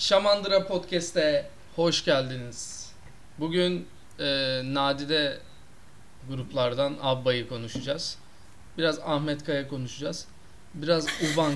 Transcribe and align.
Şamandıra 0.00 0.66
Podcast'e 0.66 1.50
hoş 1.76 2.04
geldiniz. 2.04 2.90
Bugün 3.38 3.88
e, 4.18 4.26
Nadide 4.64 5.38
gruplardan 6.28 6.96
Abba'yı 7.02 7.48
konuşacağız. 7.48 8.18
Biraz 8.78 8.98
Ahmet 8.98 9.44
Kaya 9.44 9.68
konuşacağız. 9.68 10.26
Biraz 10.74 11.06
Uban 11.06 11.52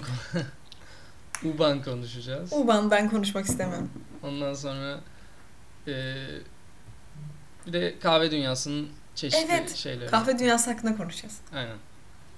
Uban 1.44 1.82
konuşacağız. 1.82 2.52
Uban 2.52 2.90
ben 2.90 3.10
konuşmak 3.10 3.44
istemiyorum. 3.46 3.91
Ondan 4.22 4.54
sonra 4.54 5.00
e, 5.88 6.14
bir 7.66 7.72
de 7.72 7.98
kahve 7.98 8.30
dünyasının 8.30 8.88
çeşitli 9.14 9.52
Evet, 9.52 9.76
şeyleri. 9.76 10.11
Kahve 10.11 10.38
dünyası 10.38 10.70
hakkında 10.70 10.96
konuşacağız. 10.96 11.40
Aynen. 11.54 11.76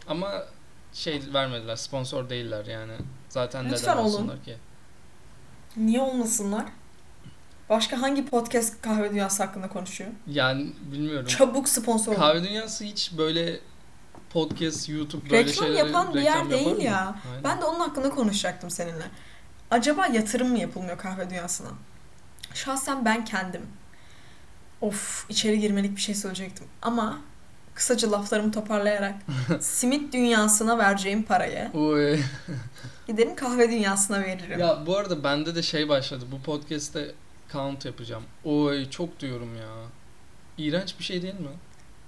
Ama 0.09 0.45
şey 0.93 1.23
vermediler, 1.35 1.77
sponsor 1.77 2.31
değiller 2.31 2.67
yani. 2.67 2.95
Zaten 3.29 3.65
Lütfen 3.73 3.93
neden 3.93 4.03
olun. 4.03 4.13
olsunlar 4.15 4.45
ki? 4.45 4.57
Niye 5.77 6.01
olmasınlar? 6.01 6.65
Başka 7.69 8.03
hangi 8.03 8.27
podcast 8.27 8.83
kahve 8.83 9.11
dünyası 9.11 9.43
hakkında 9.43 9.69
konuşuyor? 9.69 10.11
Yani 10.27 10.73
bilmiyorum. 10.93 11.27
Çabuk 11.27 11.69
sponsor 11.69 12.13
ol. 12.13 12.17
Kahve 12.17 12.45
dünyası 12.45 12.85
hiç 12.85 13.13
böyle 13.19 13.61
podcast, 14.31 14.89
YouTube 14.89 15.31
böyle 15.31 15.45
Reklam 15.45 15.55
şeylere 15.67 15.87
yapan 15.87 16.15
bir 16.15 16.21
reklam 16.21 16.51
yer 16.51 16.51
değil 16.51 16.77
mı? 16.77 16.83
ya. 16.83 17.15
Aynen. 17.31 17.45
Ben 17.45 17.61
de 17.61 17.65
onun 17.65 17.81
hakkında 17.81 18.11
konuşacaktım 18.11 18.71
seninle. 18.71 19.05
Acaba 19.71 20.07
yatırım 20.07 20.49
mı 20.49 20.59
yapılmıyor 20.59 20.99
kahve 20.99 21.31
dünyasına? 21.31 21.69
Şahsen 22.55 23.05
ben 23.05 23.25
kendim. 23.25 23.63
Of 24.81 25.27
içeri 25.29 25.61
girmelik 25.61 25.97
bir 25.97 26.01
şey 26.01 26.15
söyleyecektim. 26.15 26.67
Ama 26.83 27.19
kısaca 27.77 28.13
laflarımı 28.13 28.53
toparlayarak 28.53 29.15
simit 29.61 30.13
dünyasına 30.13 30.79
vereceğim 30.79 31.23
parayı 31.23 31.71
Oy. 31.75 32.19
giderim 33.07 33.37
kahve 33.37 33.71
dünyasına 33.71 34.23
veririm. 34.23 34.61
ya 34.61 34.87
bu 34.87 34.97
arada 34.97 35.25
bende 35.25 35.55
de 35.55 35.63
şey 35.63 35.89
başladı. 35.89 36.25
Bu 36.33 36.41
podcast'te 36.43 37.13
count 37.53 37.85
yapacağım. 37.85 38.23
Oy 38.45 38.91
çok 38.91 39.21
diyorum 39.21 39.57
ya. 39.57 39.69
İğrenç 40.59 40.99
bir 40.99 41.05
şey 41.05 41.23
değil 41.23 41.35
mi? 41.35 41.49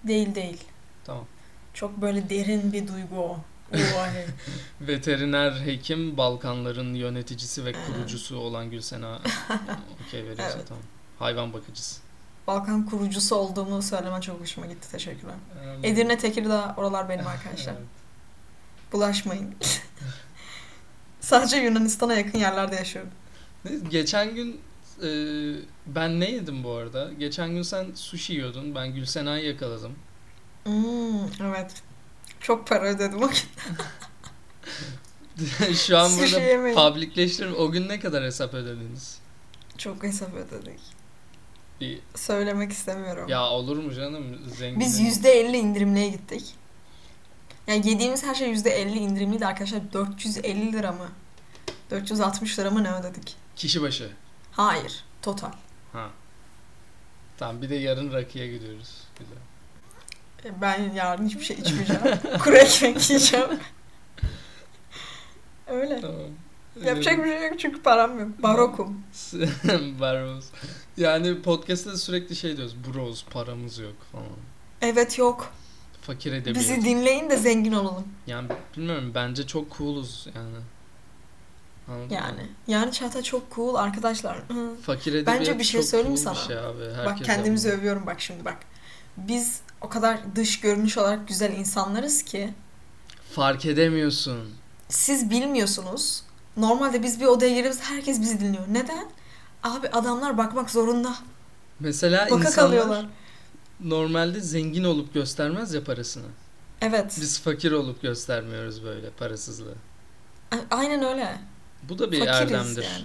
Değil 0.05 0.35
değil. 0.35 0.65
Tamam. 1.05 1.25
Çok 1.75 2.03
böyle 2.03 2.31
derin 2.31 2.73
bir 2.73 2.89
duygu 2.89 3.17
o. 3.21 3.39
Veteriner 4.81 5.53
hekim 5.53 6.17
Balkanların 6.17 6.95
yöneticisi 6.95 7.65
ve 7.65 7.73
kurucusu 7.73 8.37
olan 8.37 8.71
Gülsena 8.71 9.19
okey 10.07 10.25
veriyorsa 10.25 10.57
Evet. 10.57 10.69
tamam. 10.69 10.83
Hayvan 11.19 11.53
bakıcısı. 11.53 12.01
Balkan 12.49 12.87
kurucusu 12.87 13.37
olduğumu 13.37 13.83
söylemen 13.83 14.21
çok 14.21 14.41
hoşuma 14.41 14.67
gitti. 14.67 14.91
Teşekkürler. 14.93 15.35
Ee, 15.83 15.89
Edirne, 15.89 16.19
Tekirdağ 16.19 16.75
oralar 16.77 17.09
benim 17.09 17.27
arkadaşlar. 17.37 17.73
Evet. 17.73 17.83
Bulaşmayın. 18.93 19.55
Sadece 21.21 21.57
Yunanistan'a 21.57 22.15
yakın 22.15 22.39
yerlerde 22.39 22.75
yaşıyorum. 22.77 23.11
Geçen 23.91 24.35
gün 24.35 24.61
e, 25.03 25.09
ben 25.87 26.21
ne 26.21 26.31
yedim 26.31 26.65
bu 26.65 26.73
arada? 26.73 27.11
Geçen 27.19 27.51
gün 27.51 27.63
sen 27.63 27.87
sushi 27.95 28.33
yiyordun. 28.33 28.75
Ben 28.75 28.95
Gülsena'yı 28.95 29.45
yakaladım. 29.45 29.93
Hmm, 30.65 31.25
evet. 31.43 31.75
Çok 32.41 32.67
para 32.67 32.85
ödedim 32.85 33.23
o 33.23 33.29
gün. 33.29 33.37
Şu 35.75 35.99
an 35.99 36.11
burada 36.19 36.41
yemeyin. 36.41 36.77
publicleştiririm. 36.77 37.57
O 37.57 37.71
gün 37.71 37.89
ne 37.89 38.01
kadar 38.01 38.25
hesap 38.25 38.55
ödediniz? 38.55 39.19
Çok 39.79 40.03
hesap 40.03 40.35
ödedik. 40.35 40.81
Söylemek 42.15 42.73
istemiyorum. 42.73 43.29
Ya 43.29 43.43
olur 43.45 43.77
mu 43.77 43.95
canım? 43.95 44.39
Zengin. 44.57 44.81
Biz 44.81 45.01
%50 45.01 45.57
indirimliye 45.57 46.09
gittik. 46.09 46.55
Yani 47.67 47.89
yediğimiz 47.89 48.25
her 48.25 48.35
şey 48.35 48.53
%50 48.53 48.89
indirimliydi 48.99 49.47
arkadaşlar. 49.47 49.93
450 49.93 50.73
lira 50.73 50.93
mı? 50.93 51.09
460 51.91 52.59
lira 52.59 52.71
mı 52.71 52.85
ne 52.85 52.93
ödedik? 52.93 53.37
Kişi 53.57 53.83
başı. 53.83 54.11
Hayır. 54.53 55.05
Total. 55.23 55.51
Ha. 55.93 56.11
Tamam 57.39 57.63
bir 57.63 57.71
de 57.71 57.75
yarın 57.75 58.13
rakıya 58.13 58.47
gidiyoruz. 58.47 58.91
Güzel. 59.19 59.37
E, 60.45 60.61
Ben 60.61 60.93
yarın 60.93 61.27
hiçbir 61.29 61.45
şey 61.45 61.57
içmeyeceğim. 61.57 62.03
Kuru 62.45 62.57
ekmek 62.57 63.11
yiyeceğim. 63.11 63.49
Öyle. 65.67 66.01
Tamam. 66.01 66.17
Yapacak 66.87 67.19
bir 67.19 67.31
şey 67.31 67.49
yok 67.49 67.59
çünkü 67.59 67.83
param 67.83 68.19
yok. 68.21 68.29
Barokum. 68.43 69.03
Barrows. 70.01 70.47
Yani 70.97 71.43
podcast'ta 71.43 71.93
da 71.93 71.97
sürekli 71.97 72.37
şey 72.37 72.57
diyoruz. 72.57 72.77
Bros 72.87 73.25
paramız 73.25 73.79
yok 73.79 73.95
falan. 74.13 74.27
Evet 74.83 75.19
yok. 75.19 75.53
Fakir 76.03 76.33
edebiyat. 76.33 76.57
Bizi 76.57 76.85
dinleyin 76.85 77.31
de 77.31 77.37
zengin 77.37 77.73
olalım. 77.73 78.05
Yani 78.27 78.49
bilmiyorum 78.77 79.13
bence 79.15 79.47
çok 79.47 79.77
cooluz 79.79 80.27
yani. 80.35 80.57
Anladın 81.89 82.15
Yani. 82.15 82.43
mı? 82.43 82.49
Yani 82.67 82.93
Çağatay 82.93 83.23
çok 83.23 83.55
cool 83.55 83.75
arkadaşlar. 83.75 84.37
Hı. 84.39 84.75
Fakir 84.83 85.15
edebiyat 85.15 85.39
Bence 85.41 85.59
bir 85.59 85.65
şey 85.65 85.83
söyleyeyim 85.83 86.17
cool 86.17 86.25
sana? 86.35 86.47
Şey 86.47 86.59
abi. 86.59 86.81
Bak 86.99 87.07
Herkes 87.07 87.27
kendimizi 87.27 87.69
yapmalı. 87.69 87.81
övüyorum 87.83 88.07
bak 88.07 88.21
şimdi 88.21 88.45
bak. 88.45 88.57
Biz 89.17 89.61
o 89.81 89.89
kadar 89.89 90.19
dış 90.37 90.61
görünüş 90.61 90.99
olarak 90.99 91.29
güzel 91.29 91.53
insanlarız 91.53 92.23
ki 92.23 92.51
Fark 93.35 93.67
edemiyorsun. 93.67 94.51
siz 94.89 95.31
bilmiyorsunuz. 95.31 96.23
Normalde 96.59 97.03
biz 97.03 97.21
bir 97.21 97.27
odaya 97.27 97.55
giriyoruz 97.55 97.81
herkes 97.81 98.21
bizi 98.21 98.41
dinliyor. 98.41 98.65
Neden? 98.71 99.07
Abi 99.63 99.89
adamlar 99.89 100.39
bakmak 100.39 100.71
zorunda. 100.71 101.15
Mesela 101.81 102.25
Baka 102.31 102.35
insanlar 102.37 102.55
kalıyorlar. 102.55 103.07
normalde 103.81 104.41
zengin 104.41 104.85
olup 104.85 105.15
göstermez 105.15 105.75
ya 105.75 105.85
parasını. 105.85 106.27
Evet. 106.81 107.19
Biz 107.21 107.41
fakir 107.41 107.73
olup 107.73 108.03
göstermiyoruz 108.03 108.85
böyle 108.85 109.11
parasızlığı. 109.11 109.75
A- 110.53 110.77
Aynen 110.77 111.03
öyle. 111.05 111.39
Bu 111.89 111.99
da 111.99 112.13
bir 112.13 112.19
Fakiriz 112.19 112.53
erdemdir. 112.53 112.83
yani. 112.85 113.05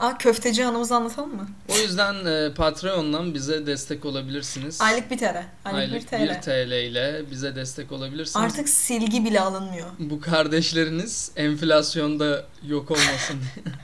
Aa 0.00 0.18
köfteci 0.18 0.66
anımızı 0.66 0.94
anlatalım 0.96 1.36
mı? 1.36 1.48
O 1.68 1.76
yüzden 1.76 2.24
e, 2.24 2.54
Patreon'dan 2.54 3.34
bize 3.34 3.66
destek 3.66 4.04
olabilirsiniz. 4.04 4.80
Aylık 4.80 5.10
bir 5.10 5.18
TL. 5.18 5.44
Aylık, 5.64 5.78
Aylık 5.78 6.12
1 6.12 6.18
TL. 6.18 6.36
1 6.36 6.40
TL 6.42 6.72
ile 6.72 7.30
bize 7.30 7.56
destek 7.56 7.92
olabilirsiniz. 7.92 8.46
Artık 8.46 8.68
silgi 8.68 9.24
bile 9.24 9.40
alınmıyor. 9.40 9.86
Bu 9.98 10.20
kardeşleriniz 10.20 11.32
enflasyonda 11.36 12.44
yok 12.62 12.90
olmasın 12.90 13.40
diye. 13.54 13.64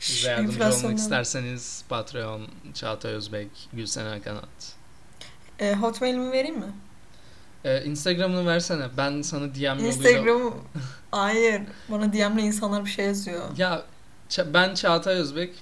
Bize 0.00 0.30
yardımcı 0.30 0.64
olmak 0.64 0.98
isterseniz 0.98 1.84
Patreon, 1.88 2.48
Çağatay 2.74 3.12
Özbek, 3.12 3.48
Gülsen 3.72 4.06
Erkanat. 4.06 4.74
E, 5.58 5.74
hotmail'imi 5.74 6.32
vereyim 6.32 6.58
mi? 6.58 6.72
Ee, 7.64 7.84
Instagram'ını 7.84 8.46
versene. 8.46 8.84
Ben 8.96 9.22
sana 9.22 9.54
DM 9.54 9.62
yoluyla... 9.64 9.86
Instagram 9.86 10.54
Hayır. 11.10 11.62
Bana 11.88 12.12
DM'le 12.12 12.38
insanlar 12.38 12.84
bir 12.84 12.90
şey 12.90 13.06
yazıyor. 13.06 13.56
Ya 13.56 13.82
Ça- 14.32 14.54
ben 14.54 14.74
Çağatay 14.74 15.14
Özbek, 15.14 15.54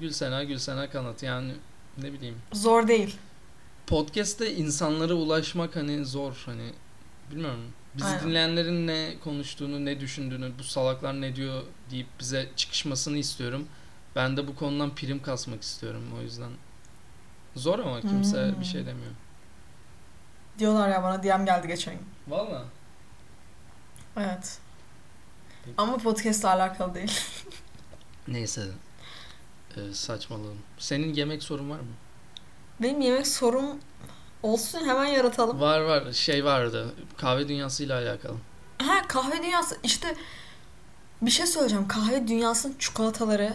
Gülsena, 0.00 0.44
Gülsena 0.44 0.90
Kanat. 0.90 1.22
Yani 1.22 1.52
ne 1.98 2.12
bileyim. 2.12 2.36
Zor 2.52 2.88
değil. 2.88 3.16
Podcast'te 3.86 4.54
insanlara 4.56 5.14
ulaşmak 5.14 5.76
hani 5.76 6.04
zor 6.04 6.42
hani 6.46 6.72
bilmiyorum. 7.30 7.64
Bizi 7.94 8.06
Aynen. 8.08 8.20
dinleyenlerin 8.24 8.86
ne 8.86 9.14
konuştuğunu, 9.24 9.84
ne 9.84 10.00
düşündüğünü, 10.00 10.52
bu 10.58 10.64
salaklar 10.64 11.20
ne 11.20 11.36
diyor 11.36 11.62
deyip 11.90 12.06
bize 12.20 12.48
çıkışmasını 12.56 13.18
istiyorum. 13.18 13.66
Ben 14.16 14.36
de 14.36 14.48
bu 14.48 14.56
konudan 14.56 14.94
prim 14.94 15.22
kasmak 15.22 15.62
istiyorum 15.62 16.02
o 16.18 16.22
yüzden. 16.22 16.50
Zor 17.56 17.78
ama 17.78 18.00
kimse 18.00 18.48
Hmm. 18.52 18.60
bir 18.60 18.64
şey 18.64 18.80
demiyor. 18.86 19.12
Diyorlar 20.58 20.88
ya 20.88 21.02
bana 21.02 21.22
DM 21.22 21.44
geldi 21.44 21.68
geçen 21.68 21.94
gün. 21.94 22.06
Valla. 22.28 22.64
Evet. 24.16 24.58
Ama 25.76 25.96
podcast'la 25.96 26.48
alakalı 26.52 26.94
değil. 26.94 27.20
Neyse. 28.28 28.62
Ee, 29.76 29.94
saçmalığım. 29.94 30.58
Senin 30.78 31.14
yemek 31.14 31.42
sorun 31.42 31.70
var 31.70 31.80
mı? 31.80 31.86
Benim 32.82 33.00
yemek 33.00 33.26
sorum 33.26 33.78
olsun 34.42 34.88
hemen 34.88 35.04
yaratalım. 35.04 35.60
Var 35.60 35.80
var. 35.80 36.12
Şey 36.12 36.44
vardı. 36.44 36.94
Kahve 37.16 37.48
dünyasıyla 37.48 37.98
alakalı. 37.98 38.36
Ha 38.78 39.02
kahve 39.08 39.42
dünyası 39.42 39.76
işte 39.82 40.14
bir 41.22 41.30
şey 41.30 41.46
söyleyeceğim. 41.46 41.88
Kahve 41.88 42.28
dünyasının 42.28 42.74
çikolataları 42.78 43.54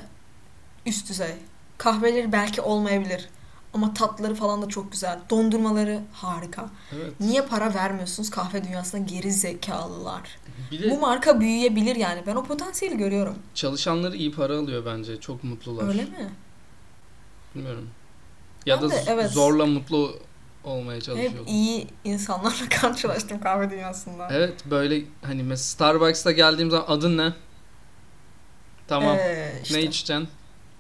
üst 0.86 1.10
düzey. 1.10 1.36
Kahveleri 1.78 2.32
belki 2.32 2.62
olmayabilir. 2.62 3.30
Ama 3.74 3.94
tatları 3.94 4.36
falan 4.36 4.62
da 4.62 4.68
çok 4.68 4.92
güzel. 4.92 5.20
Dondurmaları 5.30 6.02
harika. 6.14 6.70
Evet. 6.96 7.20
Niye 7.20 7.42
para 7.42 7.74
vermiyorsunuz 7.74 8.30
kahve 8.30 8.64
dünyasına 8.64 9.02
geri 9.02 9.32
zekalılar? 9.32 10.22
Bir 10.72 10.84
de 10.84 10.90
Bu 10.92 11.00
marka 11.00 11.40
büyüyebilir 11.40 11.96
yani. 11.96 12.24
Ben 12.28 12.36
o 12.36 12.44
potansiyeli 12.44 12.98
görüyorum. 12.98 13.36
çalışanları 13.56 14.16
iyi 14.16 14.32
para 14.32 14.58
alıyor 14.58 14.86
bence. 14.86 15.20
Çok 15.20 15.44
mutlular. 15.44 15.88
Öyle 15.88 16.04
mi? 16.04 16.30
Bilmiyorum. 17.56 17.90
Ya 18.66 18.78
Ben 18.82 18.90
da 18.90 18.90
de, 18.94 19.04
evet. 19.08 19.32
zorla 19.32 19.66
mutlu 19.66 20.16
olmaya 20.64 20.96
Hep 20.96 21.04
çalışıyor. 21.04 21.34
iyi 21.48 21.88
insanlarla 22.04 22.70
karşılaştım 22.82 23.40
kahve 23.42 23.70
dünyasında. 23.72 24.28
Evet 24.32 24.66
böyle 24.66 25.02
hani 25.22 25.44
mesela 25.44 25.64
Starbucks'ta 25.64 26.32
geldiğim 26.32 26.72
zaman 26.72 26.86
adın 26.88 27.18
ne? 27.18 27.34
Tamam. 28.88 29.18
Ee, 29.20 29.60
işte. 29.64 29.78
Ne 29.78 29.82
içeceksin? 29.82 30.28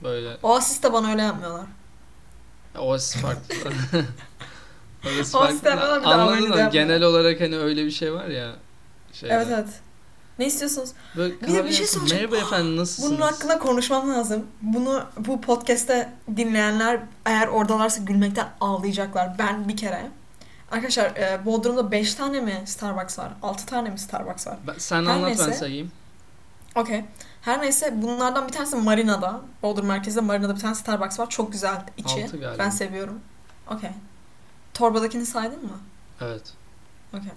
Böyle. 0.03 0.37
Oasis 0.43 0.83
de 0.83 0.93
bana 0.93 1.11
öyle 1.11 1.21
yapmıyorlar. 1.21 1.65
Oasis 2.79 3.21
farklı. 3.21 3.55
Orası 5.05 5.31
farklı. 5.31 5.71
Anladın 6.05 6.49
mı? 6.49 6.69
Genel 6.71 7.03
olarak 7.03 7.41
hani 7.41 7.57
öyle 7.57 7.85
bir 7.85 7.91
şey 7.91 8.13
var 8.13 8.25
ya. 8.27 8.55
Şey 9.13 9.29
Evet 9.31 9.47
evet. 9.51 9.67
Ne 10.39 10.45
istiyorsunuz? 10.45 10.89
Böyle 11.17 11.41
Bir 11.41 11.53
de 11.53 11.65
bir 11.65 11.71
şey 11.71 11.85
söyleyeceğim. 11.87 12.23
Merhaba 12.31 12.47
efendim 12.47 12.77
nasılsınız? 12.77 13.11
Bunun 13.11 13.21
hakkında 13.21 13.59
konuşmam 13.59 14.09
lazım. 14.09 14.45
Bunu 14.61 15.03
bu 15.17 15.41
podcast'te 15.41 16.09
dinleyenler 16.37 16.99
eğer 17.25 17.47
oradalarsa 17.47 18.03
gülmekten 18.03 18.47
ağlayacaklar. 18.61 19.37
Ben 19.39 19.67
bir 19.67 19.77
kere. 19.77 20.07
Arkadaşlar 20.71 21.05
e, 21.05 21.45
Bodrum'da 21.45 21.91
5 21.91 22.13
tane 22.13 22.41
mi 22.41 22.61
Starbucks 22.65 23.19
var? 23.19 23.31
6 23.41 23.65
tane 23.65 23.89
mi 23.89 23.99
Starbucks 23.99 24.47
var? 24.47 24.57
Ben- 24.67 24.75
sen 24.77 25.05
Her 25.05 25.11
anlat 25.11 25.29
ben 25.39 25.47
neyse. 25.47 25.53
sayayım. 25.53 25.91
Okey. 26.75 27.05
Her 27.41 27.61
neyse 27.61 28.01
bunlardan 28.01 28.47
bir 28.47 28.53
tanesi 28.53 28.75
Marina'da. 28.75 29.41
Bodrum 29.63 29.85
merkezde 29.85 30.21
Marina'da 30.21 30.55
bir 30.55 30.59
tane 30.59 30.75
Starbucks 30.75 31.19
var. 31.19 31.29
Çok 31.29 31.51
güzel 31.51 31.85
içi. 31.97 32.23
Altı 32.25 32.37
galiba. 32.39 32.63
Ben 32.63 32.69
seviyorum. 32.69 33.19
Okey. 33.67 33.89
Torbadakini 34.73 35.25
saydın 35.25 35.63
mı? 35.63 35.79
Evet. 36.21 36.53
Okey. 37.13 37.31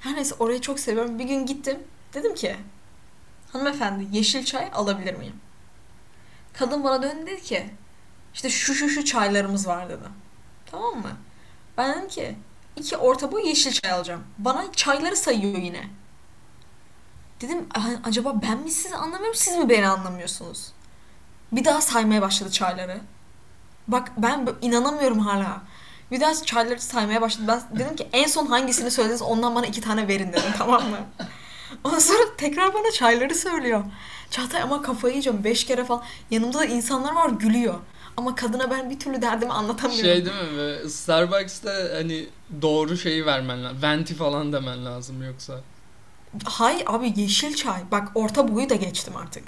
Her 0.00 0.14
neyse 0.16 0.34
orayı 0.38 0.60
çok 0.60 0.80
seviyorum. 0.80 1.18
Bir 1.18 1.24
gün 1.24 1.46
gittim. 1.46 1.78
Dedim 2.14 2.34
ki 2.34 2.56
hanımefendi 3.52 4.16
yeşil 4.16 4.44
çay 4.44 4.70
alabilir 4.74 5.14
miyim? 5.14 5.36
Kadın 6.52 6.84
bana 6.84 7.02
döndü 7.02 7.26
dedi 7.26 7.42
ki 7.42 7.70
işte 8.34 8.50
şu 8.50 8.74
şu 8.74 8.88
şu 8.88 9.04
çaylarımız 9.04 9.66
var 9.66 9.88
dedi. 9.88 10.04
Tamam 10.70 10.94
mı? 10.98 11.10
Ben 11.78 11.94
dedim 11.96 12.08
ki 12.08 12.36
iki 12.76 12.96
orta 12.96 13.32
boy 13.32 13.48
yeşil 13.48 13.72
çay 13.72 13.92
alacağım. 13.92 14.24
Bana 14.38 14.72
çayları 14.72 15.16
sayıyor 15.16 15.58
yine. 15.58 15.90
Dedim 17.40 17.66
"Ha, 17.74 17.88
acaba 18.04 18.42
ben 18.42 18.58
mi 18.58 18.70
sizi 18.70 18.96
anlamıyorum 18.96 19.34
siz 19.34 19.56
mi 19.56 19.68
beni 19.68 19.88
anlamıyorsunuz? 19.88 20.66
Bir 21.52 21.64
daha 21.64 21.80
saymaya 21.80 22.22
başladı 22.22 22.50
çayları. 22.50 23.00
Bak 23.88 24.12
ben 24.16 24.48
inanamıyorum 24.62 25.18
hala. 25.18 25.62
Bir 26.10 26.20
daha 26.20 26.34
çayları 26.34 26.80
saymaya 26.80 27.20
başladı. 27.20 27.44
Ben 27.48 27.78
dedim 27.78 27.96
ki 27.96 28.08
en 28.12 28.26
son 28.26 28.46
hangisini 28.46 28.90
söylediniz 28.90 29.22
ondan 29.22 29.54
bana 29.54 29.66
iki 29.66 29.80
tane 29.80 30.08
verin 30.08 30.28
dedim 30.32 30.42
tamam 30.58 30.82
mı? 30.90 30.98
Ondan 31.84 31.98
sonra 31.98 32.36
tekrar 32.38 32.74
bana 32.74 32.90
çayları 32.90 33.34
söylüyor. 33.34 33.84
Çağatay 34.30 34.62
ama 34.62 34.82
kafayı 34.82 35.12
yiyeceğim. 35.14 35.44
Beş 35.44 35.64
kere 35.66 35.84
falan. 35.84 36.02
Yanımda 36.30 36.58
da 36.58 36.64
insanlar 36.64 37.12
var 37.14 37.28
gülüyor. 37.30 37.74
Ama 38.16 38.34
kadına 38.34 38.70
ben 38.70 38.90
bir 38.90 38.98
türlü 38.98 39.22
derdimi 39.22 39.52
anlatamıyorum. 39.52 40.04
Şey 40.06 40.24
değil 40.26 40.36
mi? 40.84 40.90
Starbucks'ta 40.90 41.72
hani 41.94 42.28
doğru 42.62 42.96
şeyi 42.96 43.26
vermen 43.26 43.64
lazım. 43.64 43.82
Venti 43.82 44.14
falan 44.14 44.52
demen 44.52 44.84
lazım 44.86 45.22
yoksa. 45.22 45.60
Hay 46.44 46.84
abi 46.86 47.12
yeşil 47.16 47.54
çay. 47.54 47.82
Bak 47.90 48.08
orta 48.14 48.54
boyu 48.54 48.70
da 48.70 48.74
geçtim 48.74 49.16
artık. 49.16 49.44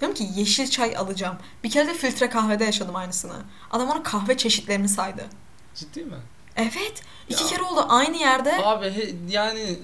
Diyorum 0.00 0.16
ki 0.16 0.28
yeşil 0.36 0.70
çay 0.70 0.96
alacağım. 0.96 1.36
Bir 1.64 1.70
kere 1.70 1.86
de 1.88 1.94
filtre 1.94 2.28
kahvede 2.30 2.64
yaşadım 2.64 2.96
aynısını. 2.96 3.36
Adam 3.70 3.88
bana 3.88 4.02
kahve 4.02 4.36
çeşitlerini 4.36 4.88
saydı. 4.88 5.26
Ciddi 5.74 6.04
mi? 6.04 6.16
Evet. 6.56 7.02
iki 7.28 7.42
Ya. 7.42 7.48
kere 7.50 7.62
oldu 7.62 7.84
aynı 7.88 8.16
yerde. 8.16 8.64
Abi 8.64 8.90
he- 8.90 9.14
yani 9.28 9.78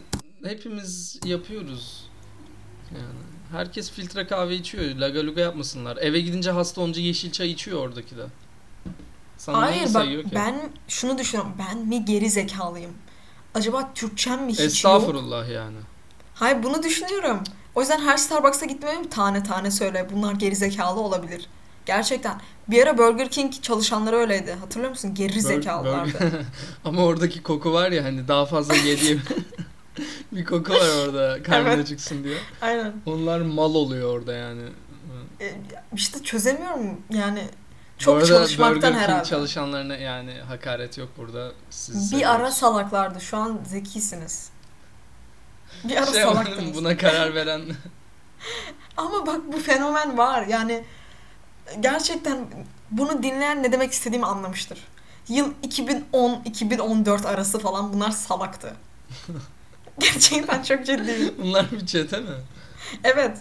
hepimiz 0.45 1.19
yapıyoruz. 1.25 2.11
Yani 2.95 3.07
herkes 3.53 3.91
filtre 3.91 4.27
kahve 4.27 4.55
içiyor. 4.57 4.85
Lagaluga 4.85 5.41
yapmasınlar. 5.41 5.97
Eve 5.97 6.21
gidince 6.21 6.51
hasta 6.51 6.81
olunca 6.81 7.01
yeşil 7.03 7.33
çay 7.33 7.51
içiyor 7.51 7.79
oradaki 7.79 8.17
de. 8.17 8.27
Sana 9.39 9.61
neyi 9.61 9.71
Hayır 9.71 9.83
bak 9.85 9.91
sayıyor 10.03 10.23
ki? 10.23 10.31
ben 10.35 10.71
şunu 10.89 11.19
düşünüyorum. 11.19 11.53
Ben 11.59 11.79
mi 11.79 12.05
geri 12.05 12.31
zekalıyım? 12.31 12.93
Acaba 13.55 13.91
Türkçem 13.95 14.45
mi 14.45 14.53
hiç 14.53 14.59
yok? 14.61 14.67
Estağfurullah 14.69 15.49
yani. 15.49 15.77
Hayır 16.37 16.63
bunu 16.63 16.83
düşünüyorum. 16.83 17.41
O 17.75 17.81
yüzden 17.81 18.01
her 18.01 18.17
Starbucks'a 18.17 18.67
gitmeyeyim 18.67 19.09
tane 19.11 19.43
tane 19.43 19.71
söyle. 19.71 20.09
Bunlar 20.13 20.33
geri 20.35 20.57
zekalı 20.57 21.01
olabilir. 21.01 21.49
Gerçekten. 21.87 22.41
Bir 22.69 22.83
ara 22.83 22.99
Burger 22.99 23.29
King 23.31 23.53
çalışanları 23.63 24.17
öyleydi. 24.17 24.53
Hatırlıyor 24.53 24.91
musun? 24.91 25.15
Geri 25.15 25.41
zekalılardı. 25.41 26.47
Ama 26.85 27.05
oradaki 27.05 27.43
koku 27.43 27.73
var 27.73 27.91
ya 27.93 28.05
hani 28.05 28.29
daha 28.29 28.47
fazla 28.47 28.75
yediğim 28.75 29.23
bir 30.33 30.45
koku 30.45 30.73
var 30.73 30.89
orada 31.07 31.43
karnına 31.43 31.73
Evet. 31.73 31.87
çıksın 31.87 32.25
diye. 32.25 32.39
Aynen. 32.63 32.93
Onlar 33.07 33.41
mal 33.41 33.75
oluyor 33.75 34.19
orada 34.19 34.33
yani. 34.33 34.63
E, 35.41 35.55
işte 35.95 36.23
çözemiyorum 36.23 37.01
yani. 37.11 37.43
Bu 37.99 38.03
Çok 38.03 38.15
arada 38.17 38.27
çalışmaktan 38.27 38.75
Burger 38.77 38.91
King 38.93 39.03
herhalde. 39.03 39.25
çalışanlarına 39.29 39.97
yani 39.97 40.33
hakaret 40.49 40.99
yok 40.99 41.09
burada. 41.19 41.53
Sizi 41.71 42.17
Bir 42.19 42.35
ara 42.35 42.51
salaklardı. 42.51 43.21
Şu 43.21 43.37
an 43.37 43.59
zekisiniz. 43.67 44.49
Bir 45.89 45.97
ara 45.97 46.07
şey 46.07 46.23
salaktınız. 46.23 46.75
buna 46.75 46.97
karar 46.97 47.35
veren 47.35 47.63
Ama 48.97 49.27
bak 49.27 49.41
bu 49.53 49.59
fenomen 49.61 50.19
var. 50.19 50.47
Yani 50.47 50.85
gerçekten 51.81 52.39
bunu 52.91 53.23
dinleyen 53.23 53.63
ne 53.63 53.73
demek 53.73 53.93
istediğimi 53.93 54.27
anlamıştır. 54.27 54.79
Yıl 55.29 55.53
2010-2014 55.63 57.27
arası 57.27 57.59
falan 57.59 57.93
bunlar 57.93 58.11
salaktı. 58.11 58.73
Gerçekten 59.99 60.63
çok 60.63 60.87
ciddiyim. 60.87 61.35
bunlar 61.39 61.71
bir 61.73 61.87
çete 61.87 62.21
mi? 62.21 62.35
Evet. 63.05 63.39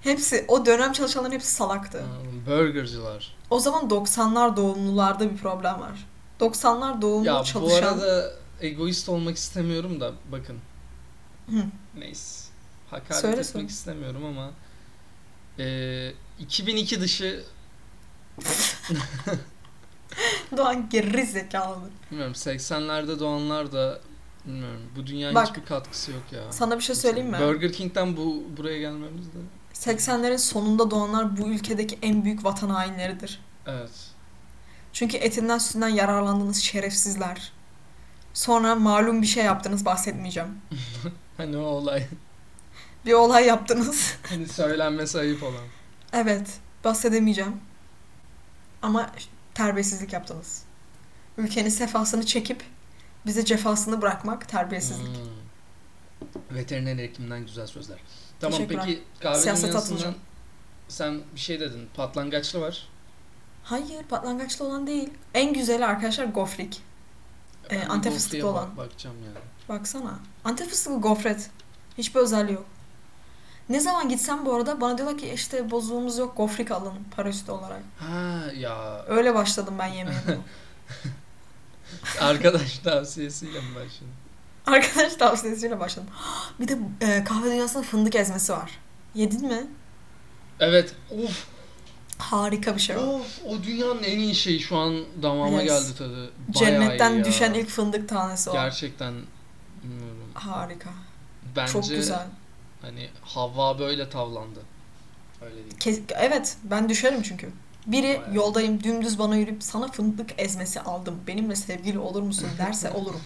Hepsi, 0.00 0.44
o 0.48 0.66
dönem 0.66 0.92
çalışanların 0.92 1.32
hepsi 1.32 1.52
salaktı. 1.52 1.98
Aa, 1.98 2.50
Burgercılar. 2.50 3.36
O 3.50 3.60
zaman 3.60 3.88
90'lar 3.88 4.56
doğumlularda 4.56 5.30
bir 5.30 5.36
problem 5.36 5.80
var. 5.80 6.06
90'lar 6.40 7.02
doğumlu 7.02 7.26
Ya 7.26 7.40
bu 7.40 7.44
çalışan... 7.44 7.82
arada 7.82 8.30
egoist 8.60 9.08
olmak 9.08 9.36
istemiyorum 9.36 10.00
da 10.00 10.12
bakın. 10.32 10.56
Hı. 11.50 11.64
Neyse. 12.00 12.48
Hakaret 12.90 13.20
Söyle, 13.20 13.32
etmek 13.32 13.46
söyle. 13.46 13.66
istemiyorum 13.66 14.24
ama 14.24 14.50
e, 15.58 16.12
2002 16.38 17.00
dışı 17.00 17.44
Doğan 20.56 20.88
geri 20.88 21.26
zekalıdır. 21.26 21.90
bilmiyorum 22.10 22.32
80'lerde 22.34 23.18
doğanlar 23.18 23.72
da 23.72 24.00
bilmiyorum 24.46 24.80
bu 24.96 25.06
dünya 25.06 25.34
Bak, 25.34 25.48
hiçbir 25.48 25.64
katkısı 25.64 26.10
yok 26.12 26.22
ya. 26.32 26.52
Sana 26.52 26.76
bir 26.76 26.82
şey 26.82 26.94
söyleyeyim 26.96 27.30
mi? 27.30 27.38
Burger 27.40 27.72
King'den 27.72 28.16
bu 28.16 28.44
buraya 28.56 28.78
gelmemiz 28.78 29.26
de 29.26 29.38
80'lerin 29.74 30.38
sonunda 30.38 30.90
doğanlar 30.90 31.36
bu 31.36 31.48
ülkedeki 31.48 31.98
en 32.02 32.24
büyük 32.24 32.44
vatan 32.44 32.70
hainleridir. 32.70 33.40
evet. 33.66 33.90
Çünkü 34.92 35.16
etinden 35.16 35.58
sütünden 35.58 35.88
yararlandığınız 35.88 36.56
şerefsizler. 36.62 37.52
Sonra 38.34 38.74
malum 38.74 39.22
bir 39.22 39.26
şey 39.26 39.44
yaptınız 39.44 39.84
bahsetmeyeceğim. 39.84 40.48
Hani 41.38 41.56
o 41.56 41.60
olay 41.60 42.06
Bir 43.06 43.12
olay 43.12 43.46
yaptınız. 43.46 44.16
hani 44.28 44.48
söylenmesi 44.48 45.18
ayıp 45.18 45.42
olan. 45.42 45.64
evet 46.12 46.58
bahsedemeyeceğim. 46.84 47.56
Ama 48.82 49.10
terbiyesizlik 49.54 50.12
yaptınız. 50.12 50.62
Ülkenin 51.38 51.68
sefasını 51.68 52.26
çekip 52.26 52.62
bize 53.26 53.44
cefasını 53.44 54.02
bırakmak 54.02 54.48
terbiyesizlik. 54.48 55.16
Hmm. 55.16 56.56
Veteriner 56.56 56.98
hekimden 56.98 57.46
güzel 57.46 57.66
sözler. 57.66 57.98
Tamam 58.40 58.60
peki 58.68 59.02
kahve 59.20 59.38
Siyasete 59.38 59.72
dünyasından 59.72 60.14
sen 60.88 61.20
bir 61.34 61.40
şey 61.40 61.60
dedin. 61.60 61.88
Patlangaçlı 61.94 62.60
var. 62.60 62.88
Hayır 63.64 64.02
patlangaçlı 64.08 64.64
olan 64.64 64.86
değil. 64.86 65.10
En 65.34 65.52
güzeli 65.52 65.84
arkadaşlar 65.84 66.24
gofrik. 66.24 66.82
Bir 67.70 67.90
Antep 67.90 68.12
fıstıklı 68.12 68.38
bak- 68.38 68.44
olan. 68.52 68.76
Bakacağım 68.76 69.16
yani. 69.24 69.36
Baksana. 69.68 70.18
Antep 70.44 70.68
fıstıklı 70.68 71.00
gofret. 71.00 71.50
Hiçbir 71.98 72.20
özelliği 72.20 72.54
yok. 72.54 72.64
Ne 73.68 73.80
zaman 73.80 74.08
gitsem 74.08 74.46
bu 74.46 74.54
arada 74.54 74.80
bana 74.80 74.98
diyorlar 74.98 75.18
ki 75.18 75.30
işte 75.34 75.70
bozuğumuz 75.70 76.18
yok 76.18 76.36
gofrik 76.36 76.70
alın 76.70 76.94
para 77.16 77.28
üstü 77.28 77.52
olarak. 77.52 77.82
Ha 77.98 78.40
ya 78.56 79.04
Öyle 79.08 79.34
başladım 79.34 79.74
ben 79.78 79.86
yemeğe. 79.86 80.16
arkadaş 82.20 82.78
tavsiyesiyle 82.78 83.60
mi 83.60 83.74
başladın? 83.74 84.12
Arkadaş 84.66 85.14
tavsiyesiyle 85.14 85.80
başladım. 85.80 86.08
Bir 86.60 86.68
de 86.68 86.78
e, 87.00 87.24
kahve 87.24 87.50
dünyasında 87.50 87.82
fındık 87.82 88.14
ezmesi 88.14 88.52
var. 88.52 88.78
Yedin 89.14 89.46
mi? 89.46 89.66
Evet. 90.60 90.94
Of, 91.10 91.46
Harika 92.18 92.74
bir 92.76 92.80
şey 92.80 92.96
o. 92.96 93.00
of 93.00 93.38
o 93.46 93.62
dünyanın 93.62 94.02
en 94.02 94.18
iyi 94.18 94.34
şeyi 94.34 94.60
şu 94.60 94.76
an 94.76 95.04
damağıma 95.22 95.62
Yes. 95.62 95.72
geldi 95.72 95.98
tadı. 95.98 96.16
Bayağı 96.16 96.30
Cennetten 96.52 97.24
düşen 97.24 97.54
ilk 97.54 97.68
fındık 97.68 98.08
tanesi 98.08 98.50
o. 98.50 98.52
Gerçekten 98.52 99.14
bilmiyorum. 99.82 100.18
Harika. 100.34 100.90
Bence 101.56 101.72
Çok 101.72 101.88
güzel. 101.88 102.26
hani 102.82 103.08
Havva 103.22 103.78
böyle 103.78 104.10
tavlandı. 104.10 104.60
Öyle 105.42 105.54
diyeyim. 105.54 105.76
Kes- 105.80 106.00
evet 106.16 106.56
ben 106.64 106.88
düşerim 106.88 107.22
çünkü. 107.22 107.50
Biri 107.86 108.02
Bayağı. 108.20 108.34
yoldayım 108.34 108.82
dümdüz 108.82 109.18
bana 109.18 109.36
yürüyüp 109.36 109.62
sana 109.62 109.88
fındık 109.88 110.30
ezmesi 110.38 110.80
aldım. 110.80 111.20
Benimle 111.26 111.56
sevgili 111.56 111.98
olur 111.98 112.22
musun 112.22 112.48
derse 112.58 112.90
olurum. 112.94 113.20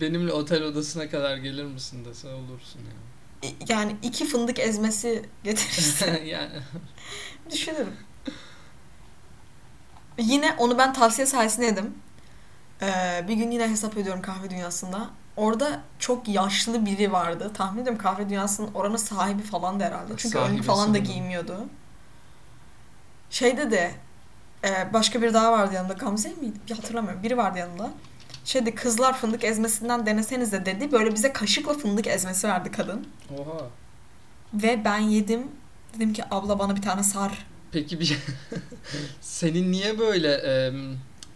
Benimle 0.00 0.32
otel 0.32 0.62
odasına 0.62 1.10
kadar 1.10 1.36
gelir 1.36 1.64
misin 1.64 2.04
dese 2.04 2.28
olursun 2.28 2.78
ya. 2.80 3.48
İ- 3.50 3.54
Yani 3.72 3.96
iki 4.02 4.26
fındık 4.26 4.58
ezmesi 4.58 5.24
getirirse 5.44 6.22
yani 6.26 6.50
düşünürüm. 7.52 7.92
Yine 10.18 10.54
onu 10.58 10.78
ben 10.78 10.92
tavsiye 10.92 11.26
sayesinde 11.26 11.66
yedim. 11.66 11.94
Ee, 12.82 13.24
bir 13.28 13.34
gün 13.34 13.50
yine 13.50 13.68
hesap 13.70 13.96
ediyorum 13.96 14.22
kahve 14.22 14.50
dünyasında. 14.50 15.10
Orada 15.36 15.80
çok 15.98 16.28
yaşlı 16.28 16.86
biri 16.86 17.12
vardı. 17.12 17.50
Tahmin 17.54 17.82
ediyorum 17.82 18.02
kahve 18.02 18.28
dünyasının 18.28 18.74
oranın 18.74 18.96
sahibi 18.96 19.42
falan 19.42 19.80
da 19.80 19.84
herhalde. 19.84 20.12
Çünkü 20.16 20.38
önlük 20.38 20.64
falan 20.64 20.94
da 20.94 20.98
giymiyordu. 20.98 21.66
Şeyde 23.30 23.70
de 23.70 23.92
e, 24.64 24.92
başka 24.92 25.22
bir 25.22 25.34
daha 25.34 25.52
vardı 25.52 25.74
yanımda. 25.74 25.92
Gamze 25.92 26.28
miydi? 26.28 26.58
Bir 26.68 26.74
hatırlamıyorum. 26.74 27.22
Biri 27.22 27.36
vardı 27.36 27.58
yanımda. 27.58 27.90
Şeyde 28.44 28.74
kızlar 28.74 29.16
fındık 29.18 29.44
ezmesinden 29.44 30.06
deneseniz 30.06 30.52
de 30.52 30.66
dedi. 30.66 30.92
Böyle 30.92 31.14
bize 31.14 31.32
kaşıkla 31.32 31.74
fındık 31.74 32.06
ezmesi 32.06 32.48
verdi 32.48 32.70
kadın. 32.70 33.06
oha. 33.38 33.64
Ve 34.54 34.84
ben 34.84 34.98
yedim. 34.98 35.46
Dedim 35.94 36.12
ki 36.12 36.24
abla 36.30 36.58
bana 36.58 36.76
bir 36.76 36.82
tane 36.82 37.02
sar. 37.02 37.46
Peki 37.72 38.00
bir 38.00 38.18
senin 39.20 39.72
niye 39.72 39.98
böyle 39.98 40.32
e, 40.32 40.72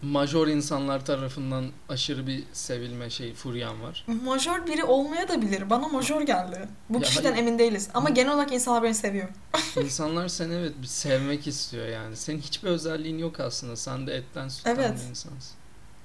major 0.01 0.47
insanlar 0.47 1.05
tarafından 1.05 1.65
aşırı 1.89 2.27
bir 2.27 2.43
sevilme 2.53 3.09
şey 3.09 3.33
furyan 3.33 3.81
var? 3.81 4.05
Majör 4.25 4.67
biri 4.67 4.83
olmaya 4.83 5.27
da 5.27 5.41
bilir. 5.41 5.69
Bana 5.69 5.87
majör 5.87 6.21
geldi. 6.21 6.67
Bu 6.89 6.97
Ya 6.97 7.01
kişiden 7.03 7.31
hayır. 7.31 7.43
emin 7.47 7.59
değiliz. 7.59 7.89
Ama 7.93 8.09
genel 8.09 8.33
olarak 8.33 8.51
insanlar 8.51 8.83
beni 8.83 8.95
seviyor. 8.95 9.29
İnsanlar 9.83 10.27
seni 10.27 10.53
evet 10.53 10.73
bir 10.81 10.87
sevmek 10.87 11.47
istiyor 11.47 11.87
yani. 11.87 12.15
Senin 12.15 12.41
hiçbir 12.41 12.67
özelliğin 12.69 13.17
yok 13.17 13.39
aslında. 13.39 13.75
Sen 13.75 14.07
de 14.07 14.13
etten 14.15 14.47
sütten 14.47 14.75
Evet. 14.75 14.91
bir 15.03 15.09
insansın. 15.09 15.51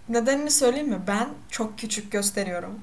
Nedenini 0.08 0.50
söyleyeyim 0.50 0.88
mi? 0.88 1.00
Ben 1.06 1.28
çok 1.50 1.78
küçük 1.78 2.12
gösteriyorum. 2.12 2.80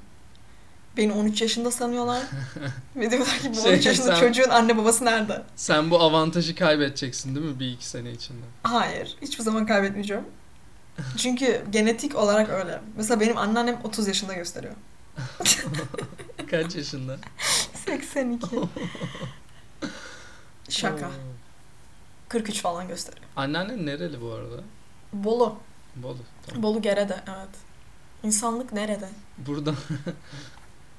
Beni 0.98 1.12
13 1.14 1.42
yaşında 1.42 1.72
sanıyorlar. 1.72 2.22
Ve 2.96 3.12
diyorlar 3.12 3.40
ki 3.40 3.50
bu 3.52 3.62
Şey, 3.62 3.74
13 3.74 3.86
yaşında 3.86 4.08
sen- 4.08 4.20
çocuğun 4.20 4.50
anne 4.50 4.78
babası 4.78 5.06
nerede? 5.06 5.44
Sen 5.56 5.92
bu 5.92 6.00
avantajı 6.02 6.56
kaybedeceksin 6.56 7.36
değil 7.36 7.46
mi 7.46 7.60
bir 7.60 7.72
iki 7.72 7.86
sene 7.88 8.12
içinde? 8.12 8.46
Hayır. 8.64 9.16
Hiçbir 9.22 9.44
zaman 9.44 9.66
kaybetmeyeceğim. 9.66 10.24
Çünkü 11.18 11.62
genetik 11.70 12.16
olarak 12.16 12.50
öyle. 12.50 12.82
Mesela 12.98 13.20
benim 13.20 13.38
anneannem 13.38 13.80
30 13.84 14.08
yaşında 14.08 14.34
gösteriyor. 14.34 14.74
Kaç 16.52 16.76
yaşında? 16.76 17.18
82. 17.86 18.48
Şaka. 20.70 21.06
Oo. 21.08 21.12
43 22.30 22.62
falan 22.62 22.88
gösteriyor. 22.88 23.26
Anneannen 23.36 23.86
nereli 23.86 24.22
bu 24.22 24.32
arada? 24.32 24.64
Bolu. 25.14 25.56
Bolu. 25.96 26.18
Tamam. 26.46 26.64
Bolu 26.64 26.82
Gere'de 26.82 27.24
evet. 27.28 27.50
İnsanlık 28.24 28.74
nerede? 28.74 29.10
Buradan 29.38 29.76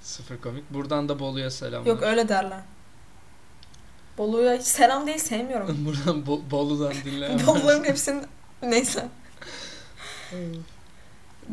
sıfır 0.07 0.37
komik. 0.41 0.71
Buradan 0.75 1.09
da 1.09 1.19
Bolu'ya 1.19 1.51
selamlar. 1.51 1.87
Yok 1.91 2.03
öyle 2.03 2.29
derler. 2.29 2.61
Bolu'ya 4.19 4.55
hiç 4.55 4.63
selam 4.67 5.07
değil 5.07 5.19
sevmiyorum. 5.19 5.77
Buradan 5.87 6.23
Bo- 6.23 6.51
Bolu'dan 6.51 6.95
dinle. 7.05 7.47
Bolu'ların 7.47 7.85
hepsini 7.85 8.23
neyse. 8.63 9.09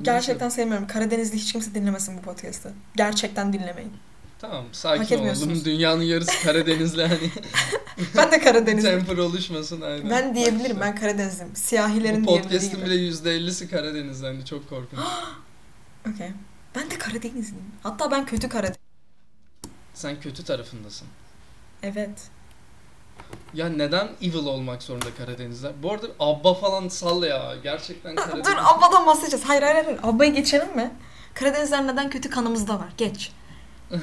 Gerçekten 0.02 0.50
sevmiyorum. 0.50 0.88
Karadenizli 0.88 1.38
hiç 1.38 1.52
kimse 1.52 1.76
dinlemesin 1.76 2.18
bu 2.18 2.22
podcast'ı. 2.22 2.74
Gerçekten 2.96 3.54
dinlemeyin. 3.54 3.94
Tamam 4.40 4.66
sakin 4.72 5.20
olalım. 5.20 5.66
Dünyanın 5.66 6.02
yarısı 6.02 6.44
Karadenizli 6.44 7.02
hani. 7.08 7.30
Ben 8.18 8.32
de 8.32 8.40
Karadenizliyim. 8.40 8.98
Temper 9.06 9.18
oluşmasın 9.18 9.82
aynen. 9.82 10.10
Ben 10.10 10.36
diyebilirim. 10.36 10.78
Ben 10.80 10.96
Karadenizliyim. 10.96 11.56
Siyahilerin 11.56 12.26
Bu 12.26 12.28
diyebildiği 12.28 12.72
gibi. 12.72 12.86
bile 12.86 12.96
%50'si 12.96 13.70
Karadenizli 13.70 14.28
hani 14.28 14.46
çok 14.46 14.70
korkunç. 14.70 15.00
Okey. 16.14 16.32
Ben 16.76 16.92
de 16.92 16.98
Karadenizliyim. 16.98 17.66
Hatta 17.84 18.12
ben 18.12 18.26
kötü 18.26 18.50
Karadeniz. 18.50 18.78
Sen 19.94 20.20
kötü 20.22 20.44
tarafındasın. 20.46 21.08
Evet. 21.84 22.30
Ya 23.54 23.70
neden 23.70 24.08
evil 24.22 24.46
olmak 24.46 24.84
zorunda 24.84 25.16
Karadenizler? 25.18 25.72
Bu 25.84 25.92
arada 25.92 26.08
Abba 26.20 26.54
falan 26.54 26.88
salla 26.88 27.28
ya. 27.28 27.56
Gerçekten 27.64 28.16
Karadeniz. 28.16 28.46
Dur 28.46 28.56
Abba'dan 28.58 29.06
bahsedeceğiz. 29.08 29.46
Hayır 29.46 29.62
hayır 29.62 29.86
hayır. 29.86 30.00
Abba'yı 30.04 30.34
geçelim 30.34 30.76
mi? 30.76 30.92
Karadenizler 31.34 31.88
neden 31.88 32.10
kötü 32.10 32.30
kanımızda 32.30 32.80
var? 32.80 32.90
Geç. 32.98 33.32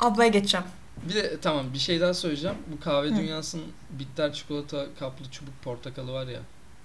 Abba'ya 0.00 0.28
geçeceğim. 0.28 0.66
Bir 1.08 1.14
de 1.14 1.40
tamam 1.40 1.66
bir 1.74 1.78
şey 1.78 2.00
daha 2.00 2.14
söyleyeceğim. 2.14 2.56
Bu 2.72 2.80
kahve 2.80 3.06
Hı. 3.06 3.16
dünyasının 3.16 3.66
bitter 3.90 4.32
çikolata 4.32 4.86
kaplı 4.98 5.30
çubuk 5.30 5.62
portakalı 5.62 6.12
var 6.12 6.26
ya. 6.26 6.40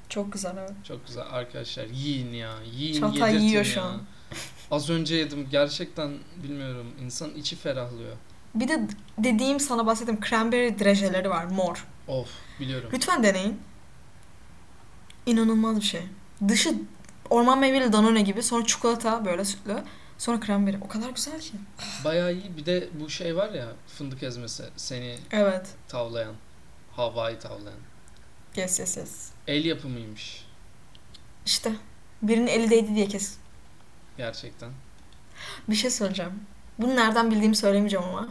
Çok 0.09 0.33
güzel 0.33 0.57
evet. 0.57 0.71
Çok 0.87 1.07
güzel 1.07 1.23
arkadaşlar. 1.31 1.85
Yiyin 1.85 2.33
ya. 2.33 2.51
Yiyin 2.75 2.99
Çağatay 3.01 3.43
yiyor 3.43 3.65
ya. 3.65 3.71
şu 3.71 3.81
an. 3.81 4.01
Az 4.71 4.89
önce 4.89 5.15
yedim. 5.15 5.47
Gerçekten 5.51 6.11
bilmiyorum. 6.43 6.87
İnsan 7.01 7.35
içi 7.35 7.55
ferahlıyor. 7.55 8.15
Bir 8.55 8.67
de 8.67 8.81
dediğim 9.17 9.59
sana 9.59 9.85
bahsettiğim 9.85 10.21
cranberry 10.21 10.79
drejeleri 10.79 11.29
var. 11.29 11.45
Mor. 11.45 11.85
Of 12.07 12.27
biliyorum. 12.59 12.89
Lütfen 12.93 13.23
deneyin. 13.23 13.59
İnanılmaz 15.25 15.77
bir 15.77 15.81
şey. 15.85 16.01
Dışı 16.47 16.75
orman 17.29 17.59
meyveli 17.59 17.93
danone 17.93 18.21
gibi. 18.21 18.43
Sonra 18.43 18.65
çikolata 18.65 19.25
böyle 19.25 19.45
sütlü. 19.45 19.83
Sonra 20.17 20.39
cranberry. 20.45 20.77
O 20.81 20.87
kadar 20.87 21.09
güzel 21.09 21.39
ki. 21.41 21.51
Bayağı 22.05 22.33
iyi. 22.33 22.57
Bir 22.57 22.65
de 22.65 22.89
bu 22.93 23.09
şey 23.09 23.35
var 23.35 23.49
ya 23.53 23.67
fındık 23.87 24.23
ezmesi 24.23 24.63
seni 24.77 25.17
Evet. 25.31 25.67
tavlayan. 25.87 26.33
Havayı 26.91 27.39
tavlayan. 27.39 27.79
Yes 28.55 28.79
yes 28.79 28.97
yes. 28.97 29.29
El 29.47 29.65
yapımıymış. 29.65 30.45
İşte. 31.45 31.71
Birinin 32.21 32.47
eli 32.47 32.69
değdi 32.69 32.95
diye 32.95 33.07
kes. 33.07 33.37
Gerçekten. 34.17 34.69
Bir 35.69 35.75
şey 35.75 35.91
söyleyeceğim. 35.91 36.31
Bunu 36.79 36.95
nereden 36.95 37.31
bildiğimi 37.31 37.55
söylemeyeceğim 37.55 38.05
ama. 38.05 38.27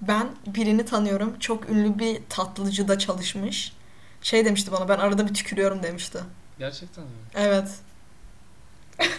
Ben 0.00 0.28
birini 0.46 0.84
tanıyorum. 0.84 1.38
Çok 1.38 1.70
ünlü 1.70 1.98
bir 1.98 2.20
tatlıcıda 2.28 2.98
çalışmış. 2.98 3.72
Şey 4.22 4.44
demişti 4.44 4.72
bana 4.72 4.88
ben 4.88 4.98
arada 4.98 5.28
bir 5.28 5.34
tükürüyorum 5.34 5.82
demişti. 5.82 6.18
Gerçekten 6.58 7.04
mi? 7.04 7.10
Evet. 7.34 7.68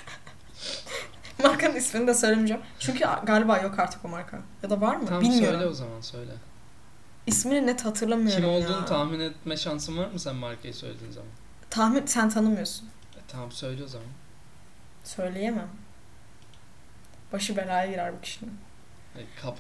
Markanın 1.44 1.76
ismini 1.76 2.08
de 2.08 2.14
söylemeyeceğim. 2.14 2.62
Çünkü 2.80 3.00
galiba 3.24 3.58
yok 3.58 3.80
artık 3.80 4.06
o 4.06 4.08
marka. 4.08 4.40
Ya 4.64 4.70
da 4.70 4.82
var 4.82 4.96
mı? 4.96 5.06
Tamam 5.06 5.22
Bilmiyorum. 5.22 5.60
söyle 5.60 5.66
o 5.66 5.74
zaman 5.74 6.02
söyle. 6.02 6.32
İsmini 7.28 7.68
net 7.68 7.86
hatırlamıyorum 7.86 8.44
Kim 8.44 8.52
ya. 8.52 8.58
olduğunu 8.58 8.86
tahmin 8.86 9.20
etme 9.20 9.58
şansın 9.58 9.98
var 9.98 10.08
mı 10.08 10.20
sen 10.20 10.36
markayı 10.36 10.74
söylediğin 10.74 11.12
zaman? 11.12 11.30
Tahmin 11.70 12.06
sen 12.06 12.30
tanımıyorsun. 12.30 12.86
E, 13.16 13.20
tamam 13.28 13.52
söyle 13.52 13.84
o 13.84 13.88
zaman. 13.88 14.08
Söyleyemem. 15.04 15.70
Başı 17.34 17.58
belaya 17.58 17.92
girer 17.92 18.14
bu 18.18 18.22
kişinin. 18.22 18.54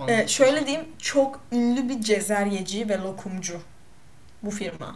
E. 0.08 0.14
Ee, 0.14 0.28
şöyle 0.28 0.68
diyeyim 0.68 0.86
çok 1.00 1.40
ünlü 1.52 1.90
bir 1.90 2.02
cezeryeci 2.02 2.90
ve 2.90 2.98
lokumcu 2.98 3.62
bu 4.44 4.52
firma. 4.52 4.96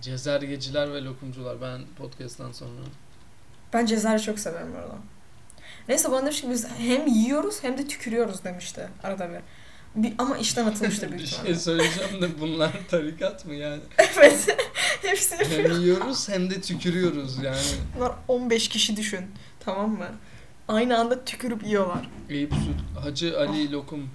Cezergeciler 0.00 0.94
ve 0.94 1.04
lokumcular. 1.04 1.62
Ben 1.62 1.80
podcast'tan 1.98 2.52
sonra 2.52 2.70
Ben 3.72 3.86
cezerye 3.86 4.18
çok 4.18 4.38
severim 4.38 4.74
orada. 4.74 4.94
Neyse 5.88 6.12
bana 6.12 6.22
demiş 6.22 6.40
ki 6.40 6.50
biz 6.50 6.68
hem 6.78 7.06
yiyoruz 7.06 7.62
hem 7.62 7.78
de 7.78 7.86
tükürüyoruz 7.88 8.44
demişti 8.44 8.88
arada 9.02 9.28
bir. 9.30 9.40
bir 10.02 10.14
ama 10.18 10.38
işten 10.38 10.66
atılmıştır 10.66 11.08
büyük 11.10 11.20
bir 11.22 11.26
ihtimalle. 11.26 11.46
şey 11.46 11.56
söyleyeceğim 11.56 12.22
de 12.22 12.40
bunlar 12.40 12.72
tarikat 12.90 13.46
mı 13.46 13.54
yani? 13.54 13.82
evet. 13.98 14.56
Hepsi. 15.02 15.36
Hem 15.36 15.80
yiyoruz 15.80 16.28
hem 16.28 16.50
de 16.50 16.60
tükürüyoruz 16.60 17.42
yani. 17.42 17.58
Bunlar 17.96 18.12
15 18.28 18.68
kişi 18.68 18.96
düşün. 18.96 19.26
Tamam 19.60 19.90
mı? 19.90 20.08
Aynı 20.70 20.98
anda 20.98 21.24
tükürüp 21.24 21.66
yiyorlar. 21.66 22.08
Eyüp 22.28 22.52
Süt, 22.54 22.98
Hacı 23.04 23.38
Ali 23.40 23.72
Lokum, 23.72 24.10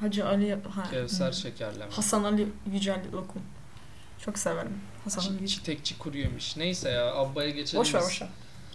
Hacı 0.00 0.28
Ali... 0.28 0.58
Ha, 0.74 0.90
Kevser 0.90 1.28
hı. 1.28 1.32
Şekerleme. 1.36 1.90
Hasan 1.92 2.24
Ali 2.24 2.48
Yücel 2.72 3.00
Lokum. 3.12 3.42
Çok 4.24 4.38
severim. 4.38 4.78
Hasan 5.04 5.22
Ali 5.22 5.28
Çi- 5.30 5.32
Yücel. 5.42 5.46
Çitekçi 5.56 5.98
kuru 5.98 6.16
yemiş. 6.18 6.56
Neyse 6.56 6.90
ya 6.90 7.14
Abba'ya 7.14 7.50
geçelim. 7.50 7.80
Boş 7.80 7.94
ver 7.94 8.00
biz. 8.00 8.08
boş 8.08 8.22
ver. 8.22 8.28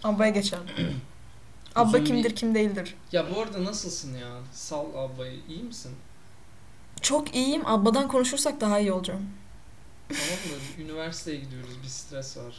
Abba'ya 0.04 0.30
geçelim. 0.30 0.64
Abba 1.74 1.88
Uzun 1.88 2.04
kimdir 2.04 2.30
bir- 2.30 2.36
kim 2.36 2.54
değildir. 2.54 2.94
Ya 3.12 3.26
bu 3.34 3.40
arada 3.40 3.64
nasılsın 3.64 4.14
ya? 4.16 4.28
Sal 4.52 4.86
Abba'yı. 4.96 5.40
iyi 5.48 5.62
misin? 5.62 5.92
Çok 7.00 7.34
iyiyim. 7.34 7.62
Abba'dan 7.66 8.08
konuşursak 8.08 8.60
daha 8.60 8.78
iyi 8.78 8.92
olacağım. 8.92 9.26
Tamam 10.08 10.22
mı? 10.28 10.82
Üniversiteye 10.84 11.36
gidiyoruz. 11.36 11.70
Bir 11.82 11.88
stres 11.88 12.36
var. 12.36 12.54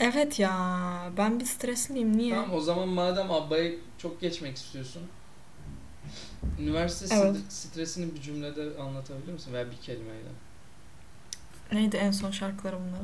Evet 0.00 0.38
ya. 0.38 1.10
Ben 1.16 1.40
bir 1.40 1.44
stresliyim. 1.44 2.16
Niye? 2.16 2.34
Tamam 2.34 2.54
o 2.54 2.60
zaman 2.60 2.88
madem 2.88 3.30
Abba'ya 3.30 3.72
çok 3.98 4.20
geçmek 4.20 4.56
istiyorsun. 4.56 5.02
Üniversite 6.58 7.14
Evet. 7.14 7.36
st- 7.36 7.50
stresini 7.50 8.14
bir 8.14 8.20
cümlede 8.20 8.80
anlatabilir 8.82 9.32
misin? 9.32 9.52
Veya 9.52 9.70
bir 9.70 9.76
kelimeyle. 9.76 10.28
Neydi 11.72 11.96
en 11.96 12.10
son 12.10 12.30
şarkıları 12.30 12.76
bunlar? 12.76 13.00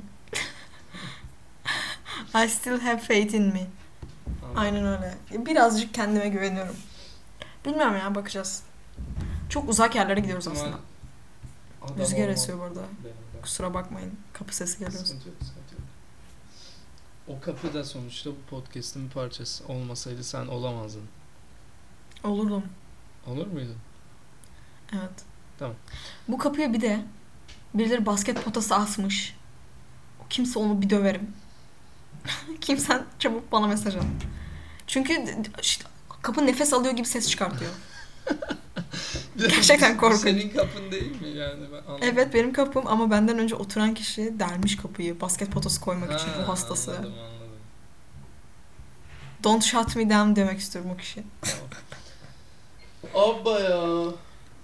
I 2.45 2.49
still 2.49 2.81
have 2.81 2.99
faith 2.99 3.35
in 3.35 3.43
me. 3.43 3.67
Anladım. 4.43 4.57
Aynen 4.57 4.87
öyle. 4.87 5.15
Birazcık 5.47 5.95
kendime 5.95 6.29
güveniyorum. 6.29 6.77
Bilmiyorum 7.65 7.97
ya 7.97 8.15
bakacağız. 8.15 8.63
Çok 9.49 9.69
uzak 9.69 9.95
yerlere 9.95 10.21
gidiyoruz 10.21 10.49
aslında. 10.49 10.77
adam 11.83 11.99
Rüzgar 11.99 12.29
esiyor 12.29 12.59
bu 12.59 12.63
arada. 12.63 12.81
benim 13.05 13.15
de. 13.17 13.41
Kusura 13.43 13.75
bakmayın. 13.75 14.15
Kapı 14.33 14.57
sesi 14.57 14.79
geliyor. 14.79 15.05
Sıkıntı 15.05 15.29
yok. 15.29 15.37
O 17.29 17.41
kapı 17.41 17.75
da 17.75 17.85
sonuçta 17.85 18.31
bu 18.31 18.37
podcast'ın 18.51 19.05
bir 19.07 19.11
parçası. 19.11 19.65
Olmasaydı 19.69 20.25
sen 20.25 20.47
olamazdın. 20.47 21.05
Olurdum. 22.25 22.63
Olur 23.27 23.47
muydun? 23.47 23.77
Evet. 24.93 25.25
Tamam. 25.59 25.75
Bu 26.29 26.39
kapıya 26.39 26.73
bir 26.73 26.81
de 26.81 27.05
birileri 27.75 28.07
basket 28.07 28.45
potası 28.45 28.75
asmış. 28.75 29.37
Kimse 30.31 30.59
onu 30.59 30.83
bir 30.83 30.91
döverim. 30.91 31.33
Kimsen 32.61 33.05
çabuk 33.19 33.53
bana 33.53 33.67
mesaj 33.67 33.97
at. 33.97 34.05
Çünkü 34.87 35.43
işte 35.63 35.85
kapı 36.23 36.47
nefes 36.47 36.73
alıyor 36.73 36.95
gibi 36.95 37.07
ses 37.09 37.31
çıkartıyor. 37.31 37.71
Gerçekten 39.39 39.97
korkunç. 39.99 40.21
Senin 40.21 40.49
kapın 40.51 40.93
değil 40.93 41.21
mi 41.23 41.29
yani? 41.29 41.63
Ben. 41.73 42.09
Evet 42.09 42.35
benim 42.35 42.53
kapım 42.53 42.87
ama 42.87 43.11
benden 43.11 43.39
önce 43.39 43.55
oturan 43.55 43.95
kişi 43.95 44.41
delmiş 44.41 44.77
kapıyı 44.77 45.21
basket 45.21 45.51
potası 45.51 45.81
koymak 45.81 46.13
için 46.21 46.29
Ha, 46.29 46.35
bu 46.43 46.49
hastası. 46.49 46.91
Anladım 46.91 47.13
anladım. 47.13 47.37
Don't 49.45 49.65
shut 49.65 49.97
me 49.97 50.11
down 50.11 50.37
demek 50.37 50.59
istiyorum 50.59 50.91
o 50.95 50.97
kişi. 50.97 51.23
Abba 53.15 53.61
ya. 53.61 53.83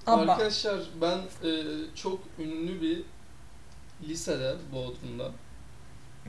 Abba. 0.06 0.32
Arkadaşlar 0.32 0.80
ben 1.00 1.18
e, 1.48 1.50
çok 1.94 2.18
ünlü 2.38 2.82
bir 2.82 3.02
lisede 4.08 4.54
Bodrum'da 4.72 5.24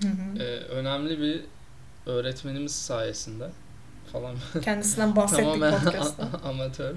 Hı 0.02 0.08
hı. 0.08 0.44
e, 0.44 0.58
önemli 0.60 1.20
bir 1.20 1.42
öğretmenimiz 2.06 2.76
sayesinde 2.76 3.50
falan 4.12 4.36
Kendisinden 4.64 5.16
bahsettik 5.16 5.54
podcast'ta. 5.62 6.30
amatör. 6.50 6.96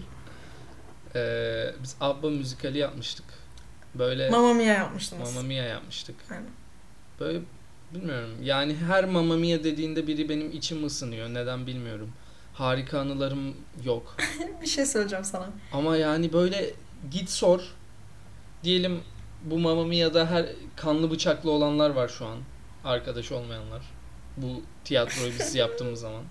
E, 1.14 1.74
biz 1.82 1.96
Abba 2.00 2.30
müzikali 2.30 2.78
yapmıştık. 2.78 3.24
Böyle 3.94 4.30
Mamma 4.30 4.54
Mia 4.54 4.64
yapmıştınız. 4.74 5.34
Mamma 5.34 5.48
Mia 5.48 5.64
yapmıştık. 5.64 6.16
Aynen. 6.30 6.50
Böyle 7.20 7.40
bilmiyorum. 7.94 8.30
Yani 8.42 8.76
her 8.76 9.04
Mamma 9.04 9.36
Mia 9.36 9.64
dediğinde 9.64 10.06
biri 10.06 10.28
benim 10.28 10.50
içim 10.50 10.86
ısınıyor. 10.86 11.28
Neden 11.28 11.66
bilmiyorum. 11.66 12.12
Harika 12.54 13.00
anılarım 13.00 13.54
yok. 13.84 14.16
bir 14.62 14.66
şey 14.66 14.86
söyleyeceğim 14.86 15.24
sana. 15.24 15.48
Ama 15.72 15.96
yani 15.96 16.32
böyle 16.32 16.70
git 17.10 17.30
sor. 17.30 17.60
Diyelim 18.64 19.00
bu 19.44 19.58
Mamma 19.58 19.84
Mia'da 19.84 20.30
her 20.30 20.46
kanlı 20.76 21.10
bıçaklı 21.10 21.50
olanlar 21.50 21.90
var 21.90 22.08
şu 22.08 22.26
an. 22.26 22.38
Arkadaş 22.84 23.32
olmayanlar. 23.32 23.82
Bu 24.36 24.62
tiyatroyu 24.84 25.32
biz 25.38 25.54
yaptığımız 25.54 26.00
zaman. 26.00 26.22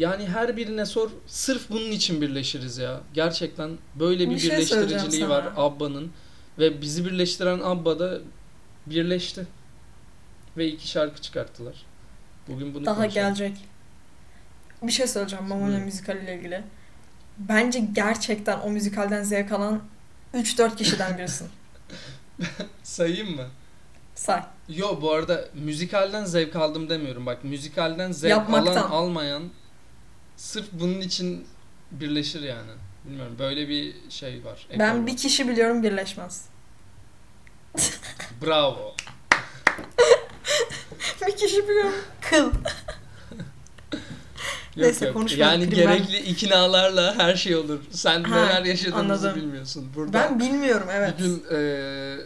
Yani 0.00 0.26
her 0.28 0.56
birine 0.56 0.86
sor. 0.86 1.10
Sırf 1.26 1.70
bunun 1.70 1.90
için 1.90 2.20
birleşiriz 2.20 2.78
ya. 2.78 3.00
Gerçekten 3.14 3.70
böyle 3.94 4.30
bir, 4.30 4.34
Bir 4.34 4.38
şey 4.40 4.50
birleştiriciliği 4.50 5.28
var 5.28 5.52
Abba'nın. 5.56 6.12
Ve 6.58 6.80
bizi 6.82 7.04
birleştiren 7.04 7.60
Abba 7.60 7.98
da 7.98 8.18
birleşti. 8.86 9.46
Ve 10.56 10.68
iki 10.68 10.88
şarkı 10.88 11.20
çıkarttılar. 11.20 11.74
Bugün 12.48 12.74
bunu 12.74 12.86
Daha 12.86 12.94
konuşalım. 12.94 13.34
gelecek. 13.34 13.56
Bir 14.82 14.92
şey 14.92 15.06
söyleyeceğim 15.06 15.44
Mamma 15.48 15.66
Mia 15.66 15.80
Hı. 15.80 15.84
müzikaliyle 15.84 16.36
ilgili. 16.38 16.62
Bence 17.38 17.80
gerçekten 17.92 18.60
o 18.60 18.70
müzikalden 18.70 19.22
zevk 19.22 19.52
alan 19.52 19.80
3-4 20.34 20.76
kişiden 20.76 21.18
birisin. 21.18 21.48
Sayayım 22.82 23.36
mı? 23.36 23.46
Say. 24.14 24.40
Yo 24.68 25.00
bu 25.02 25.12
arada 25.12 25.44
müzikalden 25.54 26.24
zevk 26.24 26.56
aldım 26.56 26.90
demiyorum. 26.90 27.26
Bak 27.26 27.44
müzikalden 27.44 28.12
zevk 28.12 28.30
Yapmaktan. 28.30 28.76
alan 28.76 28.90
almayan 28.90 29.42
sırf 30.40 30.66
bunun 30.72 31.00
için 31.00 31.46
birleşir 31.90 32.42
yani. 32.42 32.70
Bilmiyorum 33.04 33.36
böyle 33.38 33.68
bir 33.68 33.94
şey 34.10 34.44
var. 34.44 34.66
ekol 34.70 34.78
Ben 34.80 34.98
var. 35.00 35.06
bir 35.06 35.16
kişi 35.16 35.48
biliyorum 35.48 35.82
birleşmez. 35.82 36.44
Bravo. 38.46 38.94
bir 41.26 41.36
kişi 41.36 41.68
biliyorum. 41.68 41.94
Kıl. 42.20 42.36
Yok, 44.76 44.86
Neyse, 44.86 45.06
yok. 45.06 45.14
konuşmayalım. 45.14 45.60
Yani 45.60 45.70
ben- 45.72 45.76
gerekli 45.76 46.18
iknalarla 46.18 47.18
her 47.18 47.36
şey 47.36 47.56
olur. 47.56 47.80
Sen 47.90 48.22
Ha, 48.24 48.44
neler 48.44 48.64
yaşadığımızı 48.64 49.28
anladım. 49.28 49.36
bilmiyorsun. 49.42 49.92
Burada 49.96 50.12
Ben 50.12 50.40
bilmiyorum 50.40 50.88
evet. 50.92 51.18
bir 51.18 51.24
gün 51.24 51.44
eee, 51.50 52.16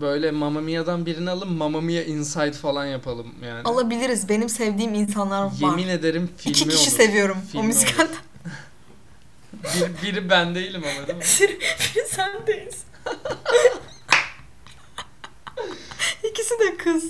böyle 0.00 0.30
Mamma 0.30 0.60
Mia'dan 0.60 1.06
birini 1.06 1.30
alın 1.30 1.52
Mamma 1.52 1.80
Mia 1.80 2.02
Inside 2.02 2.52
falan 2.52 2.86
yapalım 2.86 3.34
yani. 3.44 3.62
Alabiliriz. 3.64 4.28
Benim 4.28 4.48
sevdiğim 4.48 4.94
insanlar 4.94 5.42
var. 5.44 5.52
Yemin 5.60 5.88
ederim 5.88 6.30
filmi 6.36 6.56
İki 6.56 6.68
kişi 6.68 6.90
olur. 6.90 6.96
seviyorum 6.96 7.36
o 7.44 7.50
Filmi 7.52 7.66
müzikalden. 7.66 8.14
Bir, 9.52 10.02
biri 10.02 10.30
ben 10.30 10.54
değilim 10.54 10.82
ama 10.84 11.06
değil 11.06 11.18
mi? 11.18 11.24
Biri, 11.40 11.58
biri 11.60 12.06
sendeyiz. 12.08 12.84
İkisi 16.30 16.54
de 16.60 16.76
kız. 16.76 17.04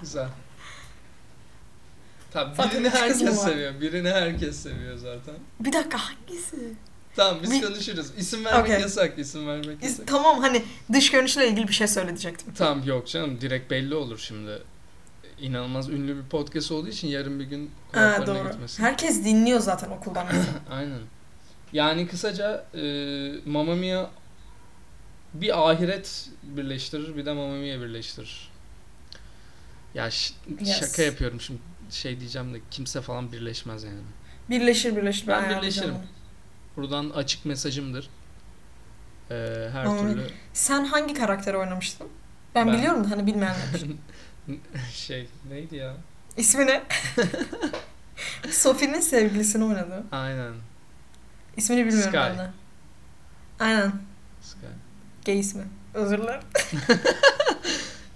Güzel. 0.00 0.28
Zaten 2.32 2.70
birini 2.70 2.88
herkes 2.88 3.40
seviyor. 3.42 3.80
Birini 3.80 4.10
herkes 4.10 4.56
seviyor 4.62 4.96
zaten. 4.96 5.34
Bir 5.60 5.72
dakika 5.72 5.98
hangisi? 5.98 6.56
Tamam 7.16 7.42
biz 7.42 7.50
Bir- 7.50 7.62
konuşuruz. 7.62 8.06
İsim 8.18 8.44
vermek 8.44 8.64
Okey. 8.64 8.80
yasak. 8.80 9.18
İsim 9.18 9.46
vermek 9.48 9.82
yasak. 9.82 10.06
tamam 10.06 10.38
hani 10.40 10.62
dış 10.92 11.10
görünüşle 11.10 11.48
ilgili 11.48 11.68
bir 11.68 11.72
şey 11.72 11.86
söyleyecektim. 11.88 12.54
Tamam 12.54 12.84
yok 12.86 13.06
canım 13.08 13.40
direkt 13.40 13.70
belli 13.70 13.94
olur 13.94 14.18
şimdi. 14.18 14.62
İnanılmaz 15.40 15.88
ünlü 15.88 16.16
bir 16.16 16.28
podcast 16.28 16.72
olduğu 16.72 16.88
için 16.88 17.08
yarın 17.08 17.40
bir 17.40 17.44
gün 17.44 17.70
kulaklarına 17.92 18.26
doğru. 18.44 18.48
gitmesin. 18.50 18.82
Herkes 18.82 19.24
dinliyor 19.24 19.60
zaten 19.60 19.90
okuldan. 19.90 20.26
Aynen. 20.70 20.98
Yani 21.72 22.08
kısaca 22.08 22.64
e, 22.74 22.80
Mamma 23.46 23.74
Mia 23.74 24.06
bir 25.34 25.70
ahiret 25.70 26.28
birleştirir 26.42 27.16
bir 27.16 27.26
de 27.26 27.32
Mamma 27.32 27.54
Mia 27.56 27.80
birleştirir. 27.80 28.48
Ya 29.94 30.10
ş- 30.10 30.34
Yes. 30.60 30.80
şaka 30.80 31.02
yapıyorum 31.02 31.40
şimdi 31.40 31.60
şey 31.90 32.20
diyeceğim 32.20 32.54
de 32.54 32.60
kimse 32.70 33.00
falan 33.00 33.32
birleşmez 33.32 33.84
yani. 33.84 33.98
Birleşir 34.50 34.96
birleşir. 34.96 35.26
Ben 35.26 35.32
ayarlayacağım 35.32 35.62
birleşirim. 35.62 35.94
onu. 35.94 36.02
Buradan 36.76 37.10
açık 37.10 37.44
mesajımdır. 37.44 38.10
Ee, 39.30 39.68
her 39.72 39.86
Mia. 39.86 39.98
türlü 40.00 40.26
Sen 40.52 40.84
hangi 40.84 41.14
karakteri 41.14 41.56
oynamıştın? 41.56 42.06
Ben, 42.54 42.66
Ben- 42.66 42.76
biliyorum 42.78 43.04
da 43.04 43.10
hani 43.10 43.26
bilmeyenler 43.26 43.74
için. 43.74 44.00
şey 44.92 45.28
neydi 45.48 45.76
ya? 45.76 45.94
İsmi 46.36 46.66
ne? 46.66 46.82
Sophie'nin 48.50 49.00
sevgilisini 49.00 49.64
oynadı. 49.64 50.04
Aynen. 50.12 50.52
İsmini 51.56 51.80
bilmiyorum 51.86 52.08
Sky. 52.10 52.16
ben 52.16 52.38
de. 52.38 52.50
Aynen. 53.60 53.92
Sky. 54.42 54.66
Gay 55.26 55.38
ismi. 55.40 55.62
Özür 55.94 56.18
dilerim. 56.18 56.40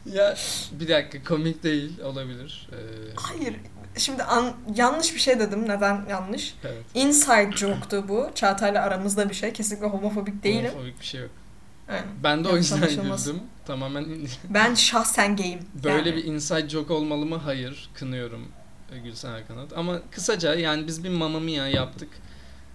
Ya 0.07 0.37
bir 0.73 0.89
dakika 0.89 1.25
komik 1.35 1.63
değil 1.63 2.01
olabilir. 2.01 2.69
Ee, 2.73 2.77
Hayır. 3.17 3.57
Şimdi 3.97 4.23
an- 4.23 4.53
yanlış 4.77 5.15
bir 5.15 5.21
şey 5.21 5.39
dedim. 5.41 5.69
Neden 5.69 6.05
yanlış? 6.11 6.55
evet. 6.65 6.83
Inside 6.95 7.51
joke'tu 7.57 8.09
bu. 8.09 8.31
Çağatay'la 8.35 8.83
aramızda 8.83 9.29
bir 9.29 9.35
şey. 9.35 9.53
Kesinlikle 9.53 9.87
homofobik 9.87 10.43
değilim. 10.45 10.71
Homofobik 10.73 11.01
bir 11.01 11.07
şey 11.07 11.21
yok. 11.21 11.31
Aynen. 11.89 12.05
Ben 12.23 12.45
de 12.45 12.49
o 12.49 12.51
Yanlış 12.51 12.71
yüzden 12.71 12.77
anlaşılmasın. 12.83 13.33
güldüm. 13.33 13.47
Tamamen 13.67 14.07
Ben 14.51 14.75
şahsen 14.75 15.37
gayim. 15.37 15.59
böyle 15.85 16.09
Yani. 16.11 16.17
bir 16.17 16.25
inside 16.25 16.69
joke 16.69 16.93
olmalı 16.93 17.27
mı? 17.27 17.37
Hayır. 17.37 17.91
Kınıyorum 17.95 18.49
e, 18.93 18.99
Gülsen 18.99 19.33
Erkanat. 19.33 19.73
Ama 19.77 20.01
kısaca 20.11 20.55
yani 20.55 20.87
biz 20.87 21.05
bir 21.05 21.09
Mamma 21.09 21.41
Mia 21.41 21.67
yaptık. 21.69 22.09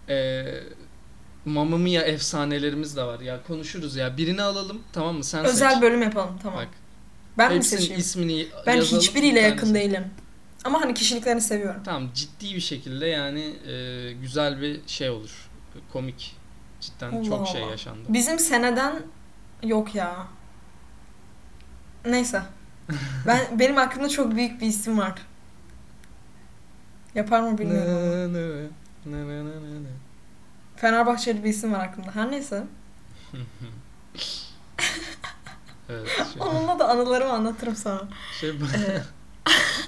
Ee, 0.10 0.45
Mamma 1.45 1.78
Mia 1.78 2.01
efsanelerimiz 2.01 2.95
de 2.97 3.04
var. 3.04 3.19
Ya 3.19 3.39
konuşuruz 3.47 3.95
ya. 3.95 4.17
Birini 4.17 4.41
alalım 4.41 4.82
tamam 4.93 5.15
mı? 5.15 5.23
Sen 5.23 5.45
Özel 5.45 5.73
seç. 5.73 5.82
bölüm 5.82 6.01
yapalım 6.01 6.39
tamam. 6.43 6.60
Bak. 6.60 6.67
ben 7.38 7.58
mi 7.58 7.63
seçeyim? 7.63 7.99
ismini 7.99 8.47
Ben 8.67 8.75
yazalım, 8.75 9.01
hiçbiriyle 9.01 9.39
bir 9.39 9.45
yakın 9.45 9.73
değilim. 9.75 10.04
Ama 10.65 10.82
hani 10.82 10.93
kişiliklerini 10.93 11.41
seviyorum. 11.41 11.82
Tamam 11.84 12.10
ciddi 12.13 12.56
bir 12.56 12.60
şekilde 12.60 13.06
yani 13.06 13.56
e, 13.67 14.13
güzel 14.13 14.62
bir 14.62 14.82
şey 14.88 15.10
olur. 15.10 15.49
Komik. 15.93 16.36
Cidden 16.82 17.12
Allah 17.12 17.23
çok 17.23 17.47
şey 17.47 17.63
Allah. 17.63 17.71
yaşandı. 17.71 17.99
Bizim 18.10 18.39
seneden 18.39 19.04
yok 19.63 19.95
ya. 19.95 20.28
Neyse. 22.06 22.41
Ben 23.28 23.39
benim 23.60 23.78
aklımda 23.78 24.10
çok 24.10 24.36
büyük 24.36 24.62
bir 24.62 24.67
isim 24.67 24.97
var. 24.99 25.13
Yapar 27.15 27.41
mı 27.41 27.58
bilmiyorum. 27.58 28.73
Fenerbahçeli 30.75 31.43
bir 31.43 31.49
isim 31.49 31.73
var 31.73 31.80
aklımda. 31.80 32.15
Her 32.15 32.32
neyse. 32.32 32.63
evet. 35.89 36.08
Şey, 36.08 36.25
Onunla 36.39 36.80
da 36.80 36.89
anılarımı 36.89 37.34
anlatırım 37.34 37.75
sana. 37.75 38.01
şey 38.39 38.49
Ee, 38.49 38.54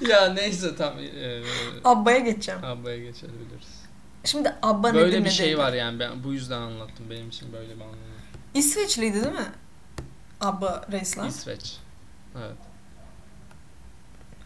ya 0.08 0.32
neyse 0.32 0.76
tam 0.76 0.98
e, 0.98 1.42
Abba'ya 1.84 2.18
geçeceğim. 2.18 2.64
Abba'ya 2.64 2.98
geçebiliriz. 2.98 3.78
Şimdi 4.24 4.54
Abba 4.62 4.88
nedir 4.88 5.00
Böyle 5.00 5.18
bir 5.18 5.24
ne 5.24 5.30
şey 5.30 5.58
var 5.58 5.72
yani 5.72 5.98
ben 5.98 6.24
bu 6.24 6.32
yüzden 6.32 6.60
anlattım 6.60 7.10
benim 7.10 7.28
için 7.28 7.52
böyle 7.52 7.68
bir 7.76 7.80
anlamı. 7.80 7.96
İsveçliydi 8.54 9.14
değil 9.14 9.34
mi? 9.34 9.52
Abba 10.40 10.86
reisler. 10.92 11.26
İsveç. 11.26 11.76
Evet. 12.38 12.56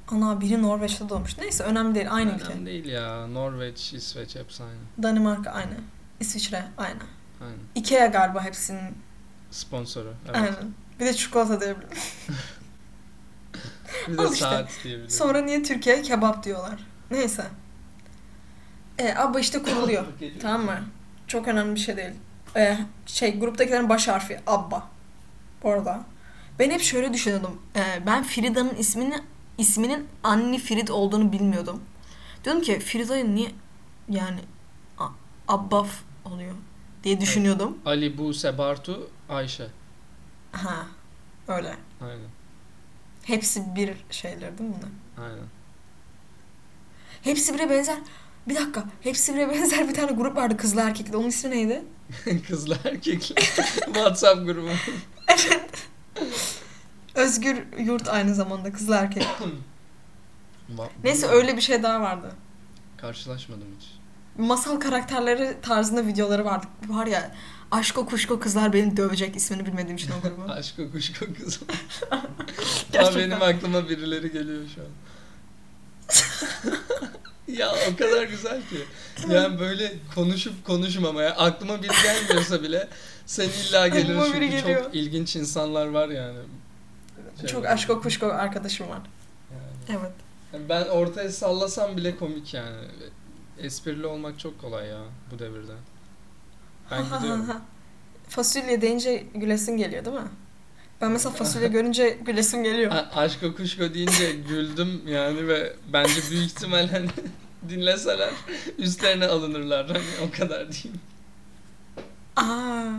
Ana 0.09 0.40
biri 0.40 0.62
Norveç'te 0.62 1.09
doğmuş. 1.09 1.38
Neyse 1.38 1.64
önemli 1.64 1.94
değil. 1.94 2.07
Aynı 2.11 2.35
ülke. 2.35 2.44
Önemli 2.44 2.66
değil 2.66 2.85
ya. 2.85 3.26
Norveç, 3.26 3.92
İsveç 3.92 4.37
hepsi 4.37 4.62
aynı. 4.62 5.02
Danimarka 5.02 5.50
aynı. 5.50 5.74
İsviçre 6.20 6.64
aynı. 6.78 7.02
Aynen. 7.40 7.59
Ikea 7.74 8.07
galiba 8.07 8.44
hepsinin. 8.44 8.94
Sponsoru. 9.50 10.14
Evet. 10.26 10.37
Aynen. 10.37 10.74
Bir 11.00 11.07
de 11.07 11.14
çikolata 11.14 11.61
diyebilirim. 11.61 11.98
Bir 14.09 14.18
de 14.18 14.22
Al 14.22 14.33
işte. 14.33 14.44
saat 14.44 14.70
diyebilirim. 14.85 15.11
Sonra 15.11 15.40
niye 15.40 15.62
Türkiye 15.62 16.02
kebap 16.02 16.44
diyorlar? 16.44 16.81
Neyse. 17.11 17.46
E, 18.98 19.14
Abba 19.14 19.40
işte 19.40 19.62
kuruluyor. 19.62 20.05
tamam 20.42 20.64
mı? 20.64 20.81
Çok 21.26 21.48
önemli 21.48 21.74
bir 21.74 21.81
şey 21.81 21.96
değil. 21.96 22.11
E, 22.57 22.78
şey 23.07 23.38
gruptakilerin 23.38 23.88
baş 23.88 24.09
harfi 24.09 24.40
Abba. 24.46 24.88
Bu 25.62 25.70
arada. 25.70 26.05
Ben 26.59 26.70
hep 26.70 26.81
şöyle 26.81 27.12
düşünüyordum. 27.12 27.62
E, 27.76 28.07
ben 28.07 28.22
Frida'nın 28.24 28.74
ismini 28.74 29.20
isminin 29.59 30.09
Anni 30.22 30.59
Frid 30.59 30.88
olduğunu 30.88 31.33
bilmiyordum. 31.33 31.83
Diyorum 32.44 32.62
ki 32.62 32.81
Frida'yı 32.81 33.35
niye 33.35 33.50
yani 34.09 34.40
A- 34.98 35.09
Abba 35.48 35.87
oluyor 36.24 36.55
diye 37.05 37.20
düşünüyordum. 37.20 37.78
Ali, 37.87 38.18
Buse, 38.18 38.59
Bartu, 38.59 39.11
Ayşe. 39.28 39.66
Ha. 40.52 40.87
Öyle. 41.48 41.74
Aynen. 42.00 42.28
Hepsi 43.22 43.74
bir 43.76 43.96
şeyler 44.11 44.58
değil 44.58 44.70
mi 44.70 44.76
bunlar? 44.78 45.26
Aynen. 45.28 45.44
Hepsi 47.22 47.54
bire 47.54 47.70
benzer. 47.70 47.98
Bir 48.48 48.54
dakika. 48.54 48.85
Hepsi 49.00 49.35
bire 49.35 49.48
benzer 49.48 49.88
bir 49.88 49.94
tane 49.94 50.12
grup 50.12 50.37
vardı 50.37 50.56
kızlı 50.56 50.80
erkekli. 50.80 51.16
Onun 51.16 51.28
ismi 51.28 51.50
neydi? 51.50 51.82
Kızlar 52.48 52.78
erkekler. 52.85 53.44
WhatsApp 53.85 54.46
grubu. 54.46 54.68
Özgür 57.14 57.62
yurt 57.78 58.08
aynı 58.08 58.35
zamanda 58.35 58.72
kızla 58.72 58.96
erkek. 58.96 59.26
Neyse 61.04 61.26
öyle 61.26 61.56
bir 61.56 61.61
şey 61.61 61.82
daha 61.82 62.00
vardı. 62.00 62.32
Karşılaşmadım 62.96 63.66
hiç. 63.80 63.88
Masal 64.38 64.80
karakterleri 64.80 65.56
tarzında 65.62 66.06
videoları 66.06 66.44
vardı. 66.44 66.66
Var 66.88 67.06
ya 67.06 67.35
aşko 67.72 68.06
kuşko 68.06 68.40
kızlar 68.40 68.72
beni 68.72 68.96
dövecek 68.96 69.37
ismini 69.37 69.66
bilmediğim 69.66 69.96
için 69.96 70.11
o 70.12 70.28
grubun. 70.28 70.48
Aşk 70.48 70.74
o 70.78 70.92
kuşko 70.92 71.26
kız. 71.38 71.61
Ama 72.11 72.22
Gerçekten. 72.92 73.30
benim 73.30 73.42
aklıma 73.42 73.88
birileri 73.88 74.32
geliyor 74.32 74.62
şu 74.74 74.80
an. 74.80 74.88
ya 77.54 77.72
o 77.92 77.96
kadar 77.96 78.22
güzel 78.22 78.61
ki. 78.61 78.76
Yani 79.30 79.61
böyle 79.61 79.92
konuşup 80.14 80.64
konuşmamaya 80.66 81.30
aklıma 81.37 81.82
biri 81.82 81.92
gelmiyorsa 82.02 82.62
bile 82.62 82.88
sen 83.26 83.48
illa 83.48 83.88
gelir 83.88 84.02
Aklıma 84.04 84.24
biri 84.26 84.50
çünkü 84.50 84.56
geliyor. 84.62 84.85
çok 84.85 84.94
ilginç 84.94 85.37
insanlar 85.37 85.87
var 85.87 86.08
yani. 86.08 86.38
Şey 87.40 87.48
Çok 87.50 87.64
var. 87.64 87.70
aşko 87.72 88.02
kuşko 88.02 88.26
arkadaşım 88.26 88.88
var. 88.88 89.00
Yani. 89.52 89.98
Evet. 90.00 90.12
Yani 90.52 90.68
Ben 90.68 90.85
ortaya 90.85 91.32
sallasam 91.32 91.96
bile 91.96 92.16
komik 92.16 92.54
yani. 92.54 92.76
Esprili 93.58 94.06
olmak 94.06 94.38
çok 94.38 94.61
kolay 94.61 94.88
ya 94.88 95.00
bu 95.30 95.38
devirde. 95.38 95.72
Ben 96.92 97.05
gidiyorum. 97.18 97.46
fasulye 98.28 98.81
deyince 98.83 99.24
gülesin 99.35 99.76
geliyor 99.76 100.05
değil 100.05 100.16
mi? 100.16 100.22
Ben 101.00 101.11
mesela 101.11 101.35
fasulye 101.35 101.68
görünce 101.78 102.18
gülesim 102.26 102.64
geliyor. 102.64 102.92
A- 102.92 103.11
Aşko 103.20 103.55
kuşko 103.57 103.94
deyince 103.94 104.33
güldüm 104.33 105.02
yani 105.09 105.48
ve 105.48 105.76
bence 105.92 106.20
büyük 106.31 106.44
ihtimal 106.44 106.88
hani 106.88 107.09
dinleseler 107.68 108.31
üstlerine 108.78 109.26
alınırlar. 109.26 109.87
Hani 109.87 110.02
o 110.28 110.38
kadar 110.38 110.72
diyeyim. 110.72 111.00
Aa, 112.37 112.90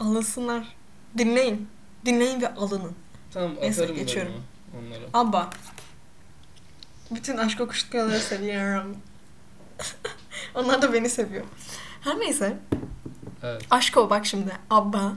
alınsınlar. 0.00 0.76
Dinleyin. 1.18 1.68
Dinleyin 2.06 2.40
ve 2.42 2.54
alının. 2.54 2.92
Tamam 3.32 3.50
Neyse, 3.60 3.82
atarım 3.82 3.96
geçiyorum. 4.00 4.32
ben 4.74 4.78
onları. 4.86 5.02
Abba. 5.14 5.50
Bütün 7.10 7.36
aşk 7.36 7.60
okuştukaları 7.60 8.20
seviyorum. 8.20 8.96
Onlar 10.54 10.82
da 10.82 10.92
beni 10.92 11.08
seviyor. 11.08 11.44
Her 12.00 12.20
neyse. 12.20 12.56
Evet. 13.44 13.62
Aşko 13.70 14.10
bak 14.10 14.26
şimdi. 14.26 14.52
Abba. 14.70 15.12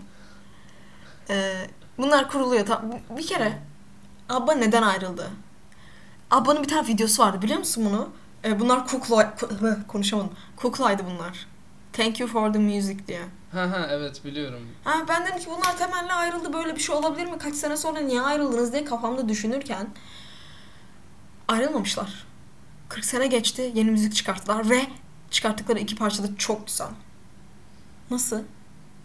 Ee, 1.30 1.68
bunlar 1.98 2.30
kuruluyor. 2.30 2.66
Ta- 2.66 2.84
bir 3.18 3.28
kere. 3.28 3.60
Abba 4.30 4.54
neden 4.54 4.82
ayrıldı? 4.84 5.30
Abba'nın 6.32 6.64
bir 6.64 6.68
tane 6.68 6.88
videosu 6.88 7.24
vardı 7.24 7.42
biliyor 7.42 7.60
musun 7.60 7.86
bunu? 7.90 8.10
Ee, 8.46 8.60
bunlar 8.60 8.88
kukla... 8.88 9.22
ku- 9.24 9.88
konuşamadım. 9.88 10.32
Kuklaydı 10.56 11.04
bunlar. 11.12 11.48
Thank 11.94 12.20
you 12.20 12.30
for 12.30 12.54
the 12.54 12.60
music 12.60 13.08
diye. 13.08 13.22
Ha 13.52 13.62
ha 13.62 13.88
evet 13.90 14.26
biliyorum. 14.26 14.60
Ha, 14.84 14.94
ben 15.10 15.26
dedim 15.26 15.40
ki 15.40 15.46
bunlar 15.58 15.78
temelli 15.78 16.14
ayrıldı 16.14 16.54
böyle 16.54 16.76
bir 16.76 16.80
şey 16.82 16.96
olabilir 16.96 17.26
mi? 17.26 17.38
Kaç 17.38 17.56
sene 17.56 17.78
sonra 17.78 18.00
niye 18.00 18.22
ayrıldınız 18.22 18.74
diye 18.74 18.86
kafamda 18.86 19.30
düşünürken 19.30 19.88
ayrılmamışlar. 21.48 22.26
40 22.90 23.06
sene 23.06 23.28
geçti 23.28 23.72
yeni 23.76 23.92
müzik 23.92 24.16
çıkarttılar 24.16 24.70
ve 24.70 24.82
çıkarttıkları 25.32 25.80
iki 25.80 25.96
parça 25.96 26.24
da 26.24 26.28
çok 26.38 26.68
güzel. 26.68 26.88
Nasıl? 28.12 28.42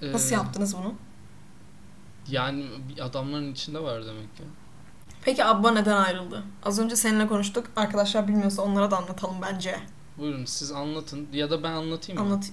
Nasıl 0.02 0.30
Ee, 0.30 0.34
yaptınız 0.34 0.76
bunu? 0.76 0.94
Yani 2.28 2.66
adamların 3.02 3.52
içinde 3.52 3.82
var 3.82 4.06
demek 4.06 4.36
ki. 4.36 4.42
Peki 5.22 5.44
Abba 5.44 5.70
neden 5.70 5.96
ayrıldı? 5.96 6.42
Az 6.62 6.78
önce 6.78 6.96
seninle 6.96 7.26
konuştuk. 7.26 7.66
Arkadaşlar 7.76 8.28
bilmiyorsa 8.28 8.62
onlara 8.62 8.90
da 8.90 8.96
anlatalım 8.98 9.36
bence. 9.42 9.80
Buyurun 10.18 10.44
siz 10.44 10.72
anlatın 10.72 11.28
ya 11.32 11.50
da 11.50 11.62
ben 11.62 11.72
anlatayım 11.72 12.22
mı? 12.22 12.26
Anlat. 12.28 12.50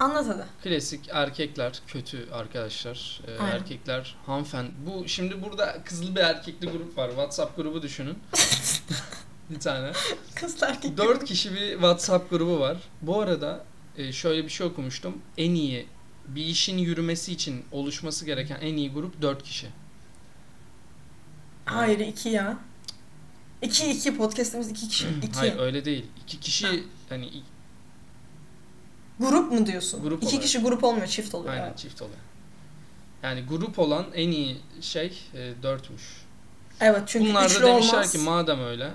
Anlat 0.00 0.26
hadi. 0.28 0.44
Klasik 0.62 1.08
erkekler 1.12 1.80
kötü 1.86 2.30
arkadaşlar. 2.32 3.20
Ee, 3.26 3.38
Aynen. 3.42 3.52
erkekler 3.56 4.16
hanımefendi. 4.26 4.70
Bu 4.86 5.08
şimdi 5.08 5.42
burada 5.42 5.76
kızlı 5.84 6.14
bir 6.16 6.20
erkekli 6.20 6.70
grup 6.70 6.98
var. 6.98 7.08
WhatsApp 7.08 7.56
grubu 7.56 7.82
düşünün. 7.82 8.18
bir 9.50 9.60
tane. 9.60 9.92
Kızlar 10.34 10.68
erkek. 10.68 10.96
Dört 10.96 11.24
kişi 11.24 11.54
bir 11.54 11.72
WhatsApp 11.72 12.30
grubu 12.30 12.60
var. 12.60 12.76
Bu 13.02 13.20
arada 13.20 13.64
şöyle 14.12 14.44
bir 14.44 14.48
şey 14.50 14.66
okumuştum. 14.66 15.18
En 15.38 15.54
iyi 15.54 15.86
bir 16.28 16.44
işin 16.46 16.78
yürümesi 16.78 17.32
için 17.32 17.64
oluşması 17.72 18.24
gereken 18.26 18.58
en 18.60 18.76
iyi 18.76 18.92
grup 18.92 19.22
dört 19.22 19.42
kişi. 19.42 19.66
Hayır 21.64 21.98
iki 21.98 22.28
ya. 22.28 22.58
İki 23.62 23.90
iki 23.90 24.16
podcastimiz 24.16 24.68
iki 24.70 24.88
kişi. 24.88 25.06
İki. 25.22 25.38
Hayır 25.38 25.58
öyle 25.58 25.84
değil. 25.84 26.06
İki 26.24 26.40
kişi 26.40 26.66
Ha. 26.66 26.72
hani 27.08 27.30
Grup 29.20 29.52
mu 29.52 29.66
diyorsun? 29.66 30.02
Grup 30.02 30.22
iki 30.22 30.26
olarak. 30.30 30.42
kişi 30.42 30.58
grup 30.58 30.84
olmuyor 30.84 31.06
çift 31.06 31.34
oluyor. 31.34 31.52
aynen 31.54 31.66
Evet. 31.66 31.78
çift 31.78 32.02
oluyor. 32.02 32.16
Yani 33.22 33.44
grup 33.48 33.78
olan 33.78 34.06
en 34.14 34.30
iyi 34.30 34.56
şey 34.80 35.18
e, 35.34 35.52
dörtmüş. 35.62 36.02
Evet 36.80 37.02
çünkü 37.06 37.30
Bunlar 37.30 37.50
da 37.50 37.66
demişler 37.66 37.92
olmaz. 37.96 38.12
ki 38.12 38.18
madem 38.18 38.60
öyle 38.64 38.90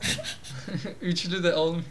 üçlü 1.00 1.42
de 1.42 1.54
olmuyor. 1.54 1.84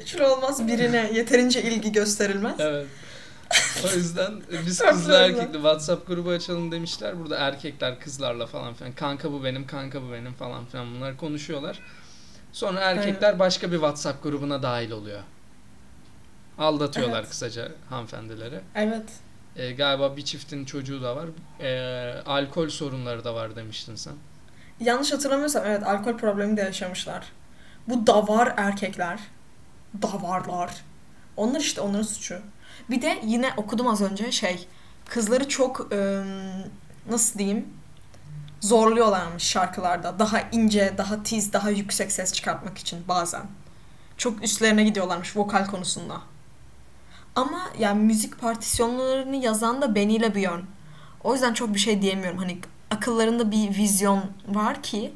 Üçlü 0.00 0.24
olmaz 0.24 0.68
birine 0.68 1.10
yeterince 1.14 1.62
ilgi 1.62 1.92
gösterilmez. 1.92 2.54
Evet. 2.58 2.86
O 3.86 3.96
yüzden 3.96 4.42
biz 4.66 4.82
güzel. 4.92 5.24
erkekli 5.24 5.52
WhatsApp 5.52 6.06
grubu 6.06 6.30
açalım 6.30 6.72
demişler. 6.72 7.20
Burada 7.20 7.36
erkekler 7.36 8.00
kızlarla 8.00 8.46
falan 8.46 8.74
filan. 8.74 8.92
Kanka 8.92 9.32
bu 9.32 9.44
benim, 9.44 9.66
kanka 9.66 10.02
bu 10.02 10.12
benim 10.12 10.32
falan 10.32 10.64
filan 10.64 10.94
bunlar 10.94 11.16
konuşuyorlar. 11.16 11.80
Sonra 12.52 12.80
erkekler 12.80 13.38
başka 13.38 13.66
bir 13.70 13.76
WhatsApp 13.76 14.22
grubuna 14.22 14.62
dahil 14.62 14.90
oluyor. 14.90 15.20
Aldatıyorlar 16.58 17.18
Evet. 17.20 17.28
kısaca 17.30 17.68
hanımefendileri. 17.90 18.60
Evet. 18.74 19.04
Ee, 19.56 19.72
galiba 19.72 20.16
bir 20.16 20.24
çiftin 20.24 20.64
çocuğu 20.64 21.02
da 21.02 21.16
var. 21.16 21.26
Ee, 21.60 22.22
alkol 22.26 22.68
sorunları 22.68 23.24
da 23.24 23.34
var 23.34 23.56
demiştin 23.56 23.94
sen. 23.94 24.14
Yanlış 24.80 25.12
hatırlamıyorsam 25.12 25.62
evet 25.66 25.82
alkol 25.82 26.16
problemi 26.16 26.56
de 26.56 26.60
yaşamışlar. 26.60 27.24
Bu 27.88 28.06
davar 28.06 28.54
erkekler. 28.56 29.18
Davarlar. 30.02 30.84
Onlar 31.36 31.60
işte 31.60 31.80
onların 31.80 32.02
suçu. 32.02 32.40
Bir 32.90 33.02
de 33.02 33.20
yine 33.24 33.52
okudum 33.56 33.86
az 33.86 34.02
önce 34.02 34.32
şey 34.32 34.68
kızları 35.08 35.48
çok 35.48 35.90
nasıl 37.10 37.38
diyeyim 37.38 37.66
zorluyorlarmış 38.60 39.42
şarkılarda. 39.42 40.18
Daha 40.18 40.40
ince, 40.40 40.94
daha 40.98 41.22
tiz, 41.22 41.52
daha 41.52 41.70
yüksek 41.70 42.12
ses 42.12 42.32
çıkartmak 42.32 42.78
için 42.78 43.08
bazen. 43.08 43.42
Çok 44.16 44.44
üstlerine 44.44 44.84
gidiyorlarmış 44.84 45.36
vokal 45.36 45.66
konusunda. 45.66 46.20
Ama 47.34 47.70
yani 47.78 48.02
müzik 48.02 48.40
partisyonlarını 48.40 49.36
yazan 49.36 49.82
da 49.82 49.94
Benny 49.94 50.16
ile 50.16 50.34
Björn. 50.34 50.60
O 51.24 51.32
yüzden 51.32 51.54
çok 51.54 51.74
bir 51.74 51.78
şey 51.78 52.02
diyemiyorum. 52.02 52.38
Hani 52.38 52.58
akıllarında 52.90 53.50
bir 53.50 53.76
vizyon 53.76 54.24
var 54.48 54.82
ki 54.82 55.14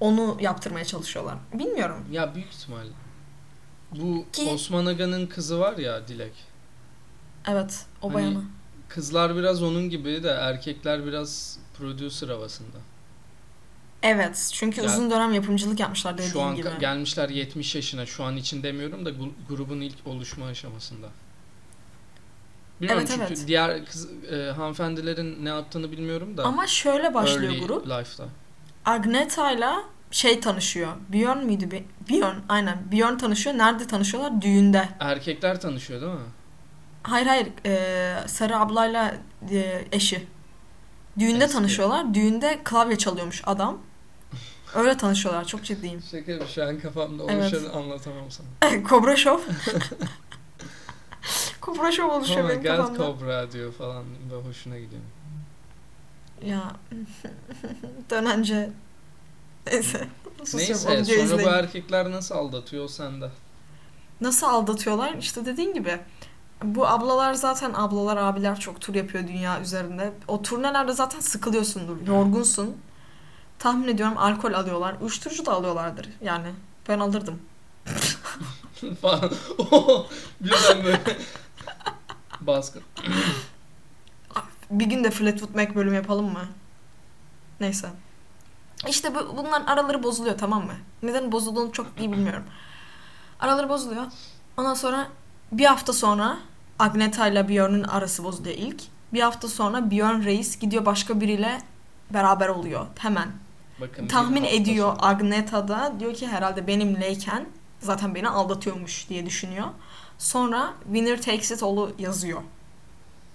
onu 0.00 0.36
yaptırmaya 0.40 0.84
çalışıyorlar. 0.84 1.34
Bilmiyorum. 1.52 2.04
Ya 2.10 2.34
büyük 2.34 2.48
ihtimal. 2.52 2.86
Bu 3.98 4.24
Ki- 4.32 4.42
Osman 4.42 4.86
Aga'nın 4.86 5.26
kızı 5.26 5.60
var 5.60 5.76
ya 5.78 6.08
Dilek. 6.08 6.32
Evet, 7.48 7.86
o 8.02 8.06
Hani- 8.08 8.14
bayanı. 8.14 8.42
Kızlar 8.88 9.36
biraz 9.36 9.62
onun 9.62 9.90
gibi 9.90 10.22
de 10.22 10.28
erkekler 10.30 11.06
biraz 11.06 11.58
producer 11.78 12.28
havasında. 12.28 12.76
Evet, 14.02 14.50
çünkü 14.52 14.80
Ya- 14.80 14.86
uzun 14.86 15.10
dönem 15.10 15.32
yapımcılık 15.34 15.80
yapmışlar 15.80 16.14
dediğin 16.14 16.30
Şu 16.32 16.42
an 16.42 16.56
gibi. 16.56 16.68
gelmişler 16.80 17.28
70 17.28 17.74
yaşına. 17.74 18.06
Şu 18.06 18.24
an 18.24 18.36
için 18.36 18.62
demiyorum 18.62 19.04
da 19.06 19.10
grubun 19.48 19.80
ilk 19.80 20.06
oluşma 20.06 20.46
aşamasında. 20.46 21.06
Bilmiyorum 22.80 23.04
Evet, 23.08 23.18
çünkü 23.18 23.32
evet. 23.34 23.44
diğer 23.48 23.84
kız 23.86 24.08
e, 24.32 24.50
hanımefendilerin 24.50 25.44
ne 25.44 25.48
yaptığını 25.48 25.92
bilmiyorum 25.92 26.36
da. 26.36 26.44
Ama 26.44 26.66
şöyle 26.66 27.14
başlıyor 27.14 27.52
grup. 27.66 27.86
life'da. 27.86 28.28
Agneta'yla 28.84 29.84
şey 30.10 30.40
tanışıyor. 30.40 30.92
Björn 31.12 31.44
müydü? 31.44 31.84
Björn, 32.08 32.36
aynen. 32.48 32.92
Björn 32.92 33.16
tanışıyor. 33.18 33.58
Nerede 33.58 33.86
tanışıyorlar? 33.86 34.42
Düğünde. 34.42 34.88
Erkekler 35.00 35.60
tanışıyor 35.60 36.00
değil 36.00 36.12
mi? 36.12 36.18
Hayır 37.02 37.26
hayır. 37.26 37.48
Ee, 37.66 38.28
Sarı 38.28 38.58
ablayla 38.58 39.14
e, 39.50 39.84
eşi. 39.92 40.26
Düğünde 41.18 41.44
Eski. 41.44 41.56
tanışıyorlar. 41.56 42.14
Düğünde 42.14 42.60
klavye 42.64 42.98
çalıyormuş 42.98 43.42
adam. 43.46 43.78
Öyle 44.74 44.96
tanışıyorlar. 44.96 45.44
Çok 45.44 45.64
ciddiyim. 45.64 46.02
Yapıyorum, 46.12 46.46
şu 46.54 46.64
an 46.64 46.78
kafamda 46.78 47.22
Evet. 47.28 47.54
oluşanı 47.54 47.72
anlatamam 47.72 48.24
sana. 48.30 48.82
Kobra 48.88 49.16
Show. 49.16 49.52
Kobra 51.60 51.92
Show 51.92 52.16
oluşuyor 52.16 52.44
Oh 52.44 52.48
benim 52.48 52.62
god 52.62 52.68
kafamda. 52.68 52.98
Cobra 52.98 53.52
diyor 53.52 53.72
falan 53.72 54.04
ve 54.32 54.48
hoşuna 54.48 54.78
gidiyor. 54.78 55.02
Ya 56.44 56.62
dönence 58.10 58.70
neyse. 59.70 60.08
Susuyorum, 60.44 60.58
Neyse 60.68 60.74
sonra 60.74 60.96
bu 60.96 61.24
izleyin. 61.40 61.48
erkekler 61.48 62.10
nasıl 62.10 62.34
aldatıyor 62.34 62.88
sende. 62.88 63.30
Nasıl 64.20 64.46
aldatıyorlar? 64.46 65.14
İşte 65.14 65.46
dediğin 65.46 65.74
gibi. 65.74 66.00
Bu 66.64 66.86
ablalar 66.86 67.34
zaten 67.34 67.72
ablalar 67.74 68.16
abiler 68.16 68.60
çok 68.60 68.80
tur 68.80 68.94
yapıyor 68.94 69.28
dünya 69.28 69.60
üzerinde. 69.60 70.12
O 70.28 70.42
turnelerde 70.42 70.92
zaten 70.92 71.20
sıkılıyorsundur. 71.20 72.06
Yorgunsun. 72.06 72.76
Tahmin 73.58 73.88
ediyorum 73.88 74.18
alkol 74.18 74.52
alıyorlar. 74.52 74.96
Uyuşturucu 75.00 75.46
da 75.46 75.52
alıyorlardır 75.52 76.08
yani. 76.22 76.48
Ben 76.88 76.98
alırdım. 76.98 77.38
falan. 79.02 79.30
Birden 80.40 80.84
böyle 80.84 81.00
Baskın. 82.40 82.82
Bir 84.70 84.86
gün 84.86 85.04
de 85.04 85.10
Fleetwood 85.10 85.54
Mac 85.54 85.74
bölümü 85.74 85.96
yapalım 85.96 86.32
mı? 86.32 86.48
Neyse. 87.60 87.88
İşte 88.88 89.14
bu, 89.14 89.36
bunların 89.36 89.66
araları 89.66 90.02
bozuluyor 90.02 90.38
tamam 90.38 90.66
mı? 90.66 90.74
Neden 91.02 91.32
bozulduğunu 91.32 91.72
çok 91.72 91.86
iyi 91.98 92.12
bilmiyorum. 92.12 92.44
Araları 93.40 93.68
bozuluyor. 93.68 94.04
Ondan 94.56 94.74
sonra 94.74 95.08
bir 95.52 95.64
hafta 95.64 95.92
sonra 95.92 96.38
Agneta 96.78 97.26
ile 97.28 97.48
Björn'ün 97.48 97.82
arası 97.82 98.24
bozuluyor 98.24 98.54
ilk. 98.56 98.82
Bir 99.12 99.20
hafta 99.20 99.48
sonra 99.48 99.90
Björn 99.90 100.24
Reis 100.24 100.58
gidiyor 100.58 100.86
başka 100.86 101.20
biriyle 101.20 101.62
beraber 102.10 102.48
oluyor. 102.48 102.86
Hemen. 102.98 103.28
Bakın 103.80 104.06
Tahmin 104.08 104.44
ediyor 104.44 104.92
sonra- 104.96 105.06
Agneta 105.06 105.68
da 105.68 105.92
diyor 106.00 106.14
ki 106.14 106.28
herhalde 106.28 106.66
benimleyken 106.66 107.46
zaten 107.80 108.14
beni 108.14 108.28
aldatıyormuş 108.28 109.08
diye 109.08 109.26
düşünüyor. 109.26 109.66
Sonra 110.18 110.72
Winner 110.84 111.22
Takes 111.22 111.50
It 111.50 111.62
All'u 111.62 111.92
yazıyor. 111.98 112.40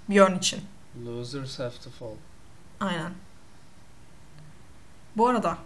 Björn 0.10 0.38
için. 0.38 0.60
Losers 1.06 1.60
have 1.60 1.70
to 1.84 1.90
fall. 1.90 2.16
Aynen. 2.80 3.12
Bu 5.18 5.28
arada 5.28 5.58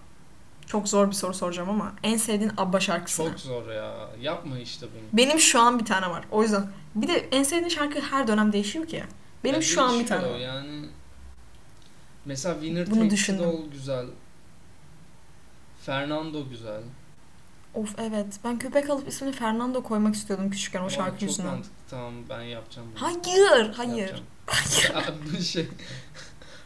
çok 0.67 0.87
zor 0.89 1.07
bir 1.07 1.15
soru 1.15 1.33
soracağım 1.33 1.69
ama 1.69 1.93
en 2.03 2.17
sevdiğin 2.17 2.51
ABBA 2.57 2.79
şarkısı 2.79 3.23
ne? 3.23 3.29
Çok 3.29 3.39
zor 3.39 3.69
ya. 3.71 3.93
Yapma 4.21 4.59
işte 4.59 4.85
bunu. 4.93 5.17
Benim 5.17 5.39
şu 5.39 5.59
an 5.61 5.79
bir 5.79 5.85
tane 5.85 6.09
var. 6.09 6.25
O 6.31 6.43
yüzden 6.43 6.67
bir 6.95 7.07
de 7.07 7.13
en 7.31 7.43
sevdiğin 7.43 7.69
şarkı 7.69 7.99
her 8.01 8.27
dönem 8.27 8.53
değişiyor 8.53 8.87
ki. 8.87 9.03
Benim 9.43 9.55
Ya 9.55 9.61
şu 9.61 9.81
an 9.81 9.89
bir 9.89 9.97
değişiyor 9.97 10.21
tane 10.21 10.33
var. 10.33 10.39
Yani 10.39 10.85
mesela 12.25 12.55
Winner 12.55 12.85
Bunu 12.85 12.93
Takes 12.95 13.05
It 13.05 13.11
düşündüm. 13.11 13.49
All 13.49 13.71
güzel. 13.71 14.05
Fernando 15.85 16.49
güzel. 16.49 16.81
Of 17.73 17.95
evet. 17.99 18.39
Ben 18.43 18.59
köpek 18.59 18.89
alıp 18.89 19.07
ismini 19.07 19.31
Fernando 19.31 19.83
koymak 19.83 20.15
istiyordum 20.15 20.49
küçükken 20.49 20.79
o 20.79 20.81
Ama 20.81 20.89
şarkı 20.89 21.11
çok 21.11 21.21
yüzünden. 21.21 21.51
mantıklı. 21.51 21.75
Tamam 21.89 22.13
ben 22.29 22.41
yapacağım 22.41 22.87
bunu. 22.91 23.01
Hayır, 23.01 23.73
hayır. 23.73 23.99
Yapacağım. 24.47 25.05
Ya 25.07 25.13
bu 25.39 25.43
şey 25.43 25.67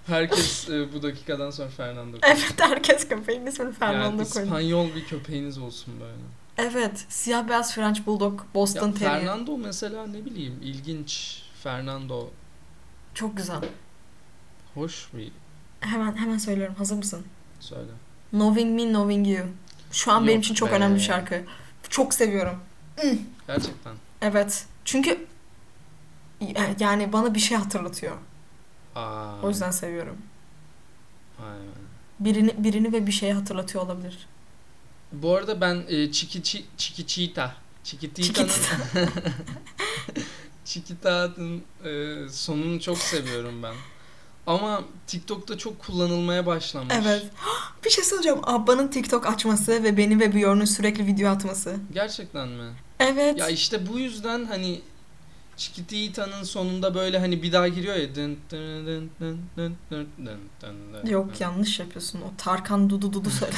herkes 0.07 0.69
e, 0.69 0.93
bu 0.93 1.03
dakikadan 1.03 1.51
sonra 1.51 1.69
Fernando 1.69 2.11
koyuyor. 2.21 2.37
Evet 2.37 2.53
herkes 2.59 3.07
köpeğin 3.07 3.45
ismini 3.45 3.71
Fernando 3.73 4.17
yani 4.17 4.29
koydu. 4.29 4.45
İspanyol 4.45 4.95
bir 4.95 5.05
köpeğiniz 5.05 5.57
olsun 5.57 5.93
böyle. 6.01 6.69
Evet. 6.69 7.05
Siyah 7.09 7.47
beyaz 7.49 7.75
French 7.75 8.05
Bulldog, 8.05 8.41
Boston 8.53 8.87
Ya 8.87 8.93
Terrier. 8.93 9.19
Fernando 9.19 9.57
mesela 9.57 10.07
ne 10.07 10.25
bileyim 10.25 10.59
ilginç. 10.63 11.41
Fernando 11.63 12.29
Çok 13.13 13.37
güzel. 13.37 13.59
hoş 14.73 15.07
bir 15.13 15.31
Hemen 15.79 16.15
hemen 16.17 16.37
söylüyorum. 16.37 16.75
Hazır 16.77 16.95
mısın? 16.95 17.25
söyle. 17.59 17.91
Knowing 18.31 18.75
Me, 18.81 18.87
Knowing 18.93 19.27
You. 19.27 19.45
Şu 19.91 20.11
an 20.11 20.23
benim 20.23 20.35
Yok 20.35 20.43
için 20.45 20.55
çok 20.55 20.71
be. 20.71 20.75
önemli 20.75 20.95
bir 20.95 20.99
şarkı. 21.01 21.41
Çok 21.89 22.13
seviyorum. 22.13 22.59
Gerçekten. 23.47 23.93
Evet. 24.21 24.65
Çünkü 24.85 25.25
yani 26.79 27.13
bana 27.13 27.33
bir 27.35 27.39
şey 27.39 27.57
hatırlatıyor. 27.57 28.15
Aa, 28.95 29.41
O 29.43 29.49
yüzden 29.49 29.71
seviyorum. 29.71 30.17
Be. 31.39 31.43
Birini 32.19 32.53
birini 32.57 32.93
ve 32.93 33.07
bir 33.07 33.11
şeyi 33.11 33.33
hatırlatıyor 33.33 33.85
olabilir. 33.85 34.27
Bu 35.11 35.35
arada 35.35 35.61
ben 35.61 35.83
e, 35.87 36.11
Chiquichi, 36.11 36.65
Chiquichita 36.77 37.55
Chiquitita'nın 37.83 38.49
Chiquita'nın 40.65 41.63
e, 41.85 42.29
sonunu 42.29 42.81
çok 42.81 42.97
seviyorum 42.97 43.63
ben. 43.63 43.73
Ama 44.47 44.83
TikTok'ta 45.07 45.57
çok 45.57 45.79
kullanılmaya 45.79 46.45
başlamış. 46.45 46.95
Evet. 47.03 47.25
Bir 47.85 47.89
şey 47.89 48.03
söyleyeceğim. 48.03 48.39
Abba'nın 48.43 48.87
TikTok 48.87 49.27
açması 49.27 49.83
ve 49.83 49.97
beni 49.97 50.19
ve 50.19 50.35
Björn'ün 50.35 50.65
sürekli 50.65 51.07
video 51.07 51.29
atması. 51.31 51.75
Gerçekten 51.93 52.47
mi? 52.47 52.71
Evet. 52.99 53.39
Ya 53.39 53.49
işte 53.49 53.87
bu 53.87 53.99
yüzden 53.99 54.45
hani 54.45 54.81
Chiquitita'nın 55.57 56.43
sonunda 56.43 56.95
böyle 56.95 57.19
hani 57.19 57.43
bir 57.43 57.51
daha 57.51 57.67
giriyor 57.67 57.95
ya. 57.95 58.07
Yok 61.11 61.41
yanlış 61.41 61.79
yapıyorsun. 61.79 62.21
O 62.21 62.31
Tarkan 62.37 62.89
Dudu 62.89 63.13
Dudu 63.13 63.29
söyle. 63.29 63.55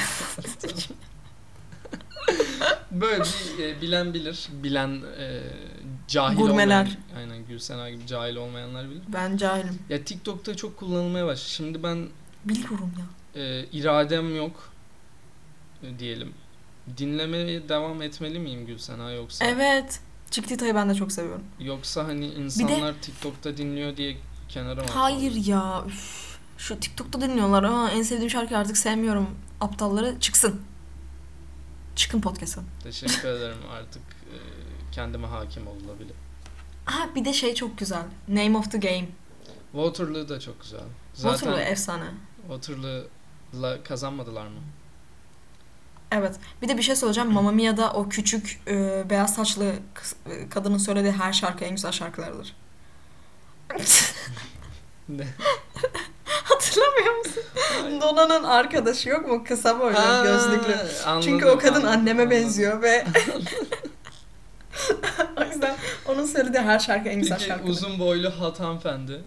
böyle 2.90 3.24
bir, 3.24 3.64
e, 3.64 3.80
bilen 3.82 4.14
bilir. 4.14 4.48
Bilen 4.62 5.02
e, 5.18 5.40
cahil 6.08 6.36
Gurmeler. 6.36 6.80
olmayan. 6.80 6.96
Aynen 7.16 7.46
Gülsena 7.46 7.90
gibi 7.90 8.06
cahil 8.06 8.36
olmayanlar 8.36 8.90
bilir. 8.90 9.02
Ben 9.08 9.36
cahilim. 9.36 9.78
Ya 9.88 10.04
TikTok'ta 10.04 10.54
çok 10.56 10.76
kullanılmaya 10.76 11.26
başladı. 11.26 11.50
Şimdi 11.50 11.82
ben 11.82 12.08
biliyorum 12.44 12.92
ya. 12.98 13.06
E, 13.42 13.64
iradem 13.72 14.36
yok 14.36 14.72
e, 15.82 15.98
diyelim. 15.98 16.34
Dinlemeye 16.96 17.68
devam 17.68 18.02
etmeli 18.02 18.38
miyim 18.38 18.66
Gülsena 18.66 19.10
yoksa? 19.10 19.44
Evet. 19.44 20.00
Chiquitita'yı 20.30 20.74
ben 20.74 20.88
de 20.90 20.94
çok 20.94 21.12
seviyorum. 21.12 21.44
Yoksa 21.60 22.04
hani 22.04 22.26
insanlar 22.26 22.94
TikTok'ta 23.02 23.56
dinliyor 23.56 23.96
diye 23.96 24.16
kenara 24.48 24.82
mı 24.82 24.88
Hayır 24.94 25.32
ya. 25.46 25.84
üf. 25.86 26.36
Şu 26.58 26.80
TikTok'ta 26.80 27.20
dinliyorlar. 27.20 27.62
Aa, 27.64 27.90
en 27.90 28.02
sevdiğim 28.02 28.30
şarkıyı 28.30 28.58
artık 28.58 28.76
sevmiyorum. 28.76 29.26
Aptalları 29.60 30.20
çıksın. 30.20 30.60
Çıkın 31.96 32.20
podcast'a. 32.20 32.62
Teşekkür 32.82 33.28
ederim 33.28 33.58
artık 33.72 34.02
e, 34.02 34.36
kendime 34.92 35.26
hakim 35.26 35.66
olabilir. 35.66 36.16
Ha 36.84 37.08
bir 37.14 37.24
de 37.24 37.32
şey 37.32 37.54
çok 37.54 37.78
güzel. 37.78 38.02
Name 38.28 38.58
of 38.58 38.70
the 38.72 38.78
Game. 38.78 39.08
Waterloo 39.72 40.28
da 40.28 40.40
çok 40.40 40.62
güzel. 40.62 40.80
Waterloo 41.14 41.56
Zaten 41.56 41.72
efsane. 41.72 42.04
Waterloo'la 42.48 43.82
kazanmadılar 43.82 44.46
mı? 44.46 44.58
Evet. 46.12 46.34
Bir 46.62 46.68
de 46.68 46.76
bir 46.78 46.82
şey 46.82 46.96
söyleyeceğim. 46.96 47.32
Mamma 47.32 47.52
Mia'da 47.52 47.92
o 47.92 48.08
küçük 48.08 48.60
e, 48.68 49.04
beyaz 49.10 49.34
saçlı 49.34 49.72
kız- 49.94 50.16
e, 50.30 50.48
kadının 50.48 50.78
söylediği 50.78 51.12
her 51.12 51.32
şarkı 51.32 51.64
en 51.64 51.70
güzel 51.70 51.92
şarkılardır. 51.92 52.56
Ne? 55.08 55.26
Hatırlamıyor 56.24 57.16
musun? 57.18 57.42
Dona'nın 58.00 58.44
arkadaşı 58.44 59.08
yok 59.08 59.28
mu? 59.28 59.44
Kısa 59.44 59.80
boylu, 59.80 59.98
Ha, 59.98 60.22
gözlüklü. 60.24 60.76
Çünkü 61.22 61.46
o 61.46 61.58
kadın 61.58 61.74
anladım, 61.74 61.88
anneme 61.88 62.22
anladım. 62.22 62.30
benziyor 62.30 62.82
ve 62.82 63.06
o 65.36 65.44
yüzden 65.44 65.76
onun 66.08 66.26
söylediği 66.26 66.62
her 66.62 66.78
şarkı 66.78 67.08
en 67.08 67.18
güzel 67.20 67.36
Peki 67.38 67.48
şarkı. 67.48 67.64
uzun 67.68 67.98
boylu 67.98 68.30
hat 68.40 68.60
hanımefendi. 68.60 69.22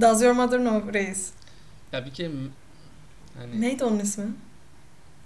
Does 0.00 0.22
Your 0.22 0.32
Mother 0.34 0.58
Know 0.58 0.98
Reis? 1.00 1.30
Ya 1.92 2.04
bir 2.06 2.14
kere 2.14 2.28
m- 2.28 2.48
hani 3.38 3.60
Neydi 3.60 3.84
onun 3.84 3.98
ismi? 3.98 4.26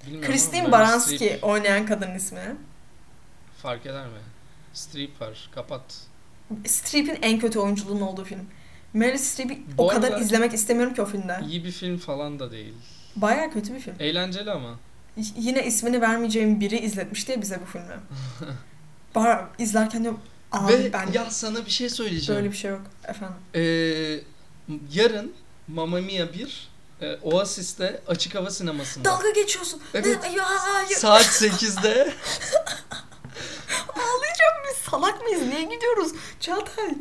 Bilmiyorum 0.06 0.30
Christine 0.30 0.72
Baranski 0.72 1.16
Streep 1.16 1.44
oynayan 1.44 1.86
kadının 1.86 2.14
ismi. 2.14 2.56
fark 3.62 3.86
eder 3.86 4.06
mi? 4.06 4.18
Streep 4.72 5.20
var. 5.20 5.48
Kapat. 5.54 5.82
Streep'in 6.66 7.18
en 7.22 7.38
kötü 7.38 7.58
oyunculuğunun 7.58 8.00
olduğu 8.00 8.24
film. 8.24 8.46
Meryl 8.94 9.18
Streep'i 9.18 9.62
o 9.78 9.86
kadar 9.86 10.20
izlemek 10.20 10.52
istemiyorum 10.54 10.94
ki 10.94 11.02
o 11.02 11.06
filmde. 11.06 11.40
İyi 11.48 11.64
bir 11.64 11.70
film 11.70 11.98
falan 11.98 12.38
da 12.38 12.52
değil. 12.52 12.74
Baya 13.16 13.50
kötü 13.50 13.74
bir 13.74 13.80
film. 13.80 13.94
Eğlenceli 14.00 14.50
ama. 14.50 14.78
Y- 15.16 15.24
Yine 15.36 15.66
ismini 15.66 16.00
vermeyeceğim 16.00 16.60
biri 16.60 16.78
izletmişti 16.78 17.32
ya 17.32 17.42
bize 17.42 17.60
bu 17.62 17.66
filmi. 17.66 17.94
Bar 19.14 19.44
izlerken 19.58 20.02
diyorum 20.02 20.20
abi 20.52 20.72
Ve 20.72 20.92
ben 20.92 21.12
ya 21.12 21.30
sana 21.30 21.66
bir 21.66 21.70
şey 21.70 21.88
söyleyeceğim. 21.90 22.40
böyle 22.40 22.52
bir 22.52 22.56
şey 22.56 22.70
yok 22.70 22.80
efendim. 23.08 23.36
Ee, 23.54 23.60
yarın 24.92 25.32
Mamma 25.68 26.00
Mia 26.00 26.32
1 26.32 26.68
e, 27.02 27.18
Oasis'te 27.22 28.00
açık 28.06 28.34
hava 28.34 28.50
sinemasında. 28.50 29.04
Dalga 29.04 29.30
geçiyorsun. 29.30 29.80
Evet. 29.94 30.22
Ne? 30.22 30.32
Ya 30.36 30.44
hayır. 30.48 30.96
Saat 30.96 31.22
8'de 31.22 32.14
Biz 34.70 34.76
salak 34.90 35.22
mıyız? 35.22 35.42
Niye 35.42 35.62
gidiyoruz? 35.62 36.12
Çağatay. 36.40 36.94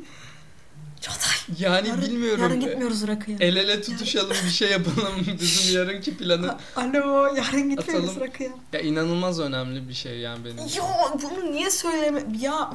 Çağatay. 1.01 1.37
yani 1.59 1.87
Yarın, 1.87 2.01
bilmiyorum. 2.01 2.41
yarın 2.41 2.59
gitmiyoruz 2.59 3.07
Rakı'ya. 3.07 3.37
El 3.39 3.55
ele 3.55 3.81
tutuşalım 3.81 4.37
bir 4.45 4.49
şey 4.49 4.71
yapalım. 4.71 5.13
Bizim 5.41 5.75
yarınki 5.75 6.17
planı. 6.17 6.57
Alo 6.75 7.35
yarın 7.35 7.69
gitmiyoruz 7.69 8.09
Atalım. 8.09 8.27
Rakı'ya. 8.27 8.49
Ya 8.73 8.79
inanılmaz 8.79 9.39
önemli 9.39 9.89
bir 9.89 9.93
şey 9.93 10.19
yani 10.19 10.45
benim. 10.45 10.57
Ya 10.57 11.13
bunu 11.13 11.51
niye 11.51 11.71
söyleme... 11.71 12.23
Ya. 12.39 12.73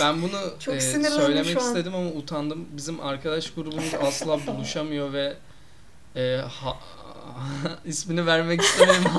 Ben 0.00 0.22
bunu 0.22 0.54
Çok 0.58 0.74
e, 0.74 0.80
söylemek 0.80 1.60
istedim 1.60 1.94
ama 1.94 2.10
utandım. 2.10 2.68
Bizim 2.72 3.00
arkadaş 3.00 3.50
grubumuz 3.50 3.94
asla 4.02 4.46
buluşamıyor 4.46 5.12
ve 5.12 5.36
e, 6.16 6.36
ha, 6.36 6.76
ismini 7.84 8.26
vermek 8.26 8.60
istemem. 8.62 9.02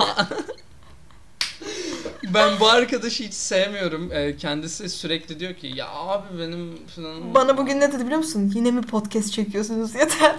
ben 2.34 2.60
bu 2.60 2.68
arkadaşı 2.70 3.24
hiç 3.24 3.34
sevmiyorum. 3.34 4.12
E, 4.12 4.38
kendisi 4.38 4.90
sürekli 4.90 5.40
diyor 5.40 5.54
ki 5.54 5.68
ya 5.76 5.90
abi 5.90 6.40
benim 6.40 6.88
falan. 6.88 7.34
bana 7.36 7.58
bugün 7.58 7.80
ne 7.80 7.92
dedi 7.94 8.04
biliyor 8.06 8.18
musun? 8.20 8.52
Yine 8.56 8.72
mi 8.72 8.82
podcast 8.82 9.32
çekiyorsunuz 9.34 9.96
yeter. 9.96 10.36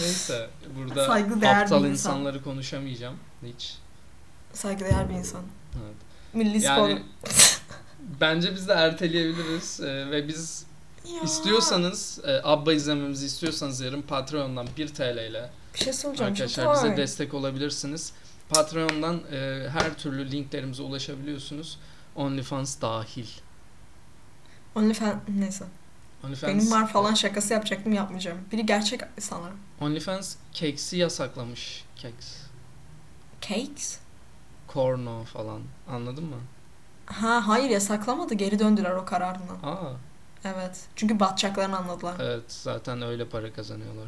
Neyse 0.00 0.50
burada 0.76 1.06
Saygıdeğer 1.06 1.62
aptal 1.62 1.76
insan. 1.78 1.90
insanları 1.92 2.44
konuşamayacağım 2.44 3.16
hiç. 3.46 3.74
Saygıdeğer 4.52 5.08
bir 5.08 5.14
insan. 5.14 5.40
Evet. 5.74 5.94
Milli 6.32 6.62
Yani 6.64 6.98
spor. 6.98 7.00
bence 8.20 8.54
biz 8.54 8.68
de 8.68 8.72
erteleyebiliriz 8.72 9.80
e, 9.80 10.10
ve 10.10 10.28
biz 10.28 10.64
Ya. 11.04 11.20
istiyorsanız 11.20 12.20
e, 12.24 12.40
Abba 12.44 12.72
izlememizi 12.72 13.26
istiyorsanız 13.26 13.80
yarın 13.80 14.02
Patreon'dan 14.02 14.66
1 14.76 14.88
TL 14.88 15.30
ile 15.30 15.50
Bir 15.74 15.78
şey 15.78 15.92
soracağım. 15.92 16.32
Arkadaşlar 16.32 16.74
bize 16.74 16.96
destek 16.96 17.34
olabilirsiniz. 17.34 18.12
Patreon'dan 18.48 19.20
e, 19.32 19.68
her 19.68 19.94
türlü 19.98 20.30
linklerimize 20.32 20.82
ulaşabiliyorsunuz. 20.82 21.78
OnlyFans 22.16 22.80
dahil. 22.80 23.26
OnlyFans 24.74 25.14
neyse. 25.38 25.64
OnlyFans, 26.24 26.50
Benim 26.52 26.70
var 26.70 26.88
falan 26.92 27.14
şakası 27.14 27.52
yapacaktım 27.52 27.92
yapmayacağım. 27.92 28.38
Biri 28.52 28.66
gerçek 28.66 29.00
sanırım. 29.20 29.56
OnlyFans 29.80 30.36
keksi 30.52 30.96
yasaklamış. 30.96 31.84
Keks. 31.96 32.26
Cakes? 33.40 33.98
Korno 34.66 35.24
falan. 35.24 35.60
Anladın 35.88 36.24
mı? 36.24 36.36
Ha 37.06 37.42
hayır 37.48 37.70
yasaklamadı. 37.70 38.34
Geri 38.34 38.58
döndüler 38.58 38.90
o 38.90 39.04
kararından. 39.04 39.56
Aa, 39.62 39.92
Evet. 40.44 40.80
Çünkü 40.96 41.20
batacaklarını 41.20 41.76
anladılar. 41.76 42.14
evet 42.20 42.42
zaten 42.48 43.02
öyle 43.02 43.28
para 43.28 43.52
kazanıyorlar. 43.52 44.06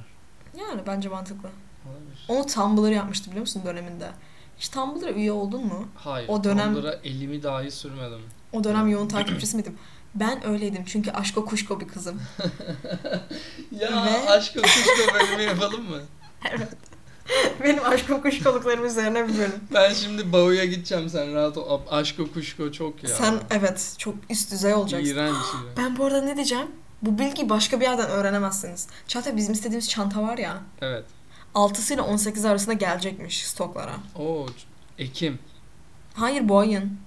Yani 0.60 0.80
bence 0.86 1.08
mantıklı. 1.08 1.48
Olabilir. 1.88 2.24
Onu 2.28 2.46
Tumblr 2.46 2.90
yapmıştı 2.92 3.26
biliyor 3.30 3.40
musun 3.40 3.62
döneminde? 3.66 4.10
Hiç 4.58 4.68
Tumblr'a 4.68 5.10
üye 5.10 5.32
oldun 5.32 5.66
mu? 5.66 5.88
Hayır. 5.96 6.28
o 6.28 6.44
dönem- 6.44 6.74
Tumblr'a 6.74 6.92
elimi 6.92 7.42
dahi 7.42 7.70
sürmedim. 7.70 8.20
O 8.52 8.64
dönem 8.64 8.88
yoğun 8.88 9.08
takipçisi 9.08 9.56
miydim? 9.56 9.78
Ben 10.14 10.46
öyleydim 10.46 10.84
çünkü 10.86 11.10
aşko 11.10 11.44
kuşko 11.44 11.80
bir 11.80 11.88
kızım. 11.88 12.22
Ya 13.70 14.04
Ve- 14.06 14.30
aşk 14.30 14.56
o 14.58 14.62
kuşko 14.62 15.14
bölümü 15.14 15.42
yapalım 15.42 15.90
mı? 15.90 16.00
evet. 16.50 16.68
Benim 17.64 17.84
aşko 17.84 18.22
kuşkoluklarım 18.22 18.84
üzerine 18.86 19.28
bir 19.28 19.38
bölüm. 19.38 19.60
Ben 19.74 19.92
şimdi 19.92 20.32
Bao'ya 20.32 20.64
gideceğim 20.64 21.08
sen 21.08 21.34
rahat 21.34 21.56
ol. 21.58 21.80
Aşk 21.90 22.20
o 22.20 22.32
kuşko 22.32 22.72
çok 22.72 23.04
ya. 23.04 23.10
Sen 23.10 23.34
evet 23.50 23.94
çok 23.98 24.14
üst 24.30 24.52
düzey 24.52 24.74
olacaksın. 24.74 25.10
İğrenç 25.10 25.34
ya. 25.34 25.60
Ben 25.76 25.96
bu 25.98 26.04
arada 26.04 26.22
ne 26.22 26.36
diyeceğim? 26.36 26.66
Bu 27.02 27.18
bilgiyi 27.18 27.48
başka 27.48 27.80
bir 27.80 27.84
yerden 27.84 28.08
öğrenemezsiniz. 28.10 28.88
Çağatay 29.08 29.36
bizim 29.36 29.52
istediğimiz 29.52 29.88
çanta 29.88 30.22
var 30.22 30.38
ya. 30.38 30.62
Evet. 30.82 31.04
6'sı 31.54 31.94
ile 31.94 32.02
18 32.02 32.44
arasında 32.44 32.72
gelecekmiş 32.72 33.46
stoklara. 33.46 33.94
Oo, 34.18 34.46
Ekim. 34.98 35.38
Hayır 36.14 36.48
bu 36.48 36.58
ayın. 36.58 36.98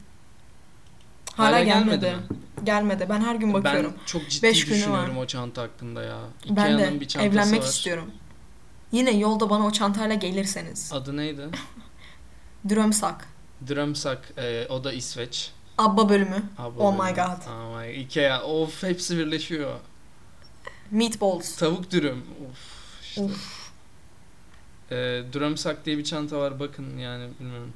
Hala, 1.35 1.47
Hala 1.47 1.63
gelmedi. 1.63 2.01
gelmedi 2.01 2.47
gelmedi. 2.63 3.05
Ben 3.09 3.21
her 3.21 3.35
gün 3.35 3.53
bakıyorum. 3.53 3.93
Ben 3.99 4.05
çok 4.05 4.29
ciddi 4.29 4.43
Beş 4.43 4.65
günü 4.65 4.77
düşünüyorum 4.77 5.17
o 5.17 5.25
çanta 5.25 5.61
hakkında 5.61 6.03
ya. 6.03 6.17
Ben, 6.49 6.51
Ikea'nın 6.51 6.95
bir 6.95 6.99
de 6.99 7.07
çantası 7.07 7.31
evlenmek 7.31 7.61
var. 7.61 7.67
istiyorum. 7.67 8.11
Yine 8.91 9.11
yolda 9.17 9.49
bana 9.49 9.65
o 9.65 9.71
çantayla 9.71 10.15
gelirseniz. 10.15 10.93
Adı 10.93 11.17
neydi? 11.17 11.47
Drömsak. 12.69 13.27
Drumsak. 13.67 14.33
e, 14.37 14.67
o 14.69 14.83
da 14.83 14.93
İsveç. 14.93 15.51
Abba 15.77 16.09
bölümü. 16.09 16.43
Abi, 16.57 16.79
Oh 16.79 16.93
my 16.93 17.13
god. 17.15 17.47
Oh 17.49 17.79
my 17.81 18.01
Ikea. 18.01 18.41
Of 18.43 18.83
hepsi 18.83 19.17
birleşiyor. 19.17 19.79
Meatballs. 20.91 21.55
Tavuk 21.55 21.91
dürüm. 21.91 22.23
Of 22.49 22.57
işte. 23.01 23.21
Of. 23.23 23.67
E, 24.91 24.95
Drumsak 25.33 25.85
diye 25.85 25.97
bir 25.97 26.03
çanta 26.03 26.37
var 26.39 26.59
bakın 26.59 26.97
yani 26.97 27.29
bilmiyorum. 27.39 27.73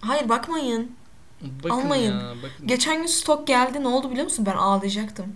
Hayır 0.00 0.28
bakmayın. 0.28 0.92
Bakın 1.40 1.70
Almayın. 1.74 2.20
ya 2.20 2.34
bakın. 2.42 2.66
Geçen 2.66 2.96
gün 2.98 3.06
stok 3.06 3.46
geldi. 3.46 3.82
Ne 3.82 3.88
oldu 3.88 4.10
biliyor 4.10 4.24
musun? 4.24 4.46
Ben 4.46 4.56
ağlayacaktım. 4.56 5.26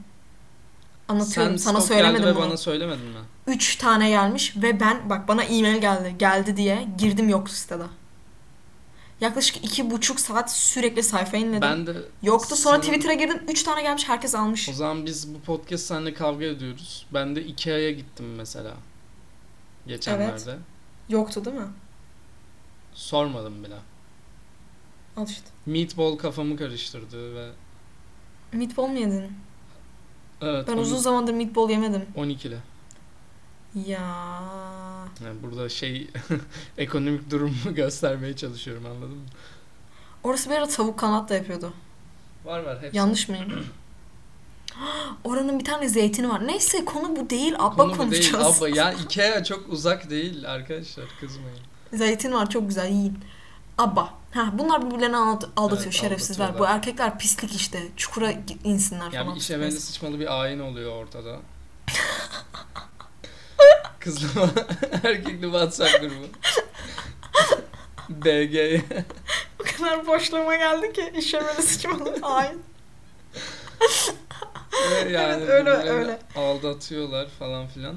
Anlatıyorum. 1.09 1.59
Sen 1.59 1.65
Sana 1.65 1.81
stok 1.81 1.89
geldi 1.91 2.03
söylemedim 2.05 2.27
ve 2.27 2.35
bunu. 2.37 2.45
bana 2.45 2.57
söylemedin 2.57 3.05
mi? 3.07 3.19
3 3.47 3.77
tane 3.77 4.09
gelmiş 4.09 4.57
ve 4.57 4.81
ben 4.81 5.11
bak 5.11 5.29
bana 5.29 5.43
e-mail 5.43 5.81
geldi. 5.81 6.15
Geldi 6.19 6.57
diye 6.57 6.89
girdim 6.99 7.29
yoktu 7.29 7.53
sitede. 7.53 7.85
Yaklaşık 9.21 9.65
iki 9.65 9.91
buçuk 9.91 10.21
saat 10.21 10.53
sürekli 10.53 11.03
sayfa 11.03 11.37
inledim. 11.37 11.61
Ben 11.63 11.87
de 11.87 11.95
Yoktu. 12.23 12.57
Sonra 12.57 12.83
Senin- 12.83 12.93
Twitter'a 12.93 13.15
girdim. 13.15 13.43
3 13.49 13.63
tane 13.63 13.83
gelmiş. 13.83 14.09
Herkes 14.09 14.35
almış. 14.35 14.69
o 14.69 14.73
zaman 14.73 15.07
biz 15.07 15.35
bu 15.35 15.41
podcast 15.41 15.87
seninle 15.87 16.15
kavga 16.15 16.45
ediyoruz. 16.45 17.07
Ben 17.15 17.37
de 17.37 17.45
Ikea'ya 17.45 17.91
gittim 17.91 18.35
mesela. 18.35 18.75
Geçenlerde. 19.87 20.57
Yoktu 21.09 21.45
değil 21.45 21.57
mi? 21.57 21.67
Sormadım 22.95 23.65
bile. 23.65 23.77
Al 25.17 25.29
işte. 25.29 25.47
Meatball 25.67 26.17
kafamı 26.17 26.57
karıştırdı 26.57 27.35
ve 27.35 27.51
Meatball 28.53 28.87
mu 28.87 28.99
yedin? 28.99 29.33
Evet 30.47 30.69
Ben 30.69 30.73
on- 30.73 30.79
uzun 30.79 30.97
zamandır 30.99 31.33
meatball 31.35 31.71
yemedim. 31.71 32.03
12'li. 32.17 32.57
Ya. 33.87 34.41
Yani 35.25 35.43
burada 35.43 35.69
şey 35.69 36.09
ekonomik 36.79 37.31
durumumu 37.31 37.75
göstermeye 37.75 38.37
çalışıyorum 38.37 38.87
anladın 38.87 39.17
mı? 39.17 39.25
Orası 40.23 40.51
bir 40.51 40.55
ara 40.55 40.67
tavuk 40.69 40.99
kanat 40.99 41.29
da 41.29 41.35
yapıyordu. 41.35 41.73
Var 42.45 42.61
var 42.61 42.83
hepsi. 42.83 42.97
Yanlış 42.97 43.29
mıyım? 43.29 43.47
Oranın 45.25 45.59
bir 45.59 45.65
tane 45.65 45.89
zeytini 45.89 46.29
var. 46.29 46.47
Neyse 46.47 46.85
konu 46.85 47.17
bu 47.17 47.31
değil. 47.31 47.55
Abba 47.59 47.77
Konu 47.77 47.87
bu 47.93 47.99
değil. 48.11 48.31
konuşacağız. 48.33 48.59
Abba 48.59 48.69
ya 48.69 48.93
Ikea 49.05 49.45
çok 49.45 49.69
uzak 49.69 50.11
değil 50.11 50.51
arkadaşlar 50.51 51.05
kızmayın. 51.21 51.59
Zeytin 51.93 52.33
var 52.33 52.51
çok 52.51 52.69
güzel 52.69 52.91
yiyin. 52.93 53.19
Abba. 53.79 54.15
Ha, 54.35 54.51
bunlar 54.53 54.87
birbirlerini 54.91 55.17
aldat- 55.17 55.49
aldatıyor 55.57 55.83
Evet, 55.85 55.95
şerefsizler. 55.95 56.47
Bu 56.47 56.51
aldatıyorlar. 56.51 56.75
erkekler 56.77 57.19
pislik 57.19 57.55
işte. 57.57 57.83
Çukura 57.97 58.33
gi- 58.33 58.57
insinler 58.65 59.11
falan. 59.13 59.35
bir 59.35 59.41
işe 59.41 59.61
bence 59.61 59.77
sıçmalı 59.81 60.21
bir 60.21 60.41
ayin 60.43 60.61
oluyor 60.61 60.93
ortada. 60.93 61.37
Kızla 64.01 64.29
erkekli 65.05 65.43
WhatsApp 65.43 66.01
grubu. 66.01 66.15
BG. 68.09 68.81
O 69.61 69.65
kadar 69.79 70.07
boşluğuma 70.07 70.57
geldi 70.57 70.93
ki 70.93 71.13
işe 71.19 71.41
böyle 71.45 71.63
sıçmalı. 71.63 72.19
Ay. 72.23 72.53
Yani 75.11 75.43
Evet, 75.43 75.49
öyle, 75.49 75.71
birbirlerini 75.71 75.91
öyle. 75.91 76.19
aldatıyorlar 76.37 77.29
falan 77.39 77.67
filan. 77.69 77.97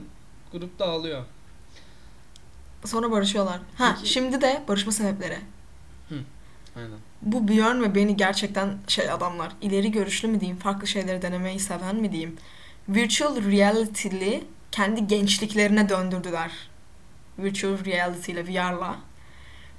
Grup 0.52 0.80
dağılıyor. 0.80 1.24
Sonra 2.86 3.12
barışıyorlar. 3.12 3.60
Ha 3.78 3.96
Peki- 3.98 4.10
şimdi 4.14 4.42
de 4.42 4.64
barışma 4.68 4.92
sebepleri. 4.92 5.38
Aynen. 6.78 6.98
Bu 7.22 7.48
Björn 7.48 7.82
ve 7.82 7.96
beni 7.96 8.18
gerçekten 8.18 8.78
şey 8.88 9.12
adamlar. 9.12 9.52
ileri 9.62 9.92
görüşlü 9.92 10.28
mü 10.28 10.40
diyeyim, 10.40 10.60
farklı 10.60 10.88
şeyleri 10.88 11.22
denemeyi 11.22 11.60
seven 11.60 11.96
mi 11.96 12.12
diyeyim. 12.12 12.36
Virtual 12.90 13.52
reality'li 13.52 14.44
kendi 14.72 15.08
gençliklerine 15.08 15.90
döndürdüler. 15.90 16.52
Virtual 17.40 17.86
reality 17.86 18.32
ile 18.32 18.48
VR'la. 18.48 18.96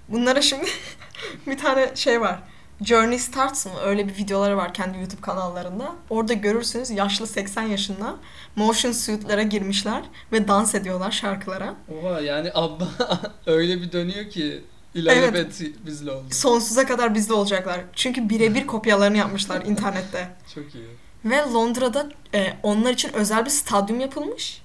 Bunlara 0.09 0.43
şimdi 0.43 0.67
bir 1.47 1.59
tane 1.59 1.97
şey 1.97 2.21
var. 2.21 2.39
Journey 2.85 3.19
Starts 3.19 3.67
mı? 3.67 3.73
Öyle 3.85 4.09
bir 4.09 4.17
videoları 4.17 4.57
var 4.57 4.75
kendi 4.75 4.99
YouTube 4.99 5.21
kanallarında. 5.21 5.95
Orada 6.11 6.33
görürsünüz 6.33 6.91
yaşlı 6.91 7.27
80 7.27 7.63
yaşında 7.63 8.17
motion 8.57 8.93
suit'lere 8.93 9.43
girmişler 9.43 10.03
ve 10.33 10.49
dans 10.49 10.75
ediyorlar 10.75 11.11
şarkılara. 11.11 11.75
Oha 12.03 12.21
yani 12.21 12.51
abba 12.55 12.89
öyle 13.47 13.81
bir 13.81 13.93
dönüyor 13.93 14.31
ki 14.31 14.65
ilelebet 14.95 15.61
bizle 15.87 16.11
oldu. 16.11 16.27
Sonsuza 16.31 16.87
kadar 16.87 17.15
bizde 17.15 17.33
olacaklar. 17.33 17.81
Çünkü 17.93 18.29
birebir 18.29 18.67
kopyalarını 18.67 19.17
yapmışlar 19.17 19.65
internette. 19.65 20.29
Çok 20.55 20.75
iyi. 20.75 20.89
Ve 21.25 21.37
Londra'da 21.37 22.09
e, 22.35 22.57
onlar 22.63 22.93
için 22.93 23.13
özel 23.13 23.45
bir 23.45 23.51
stadyum 23.51 24.01
yapılmış. 24.01 24.63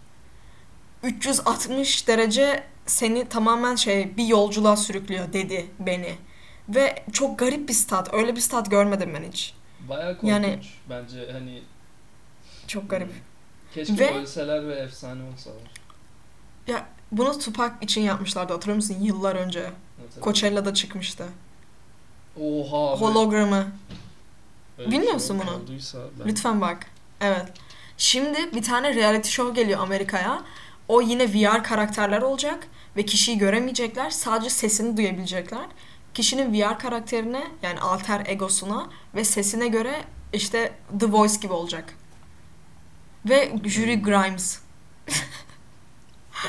360 1.03 2.07
derece 2.07 2.63
seni 2.85 3.29
tamamen 3.29 3.75
şey 3.75 4.17
bir 4.17 4.25
yolculuğa 4.25 4.77
sürüklüyor 4.77 5.33
dedi 5.33 5.65
beni. 5.79 6.15
Ve 6.69 7.03
çok 7.13 7.39
garip 7.39 7.69
bir 7.69 7.73
stat. 7.73 8.13
Öyle 8.13 8.35
bir 8.35 8.41
stat 8.41 8.71
görmedim 8.71 9.11
ben 9.15 9.23
hiç. 9.31 9.53
Bayağı 9.89 10.13
korkunç. 10.13 10.29
Yani- 10.29 10.59
Bence 10.89 11.31
hani 11.31 11.61
Çok 12.67 12.89
garip. 12.89 13.09
keşke 13.73 13.97
Ve- 13.99 14.13
ölseler 14.17 14.67
ve 14.67 14.73
efsane 14.75 15.23
olsalar. 15.33 15.71
Ya 16.67 16.87
bunu 17.11 17.39
Tupac 17.39 17.73
için 17.81 18.01
yapmışlardı 18.01 18.53
hatırlıyor 18.53 18.75
musun? 18.75 18.97
Yıllar 19.01 19.35
önce. 19.35 19.71
Coachella'da 20.21 20.73
çıkmıştı. 20.73 21.25
Oha. 22.41 22.93
be. 22.93 22.99
Hologramı. 22.99 23.71
Öyle 24.77 24.91
Bilmiyor 24.91 25.03
şey 25.05 25.13
musun 25.13 25.41
bunu? 25.43 25.61
Ben... 26.19 26.27
Lütfen 26.27 26.61
bak. 26.61 26.87
Evet. 27.21 27.45
Şimdi 27.97 28.55
bir 28.55 28.63
tane 28.63 28.95
reality 28.95 29.29
show 29.29 29.61
geliyor 29.61 29.79
Amerika'ya. 29.79 30.43
O 30.87 31.01
yine 31.01 31.33
VR 31.33 31.63
karakterler 31.63 32.21
olacak 32.21 32.67
ve 32.97 33.05
kişiyi 33.05 33.37
göremeyecekler. 33.37 34.09
Sadece 34.09 34.49
sesini 34.49 34.97
duyabilecekler. 34.97 35.65
Kişinin 36.13 36.53
VR 36.53 36.79
karakterine 36.79 37.47
yani 37.61 37.79
alter 37.79 38.23
egosuna 38.25 38.89
ve 39.15 39.23
sesine 39.23 39.67
göre 39.67 40.03
işte 40.33 40.73
The 40.99 41.11
Voice 41.11 41.35
gibi 41.41 41.53
olacak. 41.53 41.93
Ve 43.29 43.51
Jury 43.65 43.95
Hmm. 43.95 44.03
Grimes. 44.03 44.59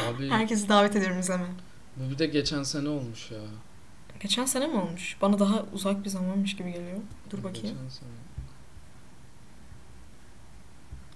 Abi 0.08 0.30
Herkesi 0.30 0.68
davet 0.68 0.96
ediyorum 0.96 1.20
izlemeye. 1.20 1.50
Bu 1.96 2.10
bir 2.10 2.18
de 2.18 2.26
geçen 2.26 2.62
sene 2.62 2.88
olmuş 2.88 3.30
ya. 3.30 3.38
Geçen 4.20 4.44
sene 4.44 4.66
mi 4.66 4.76
olmuş? 4.80 5.16
Bana 5.22 5.38
daha 5.38 5.64
uzak 5.72 6.04
bir 6.04 6.10
zamanmış 6.10 6.56
gibi 6.56 6.72
geliyor. 6.72 6.98
Dur 7.30 7.38
bakayım. 7.38 7.76
Geçen 7.76 7.88
sene. 7.88 8.08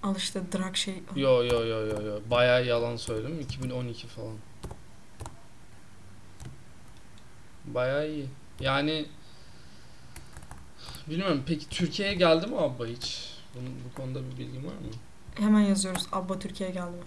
Al 0.03 0.15
işte 0.15 0.41
drag 0.53 0.75
şey. 0.75 1.03
Yo 1.15 1.43
yo 1.43 1.65
yo 1.65 1.85
yo 1.87 2.01
yo. 2.01 2.19
Bayağı 2.31 2.65
yalan 2.65 2.95
söyledim. 2.95 3.39
2012 3.39 4.07
falan. 4.07 4.35
Bayağı 7.65 8.09
iyi. 8.09 8.27
Yani 8.59 9.05
bilmiyorum 11.07 11.43
peki 11.47 11.69
Türkiye'ye 11.69 12.13
geldi 12.15 12.47
mi 12.47 12.57
abba 12.57 12.85
hiç? 12.85 13.29
Bunun, 13.55 13.71
bu 13.89 14.01
konuda 14.01 14.19
bir 14.31 14.37
bilgin 14.37 14.65
var 14.65 14.73
mı? 14.73 14.91
Hemen 15.35 15.61
yazıyoruz. 15.61 16.07
Abba 16.11 16.39
Türkiye'ye 16.39 16.75
geldi 16.75 16.91
mi? 16.91 17.03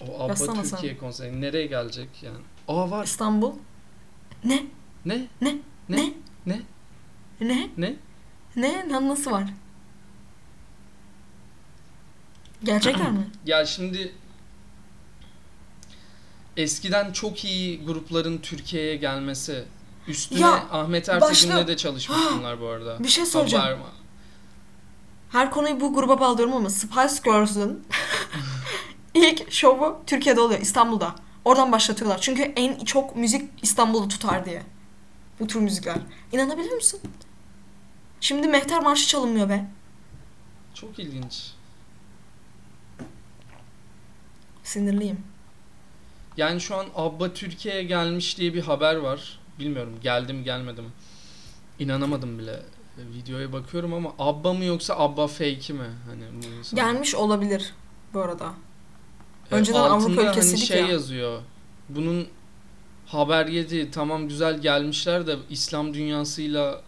O 0.00 0.20
abba 0.20 0.28
Yazsana 0.28 0.64
sen. 0.64 0.70
Türkiye 0.70 0.98
konseri 0.98 1.40
nereye 1.40 1.66
gelecek 1.66 2.08
yani? 2.22 2.38
Aa 2.68 2.90
var. 2.90 3.04
İstanbul. 3.04 3.52
Ne? 4.44 4.66
Ne? 5.04 5.26
Ne? 5.40 5.56
Ne? 5.88 5.96
Ne? 5.96 6.12
Ne? 6.46 6.62
Ne? 7.40 7.70
Ne? 7.76 7.96
Ne? 8.56 8.88
Lan 8.92 9.08
nasıl 9.08 9.30
var? 9.30 9.44
Gelecekler 12.64 13.10
mi? 13.10 13.26
Ya 13.46 13.66
şimdi 13.66 14.14
eskiden 16.56 17.12
çok 17.12 17.44
iyi 17.44 17.84
grupların 17.84 18.38
Türkiye'ye 18.38 18.96
gelmesi 18.96 19.64
üstüne 20.08 20.40
Ya, 20.40 20.66
Ahmet 20.70 21.08
Ertegun'la 21.08 21.30
başla- 21.30 21.68
da 21.68 21.76
çalışmış 21.76 22.18
bunlar 22.38 22.60
bu 22.60 22.66
arada. 22.66 23.04
Bir 23.04 23.08
şey 23.08 23.26
soracağım. 23.26 23.64
Haber- 23.64 23.86
Her 25.32 25.50
konuyu 25.50 25.80
bu 25.80 25.94
gruba 25.94 26.20
bağlıyorum 26.20 26.54
ama 26.54 26.70
Spice 26.70 27.14
Girls'ın 27.24 27.84
ilk 29.14 29.52
şovu 29.52 30.02
Türkiye'de 30.06 30.40
oluyor. 30.40 30.60
İstanbul'da. 30.60 31.14
Oradan 31.44 31.72
başlatıyorlar. 31.72 32.20
Çünkü 32.20 32.42
en 32.42 32.84
çok 32.84 33.16
müzik 33.16 33.50
İstanbul'u 33.62 34.08
tutar 34.08 34.44
diye. 34.44 34.62
Bu 35.40 35.46
tür 35.46 35.60
müzikler. 35.60 35.96
İnanabilir 36.32 36.72
misin? 36.72 37.00
Şimdi 38.20 38.48
Mehter 38.48 38.82
Marşı 38.82 39.08
çalınmıyor 39.08 39.48
be. 39.48 39.64
Çok 40.74 40.98
ilginç. 40.98 41.50
Sinirliyim. 44.62 45.20
Yani 46.36 46.60
şu 46.60 46.76
an 46.76 46.86
Abba 46.94 47.32
Türkiye'ye 47.32 47.82
gelmiş 47.84 48.38
diye 48.38 48.54
bir 48.54 48.62
haber 48.62 48.96
var. 48.96 49.38
Bilmiyorum 49.58 49.98
geldi 50.02 50.32
mi 50.32 50.44
gelmedi 50.44 50.82
mi. 50.82 50.88
İnanamadım 51.78 52.38
bile. 52.38 52.52
E, 52.98 53.02
Videoya 53.14 53.52
bakıyorum 53.52 53.94
ama 53.94 54.12
Abba 54.18 54.52
mı 54.52 54.64
yoksa 54.64 54.94
Abba 54.98 55.26
fake'i 55.26 55.72
mi? 55.72 55.86
Hani 56.06 56.22
bu 56.42 56.46
insan- 56.58 56.76
Gelmiş 56.76 57.14
olabilir 57.14 57.74
bu 58.14 58.20
arada. 58.20 58.52
Önceden 59.52 59.78
Avrupa 59.78 59.94
altında 59.94 60.30
ülkesiydik 60.30 60.70
hani 60.70 60.78
şey 60.78 60.80
ya. 60.80 60.86
yazıyor. 60.88 61.40
Bunun 61.88 62.28
haber 63.06 63.46
yedi 63.46 63.90
tamam 63.90 64.28
güzel 64.28 64.60
gelmişler 64.60 65.26
de 65.26 65.36
İslam 65.50 65.94
dünyasıyla 65.94 66.82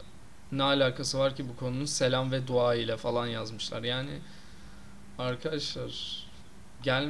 ne 0.52 0.62
alakası 0.62 1.18
var 1.18 1.36
ki 1.36 1.48
bu 1.48 1.56
konunun 1.56 1.84
selam 1.84 2.32
ve 2.32 2.46
dua 2.46 2.74
ile 2.74 2.96
falan 2.96 3.26
yazmışlar. 3.26 3.82
Yani 3.82 4.10
arkadaşlar 5.18 6.24
gel 6.82 7.08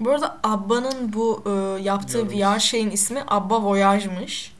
Bu 0.00 0.10
arada 0.10 0.38
Abba'nın 0.42 1.12
bu 1.12 1.42
e, 1.46 1.82
yaptığı 1.82 2.18
Yorum. 2.18 2.56
VR 2.56 2.58
şeyin 2.58 2.90
ismi 2.90 3.22
Abba 3.28 3.62
Voyage'mış. 3.62 4.52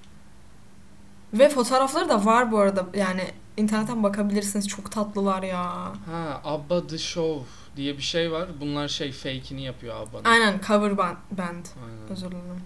Ve 1.33 1.49
fotoğrafları 1.49 2.09
da 2.09 2.25
var 2.25 2.53
bu 2.53 2.59
arada. 2.59 2.87
Yani 2.95 3.25
internetten 3.57 4.03
bakabilirsiniz. 4.03 4.69
Çok 4.69 4.93
tatlılar 4.93 5.43
ya. 5.43 5.63
ha 6.07 6.41
Abba 6.45 6.87
the 6.87 6.99
Show 6.99 7.45
diye 7.77 7.97
bir 7.97 8.03
şey 8.03 8.33
var. 8.33 8.49
Bunlar 8.61 8.89
şey 8.89 9.13
fake'ini 9.13 9.63
yapıyor 9.63 9.97
Abba'nın. 9.97 10.25
Aynen 10.25 10.61
cover 10.67 10.99
band. 10.99 11.17
band. 11.31 11.67
Aynen. 11.85 12.09
Özür 12.11 12.31
dilerim. 12.31 12.63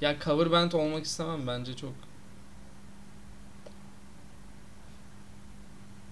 Ya 0.00 0.16
cover 0.24 0.52
band 0.52 0.72
olmak 0.72 1.04
istemem 1.04 1.46
bence 1.46 1.76
çok 1.76 1.92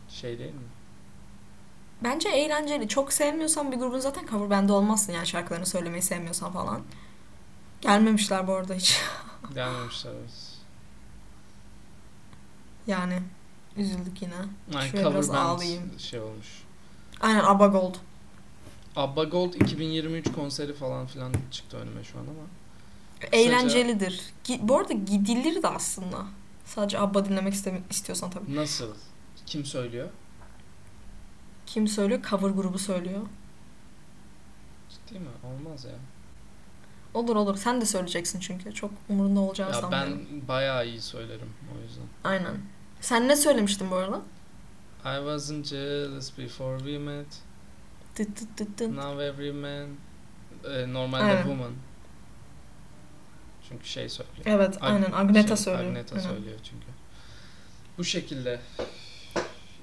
şey 0.08 0.38
değil 0.38 0.54
mi? 0.54 0.60
Bence 2.04 2.28
eğlenceli. 2.28 2.88
Çok 2.88 3.12
sevmiyorsan 3.12 3.72
bir 3.72 3.76
grubun 3.76 3.98
zaten 3.98 4.26
cover 4.26 4.50
band'i 4.50 4.72
olmazsın 4.72 5.12
yani 5.12 5.26
şarkılarını 5.26 5.66
söylemeyi 5.66 6.02
sevmiyorsan 6.02 6.52
falan. 6.52 6.82
Gelmemişler 7.80 8.46
bu 8.46 8.52
arada 8.54 8.74
hiç. 8.74 9.00
Gelmemişler 9.54 10.12
evet. 10.12 10.54
Yani 12.86 13.22
üzüldük 13.76 14.22
yine. 14.22 14.34
Yani 14.74 14.88
Şöyle 14.90 15.10
biraz 15.10 15.30
ağlayayım. 15.30 15.98
şey 15.98 16.20
olmuş. 16.20 16.62
Aynen 17.20 17.44
Abba 17.44 17.66
Gold. 17.66 17.94
Abba 18.96 19.24
Gold 19.24 19.54
2023 19.54 20.32
konseri 20.32 20.74
falan 20.74 21.06
filan 21.06 21.32
çıktı 21.50 21.76
önüme 21.76 22.04
şu 22.04 22.18
an 22.18 22.22
ama. 22.22 22.46
Eğlencelidir. 23.32 24.20
Gi- 24.44 24.68
Bu 24.68 24.78
arada 24.78 24.92
gidilir 24.92 25.62
de 25.62 25.68
aslında. 25.68 26.26
Sadece 26.66 26.98
Abba 26.98 27.24
dinlemek 27.24 27.54
istiyorsan 27.90 28.30
tabii. 28.30 28.56
Nasıl? 28.56 28.94
Kim 29.46 29.64
söylüyor? 29.64 30.08
Kim 31.66 31.88
söylüyor? 31.88 32.20
Cover 32.30 32.50
grubu 32.50 32.78
söylüyor. 32.78 33.20
Ciddi 34.90 35.18
mi? 35.20 35.26
Olmaz 35.44 35.84
ya. 35.84 35.90
Olur 37.14 37.36
olur. 37.36 37.56
Sen 37.56 37.80
de 37.80 37.86
söyleyeceksin 37.86 38.40
çünkü. 38.40 38.74
Çok 38.74 38.90
umurunda 39.08 39.40
olacağını 39.40 39.74
Ya 39.74 39.80
sanmıyorum. 39.80 40.26
ben 40.32 40.48
bayağı 40.48 40.86
iyi 40.86 41.00
söylerim 41.00 41.52
o 41.78 41.82
yüzden. 41.82 42.04
Aynen. 42.24 42.54
Sen 43.04 43.28
ne 43.28 43.36
söylemiştin 43.36 43.90
bu 43.90 43.94
arada? 43.94 44.22
I 45.04 45.16
wasn't 45.16 45.66
jealous 45.66 46.38
before 46.38 46.78
we 46.78 46.98
met. 46.98 47.26
Tıt 48.14 48.36
tıt 48.36 48.56
tıt 48.56 48.78
tıt. 48.78 48.90
Now 48.90 49.24
every 49.26 49.52
man. 49.52 49.88
Ee, 50.64 50.92
normalde 50.92 51.22
Aynen. 51.22 51.42
woman. 51.42 51.72
Çünkü 53.68 53.86
şey 53.88 54.08
söylüyor. 54.08 54.42
Evet 54.44 54.76
Ag- 54.76 54.80
aynen. 54.80 55.12
Agneta 55.12 55.56
şey, 55.56 55.64
söylüyor. 55.64 55.90
Agneta 55.90 56.16
Aynen. 56.16 56.28
söylüyor 56.28 56.58
çünkü. 56.62 56.86
Bu 57.98 58.04
şekilde. 58.04 58.60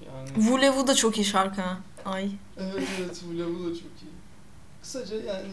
Yani 0.05 0.29
Vulevu 0.37 0.87
da 0.87 0.95
çok 0.95 1.17
iyi 1.17 1.25
şarkı 1.25 1.61
ha. 1.61 1.77
Ay. 2.05 2.31
Evet 2.57 2.87
evet 2.99 3.21
bu 3.27 3.33
level 3.37 3.71
da 3.71 3.75
çok 3.75 3.83
iyi. 4.01 4.13
Kısaca 4.81 5.15
yani 5.15 5.51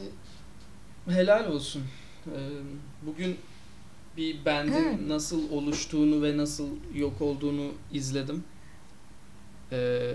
helal 1.08 1.52
olsun. 1.52 1.82
Ee, 2.26 2.30
bugün 3.02 3.38
bir 4.18 4.44
bandin 4.44 4.98
Hmm. 4.98 5.08
nasıl 5.08 5.50
oluştuğunu 5.50 6.22
ve 6.22 6.36
nasıl 6.36 6.68
yok 6.94 7.22
olduğunu 7.22 7.72
izledim. 7.92 8.44
Ee, 9.72 10.10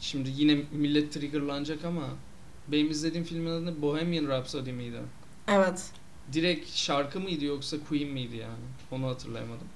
şimdi 0.00 0.30
yine 0.36 0.60
millet 0.72 1.12
triggerlanacak 1.12 1.84
ama 1.84 2.08
benim 2.68 2.90
izlediğim 2.90 3.24
filmin 3.26 3.50
adı 3.50 3.82
Bohemian 3.82 4.26
Rhapsody 4.28 4.72
miydi? 4.72 5.00
Evet. 5.48 5.90
Direkt 6.32 6.70
şarkı 6.70 7.20
mıydı 7.20 7.44
yoksa 7.44 7.76
Queen 7.88 8.08
miydi 8.08 8.36
yani? 8.36 8.64
Onu 8.90 9.06
hatırlayamadım. 9.06 9.66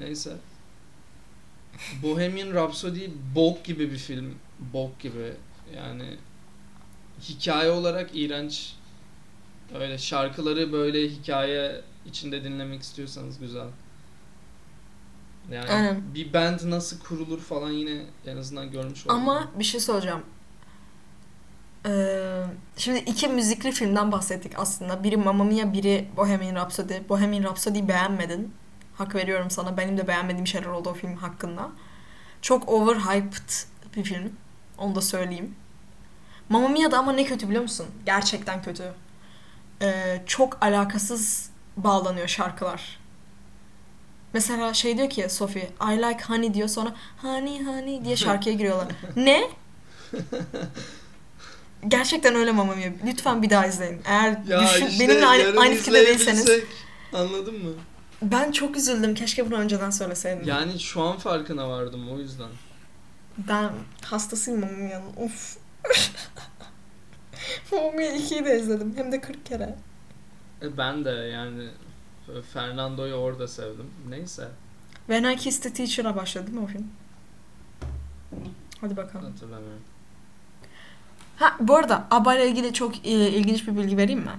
Neyse. 0.00 0.36
Bohemian 2.02 2.54
Rhapsody 2.54 3.06
bok 3.34 3.64
gibi 3.64 3.90
bir 3.90 3.98
film. 3.98 4.34
Bok 4.72 5.00
gibi. 5.00 5.32
Yani 5.76 6.04
hikaye 7.28 7.70
olarak 7.70 8.10
iğrenç. 8.14 8.74
Öyle 9.74 9.98
şarkıları 9.98 10.72
böyle 10.72 11.08
hikaye 11.08 11.80
içinde 12.06 12.44
dinlemek 12.44 12.82
istiyorsanız 12.82 13.38
güzel. 13.38 13.68
Yani 15.50 15.70
Aynen. 15.70 16.14
bir 16.14 16.32
band 16.32 16.58
nasıl 16.64 17.00
kurulur 17.00 17.40
falan 17.40 17.70
yine 17.70 18.02
en 18.26 18.36
azından 18.36 18.70
görmüş 18.70 19.06
oldum. 19.06 19.16
Ama 19.16 19.48
bir 19.58 19.64
şey 19.64 19.80
söyleyeceğim. 19.80 20.22
Ee, 21.86 22.44
şimdi 22.76 22.98
iki 22.98 23.28
müzikli 23.28 23.72
filmden 23.72 24.12
bahsettik 24.12 24.52
aslında. 24.58 25.04
Biri 25.04 25.16
Mamma 25.16 25.44
Mia, 25.44 25.72
biri 25.72 26.08
Bohemian 26.16 26.54
Rhapsody. 26.54 26.94
Bohemian 27.08 27.42
Rhapsody'yi 27.42 27.88
beğenmedin. 27.88 28.54
Hak 28.94 29.14
veriyorum 29.14 29.50
sana. 29.50 29.76
Benim 29.76 29.98
de 29.98 30.08
beğenmediğim 30.08 30.46
şeyler 30.46 30.66
oldu 30.66 30.90
o 30.90 30.94
film 30.94 31.16
hakkında. 31.16 31.70
Çok 32.42 32.68
overhyped 32.68 33.50
bir 33.96 34.04
film. 34.04 34.32
Onu 34.78 34.94
da 34.94 35.00
söyleyeyim. 35.00 35.54
Mamma 36.48 36.68
Mia 36.68 36.90
da 36.90 36.98
ama 36.98 37.12
ne 37.12 37.24
kötü 37.24 37.46
biliyor 37.48 37.62
musun? 37.62 37.86
Gerçekten 38.06 38.62
kötü. 38.62 38.92
Ee, 39.84 40.22
çok 40.26 40.58
alakasız 40.60 41.50
bağlanıyor 41.76 42.28
şarkılar. 42.28 42.98
Mesela 44.32 44.74
şey 44.74 44.96
diyor 44.96 45.10
ki 45.10 45.26
Sophie, 45.28 45.70
I 45.92 45.96
like 45.96 46.24
honey 46.24 46.54
diyor 46.54 46.68
sonra 46.68 46.94
honey 47.22 47.64
honey 47.64 48.04
diye 48.04 48.16
şarkıya 48.16 48.54
giriyorlar. 48.54 48.88
ne? 49.16 49.50
Gerçekten 51.88 52.34
öyle 52.34 52.52
Mamma 52.52 52.74
Mia. 52.74 52.90
Lütfen 53.06 53.42
bir 53.42 53.50
daha 53.50 53.66
izleyin. 53.66 54.00
Eğer 54.04 54.46
düşün, 54.46 55.00
benimle 55.00 55.26
aynı, 55.26 55.60
aynı 55.60 55.74
fikirde 55.74 56.06
değilseniz. 56.06 56.50
Anladın 57.12 57.54
mı? 57.64 57.70
Ben 58.22 58.52
çok 58.52 58.76
üzüldüm. 58.76 59.14
Keşke 59.14 59.46
bunu 59.46 59.54
önceden 59.54 59.90
söyleseydin. 59.90 60.44
Yani 60.44 60.80
şu 60.80 61.02
an 61.02 61.18
farkına 61.18 61.68
vardım 61.68 62.12
o 62.12 62.18
yüzden. 62.18 62.48
Ben 63.38 63.70
hastasıyım 64.04 64.60
Mamma 64.60 64.76
Mia'nın. 64.76 65.16
Of. 65.16 65.56
Mia 67.96 68.10
2'yi 68.12 68.44
de 68.44 68.60
izledim. 68.60 68.92
Hem 68.96 69.12
de 69.12 69.20
40 69.20 69.46
kere. 69.46 69.74
E, 70.62 70.76
Ben 70.78 71.04
de 71.04 71.10
yani 71.10 71.68
Fernando'yu 72.52 73.14
orada 73.14 73.48
sevdim. 73.48 73.90
Neyse 74.08 74.48
When 75.06 75.24
I 75.32 75.36
Kissed 75.36 75.62
the 75.62 75.72
Teacher'a 75.72 76.16
başladı 76.16 76.46
değil 76.46 76.58
mi 76.58 76.64
o 76.64 76.66
film? 76.66 76.86
Hadi 78.80 78.96
bakalım. 78.96 79.30
hatırlamıyorum. 79.32 79.82
Ha 81.36 81.56
bu 81.60 81.76
arada 81.76 82.06
ABBA 82.10 82.34
ile 82.34 82.48
ilgili 82.48 82.72
çok 82.72 83.06
e, 83.06 83.10
ilginç 83.10 83.66
bir 83.68 83.76
bilgi 83.76 83.96
vereyim 83.96 84.20
mi? 84.20 84.30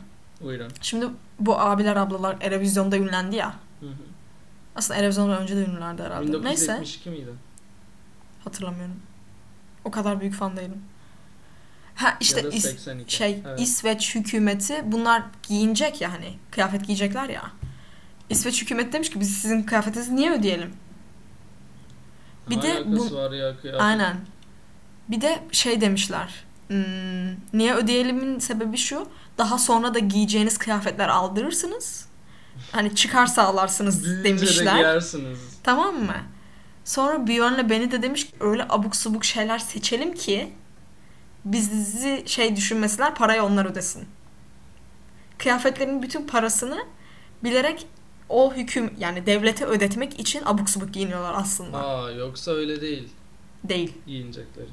Buyurun. 0.41 0.71
Şimdi 0.81 1.07
bu 1.39 1.59
abiler 1.59 1.95
ablalar 1.95 2.37
Erevizyon'da 2.41 2.97
ünlendi 2.97 3.35
ya. 3.35 3.55
Hı 3.79 3.85
hı. 3.85 3.91
Aslında 4.75 4.99
Erevizyon'dan 4.99 5.41
önce 5.41 5.55
de 5.55 5.65
ünlülerdi 5.65 6.03
herhalde. 6.03 6.25
Neyse 6.43 6.73
1972 6.73 7.09
miydi? 7.09 7.29
hatırlamıyorum. 8.43 8.95
O 9.83 9.91
kadar 9.91 10.19
büyük 10.21 10.33
fan 10.33 10.57
değilim. 10.57 10.81
Ha 11.95 12.17
işte 12.19 12.39
ya 12.39 12.45
da 12.45 12.49
is- 12.49 12.59
82. 12.61 13.15
şey 13.15 13.39
Evet. 13.47 13.59
İsveç 13.59 14.15
hükümeti 14.15 14.81
bunlar 14.85 15.23
giyinecek 15.47 16.01
ya 16.01 16.13
hani 16.13 16.33
kıyafet 16.51 16.85
giyecekler 16.85 17.29
ya. 17.29 17.41
İsveç 18.29 18.61
hükümet 18.61 18.93
demiş 18.93 19.09
ki 19.09 19.19
biz 19.19 19.37
sizin 19.37 19.63
kıyafetinizi 19.63 20.15
niye 20.15 20.31
ödeyelim? 20.31 20.73
bir 22.49 22.61
de 22.61 22.83
bu- 22.85 23.15
var 23.15 23.31
ya 23.31 23.57
kıyafet? 23.61 23.81
Aynen. 23.81 24.15
Bir 25.09 25.21
de 25.21 25.39
şey 25.51 25.81
demişler. 25.81 26.45
hmm, 26.67 27.31
niye 27.53 27.73
ödeyelimin 27.73 28.39
sebebi 28.39 28.77
şu. 28.77 29.07
Daha 29.37 29.57
sonra 29.57 29.93
da 29.93 29.99
giyeceğiniz 29.99 30.57
kıyafetler 30.57 31.07
aldırırsınız. 31.09 32.05
Hani 32.71 32.95
çıkar 32.95 33.25
sağlarsınız 33.25 34.03
Büyüyünce 34.03 34.23
de 34.23 34.29
demişler. 34.37 34.75
giyersiniz. 34.75 35.39
Tamam 35.63 35.95
mı? 35.95 36.15
Sonra 36.85 37.27
Björn'le 37.27 37.69
beni 37.69 37.91
de 37.91 38.01
demiş 38.01 38.27
öyle 38.39 38.65
abuk 38.69 38.95
subuk 38.95 39.25
şeyler 39.25 39.59
seçelim 39.59 40.13
ki 40.13 40.53
bizi 41.45 42.23
şey 42.25 42.55
düşünmesinler 42.55 43.15
parayı 43.15 43.43
onlar 43.43 43.65
ödesin. 43.65 44.05
Kıyafetlerin 45.37 46.03
bütün 46.03 46.27
parasını 46.27 46.85
bilerek 47.43 47.87
o 48.29 48.53
hüküm 48.53 48.93
yani 48.99 49.25
devlete 49.25 49.65
ödetmek 49.65 50.19
için 50.19 50.41
abuk 50.45 50.69
subuk 50.69 50.93
giyiniyorlar 50.93 51.33
aslında. 51.37 51.77
Aa 51.87 52.11
yoksa 52.11 52.51
öyle 52.51 52.81
değil 52.81 53.09
Değil. 53.63 53.93
giyinecekleri. 54.07 54.67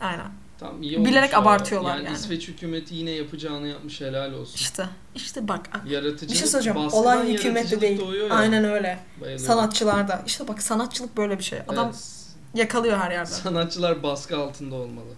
Aynen. 0.00 0.26
Tam 0.58 0.82
iyi 0.82 1.04
Bilerek 1.04 1.32
ya. 1.32 1.38
abartıyorlar 1.38 1.96
yani. 1.96 2.04
yani. 2.06 2.16
İsveç 2.16 2.48
hükümeti 2.48 2.94
yine 2.94 3.10
yapacağını 3.10 3.68
yapmış 3.68 4.00
helal 4.00 4.32
olsun. 4.32 4.54
İşte 4.54 4.86
işte 5.14 5.48
bak 5.48 5.70
Yaratıcılık 5.86 6.30
bir 6.32 6.36
şey 6.36 6.46
söyleyeceğim. 6.48 6.78
Olay 6.92 7.32
hükümette 7.32 7.80
değil. 7.80 8.00
ya. 8.28 8.34
Aynen 8.34 8.64
öyle. 8.64 8.98
Bayılıyorum. 9.20 9.46
Sanatçılarda. 9.46 10.22
İşte 10.26 10.48
bak 10.48 10.62
sanatçılık 10.62 11.16
böyle 11.16 11.38
bir 11.38 11.44
şey. 11.44 11.58
Adam 11.68 11.86
Evet. 11.86 12.10
yakalıyor 12.54 12.98
her 12.98 13.10
yerde. 13.10 13.30
Sanatçılar 13.30 14.02
baskı 14.02 14.36
altında 14.38 14.74
olmalı. 14.74 15.10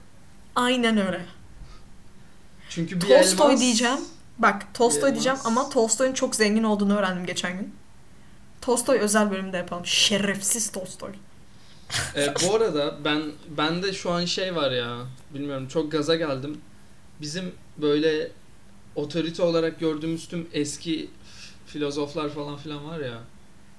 Aynen 0.54 0.98
öyle. 1.06 1.26
Çünkü 2.68 2.96
bir 2.96 3.00
Tolstoy 3.08 3.46
elmas... 3.48 3.60
diyeceğim. 3.60 3.98
Bak 4.38 4.74
Tolstoy 4.74 5.00
Elmas. 5.00 5.12
diyeceğim 5.12 5.38
ama 5.44 5.70
Tolstoy'un 5.70 6.12
çok 6.12 6.34
zengin 6.36 6.62
olduğunu 6.62 6.96
öğrendim 6.98 7.26
geçen 7.26 7.58
gün. 7.58 7.74
Tolstoy 8.60 8.98
özel 8.98 9.30
bölümde 9.30 9.56
yapalım. 9.56 9.86
Şerefsiz 9.86 10.72
Tolstoy. 10.72 11.10
E, 12.16 12.34
bu 12.34 12.54
arada 12.54 13.04
ben 13.04 13.22
bende 13.56 13.92
şu 13.92 14.10
an 14.10 14.24
şey 14.24 14.56
var 14.56 14.70
ya 14.70 14.98
bilmiyorum 15.34 15.68
çok 15.68 15.92
gaza 15.92 16.16
geldim. 16.16 16.60
Bizim 17.20 17.52
böyle 17.78 18.30
otorite 18.94 19.42
olarak 19.42 19.80
gördüğümüz 19.80 20.28
tüm 20.28 20.48
eski 20.52 21.10
filozoflar 21.66 22.28
falan 22.28 22.56
filan 22.56 22.88
var 22.88 22.98
ya 22.98 23.18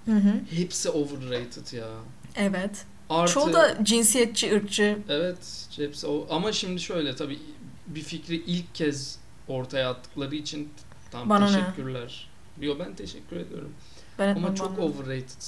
Hı 0.05 0.11
hı. 0.11 0.33
hepsi 0.55 0.89
overrated 0.89 1.73
ya. 1.73 1.87
Evet. 2.35 2.85
Artı, 3.11 3.33
Çoğu 3.33 3.53
da 3.53 3.77
cinsiyetçi, 3.83 4.55
ırkçı. 4.55 4.97
Evet 5.09 5.67
hepsi 5.75 6.07
o. 6.07 6.27
Ama 6.29 6.51
şimdi 6.51 6.81
şöyle 6.81 7.15
tabii 7.15 7.39
bir 7.87 8.01
fikri 8.01 8.35
ilk 8.35 8.75
kez 8.75 9.19
ortaya 9.47 9.89
attıkları 9.89 10.35
için 10.35 10.69
tam 11.11 11.29
Bana 11.29 11.49
ne? 11.51 11.59
teşekkürler. 11.59 12.29
Yo 12.61 12.79
ben 12.79 12.95
teşekkür 12.95 13.35
ediyorum. 13.35 13.73
Ben 14.19 14.35
Ama 14.35 14.55
çok 14.55 14.77
bana. 14.77 14.85
overrated. 14.85 15.41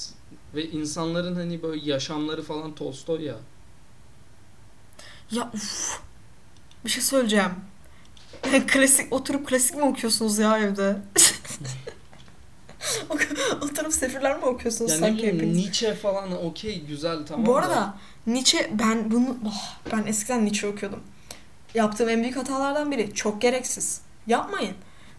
Ve 0.54 0.70
insanların 0.70 1.34
hani 1.34 1.62
böyle 1.62 1.90
yaşamları 1.90 2.42
falan 2.42 2.74
Tolstoy 2.74 3.24
ya. 3.24 3.36
Ya 5.30 5.50
uf. 5.54 6.00
Bir 6.84 6.90
şey 6.90 7.02
söyleyeceğim. 7.02 7.52
klasik 8.66 9.12
oturup 9.12 9.48
klasik 9.48 9.76
mi 9.76 9.82
okuyorsunuz 9.82 10.38
ya 10.38 10.58
evde? 10.58 10.96
oturup 13.62 13.92
sefirler 13.92 14.38
mi 14.38 14.44
okuyorsunuz 14.44 14.90
Yani 14.90 15.00
sanki 15.00 15.26
hepiniz? 15.26 15.56
Nietzsche 15.56 15.94
falan 15.94 16.44
okey 16.44 16.84
güzel 16.84 17.26
tamam 17.26 17.46
Bu 17.46 17.54
da- 17.54 17.56
arada 17.56 17.94
Nietzsche 18.26 18.70
ben 18.78 19.10
bunu 19.10 19.36
oh, 19.46 19.92
ben 19.92 20.06
eskiden 20.06 20.44
Nietzsche 20.44 20.68
okuyordum. 20.68 21.00
Yaptığım 21.74 22.08
en 22.08 22.22
büyük 22.22 22.36
hatalardan 22.36 22.90
biri 22.92 23.14
çok 23.14 23.42
gereksiz. 23.42 24.00
Yapmayın. 24.26 24.74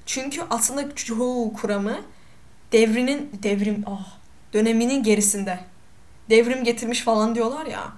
Çünkü 0.06 0.42
aslında 0.50 0.96
çoğu 0.96 1.54
kuramı 1.54 1.98
devrinin 2.72 3.32
devrim 3.44 3.84
ah 3.88 4.18
döneminin 4.54 5.04
gerisinde. 5.04 5.60
Devrim 6.30 6.64
getirmiş 6.64 7.02
falan 7.02 7.36
diyorlar 7.36 7.66
ya. 7.66 7.94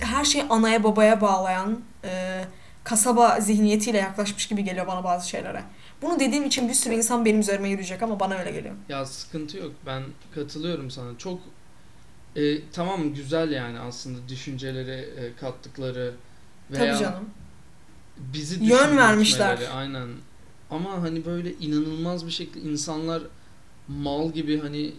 Her 0.00 0.24
şeyi 0.24 0.44
anaya 0.44 0.84
babaya 0.84 1.20
bağlayan 1.20 1.80
e, 2.04 2.44
kasaba 2.84 3.40
zihniyetiyle 3.40 3.98
yaklaşmış 3.98 4.48
gibi 4.48 4.64
geliyor 4.64 4.86
bana 4.86 5.04
bazı 5.04 5.28
şeylere. 5.28 5.62
Bunu 6.02 6.20
dediğim 6.20 6.44
için 6.44 6.68
bir 6.68 6.74
sürü 6.74 6.94
insan 6.94 7.24
benim 7.24 7.40
üzerime 7.40 7.68
yürüyecek 7.68 8.02
ama 8.02 8.20
bana 8.20 8.34
öyle 8.34 8.50
geliyor. 8.50 8.74
Ya 8.88 9.06
sıkıntı 9.06 9.56
yok. 9.58 9.72
Ben 9.86 10.02
katılıyorum 10.34 10.90
sana. 10.90 11.18
Çok 11.18 11.40
e, 12.36 12.70
tamam 12.70 13.14
güzel 13.14 13.50
yani 13.52 13.78
aslında 13.78 14.28
düşünceleri 14.28 14.90
e, 15.20 15.36
kattıkları 15.40 16.14
veya 16.70 16.92
Tabii 16.94 17.04
canım. 17.04 17.30
bizi 18.16 18.64
Yön 18.64 18.96
vermişler. 18.96 19.58
Aynen. 19.74 20.08
Ama 20.70 21.02
hani 21.02 21.24
böyle 21.24 21.52
inanılmaz 21.54 22.26
bir 22.26 22.30
şekilde 22.30 22.60
insanlar 22.70 23.22
mal 23.88 24.32
gibi 24.32 24.60
hani 24.60 24.92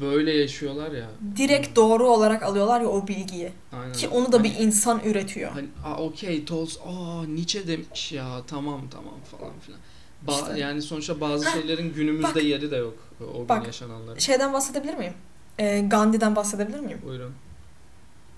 böyle 0.00 0.36
yaşıyorlar 0.36 0.92
ya. 0.92 1.06
Direkt 1.36 1.76
doğru 1.76 2.08
olarak 2.08 2.42
alıyorlar 2.42 2.80
ya 2.80 2.88
o 2.88 3.08
bilgiyi. 3.08 3.52
Aynen. 3.72 3.92
Ki 3.92 4.08
onu 4.08 4.32
da 4.32 4.44
bir 4.44 4.52
Hani- 4.54 4.62
insan 4.62 5.00
üretiyor. 5.04 5.50
Hani 5.52 5.68
okey 5.98 6.44
Tols 6.44 6.76
aa 6.86 7.22
Nietzsche 7.26 7.66
demiş 7.68 8.12
ya 8.12 8.42
tamam 8.46 8.80
tamam 8.90 9.14
falan 9.30 9.58
filan. 9.60 9.80
Ba- 10.26 10.32
İşte. 10.32 10.60
Yani 10.60 10.82
sonuçta 10.82 11.20
bazı 11.20 11.50
şeylerin 11.50 11.94
günümüzde 11.94 12.34
bak. 12.34 12.42
yeri 12.44 12.70
de 12.70 12.76
yok 12.76 12.94
o 13.34 13.38
gün 13.38 13.48
Bak. 13.48 13.66
yaşananların. 13.66 14.18
Şeyden 14.18 14.52
bahsedebilir 14.52 14.94
miyim? 14.94 15.14
Ee, 15.58 15.80
Gandhi'den 15.80 16.36
bahsedebilir 16.36 16.80
miyim? 16.80 17.00
Buyurun. 17.06 17.32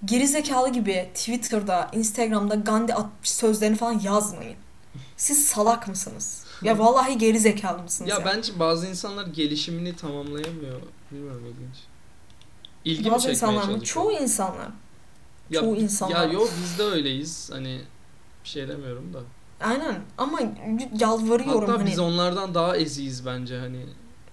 Geri 0.04 0.26
zekalı 0.26 0.68
gibi 0.72 1.10
Twitter'da, 1.14 1.90
Instagram'da 1.92 2.54
Gandhi 2.54 2.94
atmış 2.94 3.30
sözlerini 3.30 3.76
falan 3.76 3.98
yazmayın. 4.00 4.56
Siz 5.16 5.46
salak 5.46 5.88
mısınız? 5.88 6.44
Ya 6.62 6.78
vallahi 6.78 7.18
geri 7.18 7.38
zekalı 7.40 7.82
mısınız 7.82 8.10
ya? 8.10 8.16
Ya 8.18 8.24
bence 8.24 8.52
bazı 8.58 8.86
insanlar 8.86 9.26
gelişimini 9.26 9.96
tamamlayamıyor. 9.96 10.80
Bilmiyorum 11.12 11.42
ilginç. 11.46 11.76
İlgi 12.84 13.08
mi 13.08 13.14
Bazı 13.14 13.30
insanlar? 13.30 13.80
Çoğu 13.80 14.12
insanlar. 14.12 14.68
ya, 15.50 15.60
çoğu 15.60 15.76
insanlar. 15.76 16.26
Ya 16.26 16.32
yok 16.32 16.50
biz 16.62 16.78
de 16.78 16.82
öyleyiz. 16.82 17.50
Hani 17.52 17.80
bir 18.44 18.48
şey 18.48 18.68
demiyorum 18.68 19.14
da. 19.14 19.20
Aynen 19.60 19.96
ama 20.18 20.38
yalvarıyorum 21.00 21.60
Hatta 21.60 21.78
hani 21.80 21.90
biz 21.90 21.98
onlardan 21.98 22.54
daha 22.54 22.76
eziyiz 22.76 23.26
bence 23.26 23.58
hani. 23.58 23.86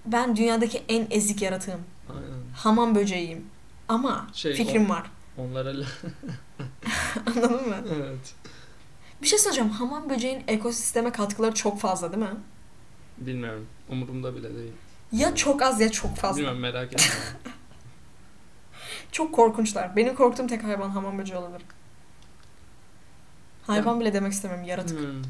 ben 0.06 0.36
dünyadaki 0.36 0.84
en 0.90 1.08
ezik 1.12 1.42
yaratığım. 1.42 1.82
Aynen. 2.10 2.44
Hamam 2.56 2.96
böceğiyim. 2.96 3.46
Ama 3.88 4.28
Şey, 4.34 4.54
fikrim 4.54 4.90
var. 4.90 5.12
Onlara 5.38 5.80
la- 5.80 5.86
Anladın 7.28 7.70
mı? 7.70 7.76
evet. 7.96 8.34
Bir 9.22 9.28
şey 9.28 9.40
söyleyeceğim. 9.40 9.70
Hamam 9.70 10.10
böceğin 10.10 10.44
ekosisteme 10.48 11.12
katkıları 11.12 11.54
çok 11.54 11.80
fazla 11.80 12.12
değil 12.14 12.24
mi? 12.24 12.30
Bilmiyorum. 13.18 13.66
Umurumda 13.90 14.36
bile 14.36 14.56
değil. 14.56 14.72
Ya 15.12 15.36
çok 15.36 15.62
az 15.62 15.82
ya 15.82 15.92
çok 15.92 16.16
fazla. 16.16 16.38
Bilmiyorum 16.38 16.60
merak 16.62 16.94
etme. 16.94 17.06
Çok 19.12 19.36
korkunçlar. 19.36 19.96
Benim 19.96 20.16
korktuğum 20.16 20.48
tek 20.48 20.64
hayvan 20.64 20.90
hamam 20.90 21.18
böceği 21.20 21.40
olabilir. 21.40 21.62
Hayvan 23.68 24.00
bile 24.00 24.14
demek 24.14 24.34
istemiyorum. 24.34 24.68
Yaratık. 24.68 25.00
Hmm. 25.00 25.22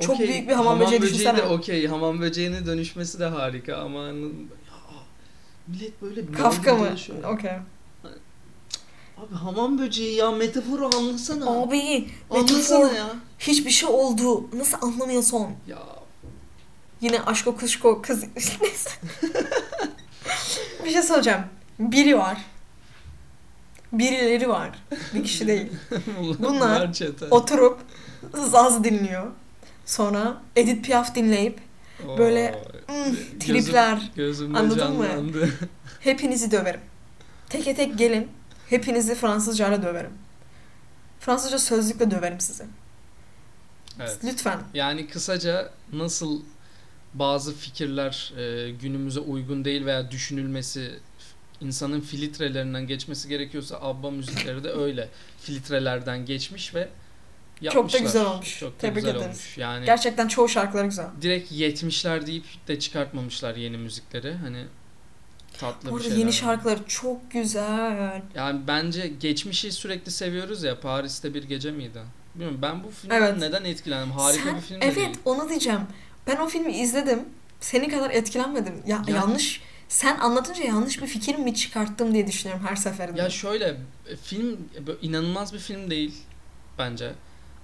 Çok 0.00 0.14
Okey, 0.14 0.28
büyük 0.28 0.48
bir 0.48 0.54
hamam 0.54 0.80
böceği 0.80 1.02
de 1.02 1.06
düşünsene. 1.06 1.42
okey. 1.42 1.86
Hamam 1.86 2.20
böceğine 2.20 2.66
dönüşmesi 2.66 3.20
de 3.20 3.26
harika 3.26 3.76
ama? 3.76 4.06
Ya, 4.06 4.12
millet 5.66 6.02
böyle 6.02 6.22
mal 6.22 6.32
Kafka 6.32 6.74
mı? 6.74 6.88
Okey. 7.34 7.50
Abi 9.18 9.34
hamam 9.34 9.78
böceği 9.78 10.14
ya 10.16 10.30
metaforu 10.30 10.86
anlasana. 10.96 11.50
Abi 11.62 12.08
anlasana 12.30 12.78
metafor. 12.78 12.96
ya. 12.96 13.06
hiçbir 13.38 13.70
şey 13.70 13.88
oldu. 13.88 14.48
Nasıl 14.56 14.78
anlamıyorsun? 14.86 15.46
Ya 15.66 15.78
Yine 17.00 17.20
aşko 17.22 17.56
kuşko 17.56 18.02
kız. 18.02 18.24
Bir 20.84 20.90
şey 20.90 21.02
söyleyeceğim. 21.02 21.40
Biri 21.78 22.18
var. 22.18 22.38
Birileri 23.92 24.48
var. 24.48 24.78
Bir 25.14 25.22
kişi 25.24 25.46
değil. 25.46 25.66
Bunlar. 26.38 26.90
Oturup 27.30 27.80
Zaz 28.34 28.84
dinliyor. 28.84 29.26
Sonra 29.86 30.42
Edith 30.56 30.86
Piaf 30.86 31.14
dinleyip 31.14 31.60
böyle, 32.18 32.54
Oo, 32.88 32.92
"Hmm, 32.94 33.04
gözüm- 33.04 33.38
tripler. 33.38 34.10
Gözümde 34.16 34.58
Anladın 34.58 34.92
mı? 34.96 35.06
canlandı. 35.08 35.48
Hepinizi 36.00 36.50
döverim. 36.50 36.80
Teke 37.48 37.74
tek 37.74 37.98
gelin. 37.98 38.28
Hepinizi 38.70 39.14
Fransızcayla 39.14 39.82
döverim. 39.82 40.10
Fransızca 41.20 41.58
sözlükle 41.58 42.10
döverim 42.10 42.40
sizi. 42.40 42.64
Evet. 44.00 44.18
Lütfen. 44.24 44.58
Yani 44.74 45.06
kısaca 45.08 45.70
nasıl 45.92 46.40
bazı 47.14 47.54
fikirler 47.54 48.32
e, 48.36 48.70
günümüze 48.70 49.20
uygun 49.20 49.64
değil 49.64 49.86
veya 49.86 50.10
düşünülmesi 50.10 51.00
insanın 51.60 52.00
filtrelerinden 52.00 52.86
geçmesi 52.86 53.28
gerekiyorsa 53.28 53.78
ABBA 53.80 54.10
müzikleri 54.10 54.64
de 54.64 54.70
öyle 54.70 55.08
filtrelerden 55.40 56.24
geçmiş 56.26 56.74
ve 56.74 56.88
yapmışlar. 57.60 58.00
güzel 58.00 58.24
olmuş. 58.26 58.58
Çok 58.58 58.72
da 58.74 58.78
Tebrik 58.78 58.94
güzel 58.96 59.10
ederiz. 59.10 59.24
olmuş. 59.26 59.58
Yani 59.58 59.84
Gerçekten 59.84 60.28
çoğu 60.28 60.48
şarkıları 60.48 60.86
güzel. 60.86 61.06
direkt 61.22 61.52
70'ler 61.52 62.26
deyip 62.26 62.44
de 62.68 62.78
çıkartmamışlar 62.78 63.56
yeni 63.56 63.76
müzikleri. 63.78 64.34
Hani 64.34 64.64
tatlı 65.58 65.90
Bu 65.90 65.98
bir 65.98 66.02
şeyler. 66.02 66.16
yeni 66.16 66.32
şarkıları 66.32 66.78
çok 66.88 67.30
güzel. 67.30 68.22
Yani 68.34 68.60
bence 68.68 69.08
geçmişi 69.20 69.72
sürekli 69.72 70.10
seviyoruz 70.12 70.62
ya. 70.62 70.80
Paris'te 70.80 71.34
bir 71.34 71.42
gece 71.44 71.70
miydi? 71.70 71.98
Bilmiyorum 72.34 72.58
ben 72.62 72.84
bu 72.84 72.90
filmden 72.90 73.16
Evet. 73.22 73.36
neden 73.38 73.64
etkilendim? 73.64 74.10
Harika 74.12 74.44
Sen- 74.44 74.56
bir 74.56 74.60
film 74.60 74.80
de 74.80 74.84
Evet 74.84 74.96
değil. 74.96 75.08
onu 75.24 75.48
diyeceğim. 75.48 75.80
Ben 76.26 76.36
o 76.36 76.46
filmi 76.48 76.72
izledim. 76.76 77.20
Senin 77.60 77.88
kadar 77.90 78.10
etkilenmedim. 78.10 78.74
Ya 78.74 78.96
Yani- 78.96 79.10
yanlış 79.10 79.60
sen 79.88 80.18
anlatınca 80.18 80.64
yanlış 80.64 81.02
bir 81.02 81.06
fikir 81.06 81.34
mi 81.34 81.54
çıkarttım 81.54 82.14
diye 82.14 82.26
düşünüyorum 82.26 82.66
her 82.66 82.76
seferinde. 82.76 83.20
Ya 83.20 83.30
şöyle 83.30 83.76
e, 84.08 84.16
film 84.16 84.52
e, 84.52 85.06
inanılmaz 85.06 85.54
bir 85.54 85.58
film 85.58 85.90
değil 85.90 86.14
bence. 86.78 87.12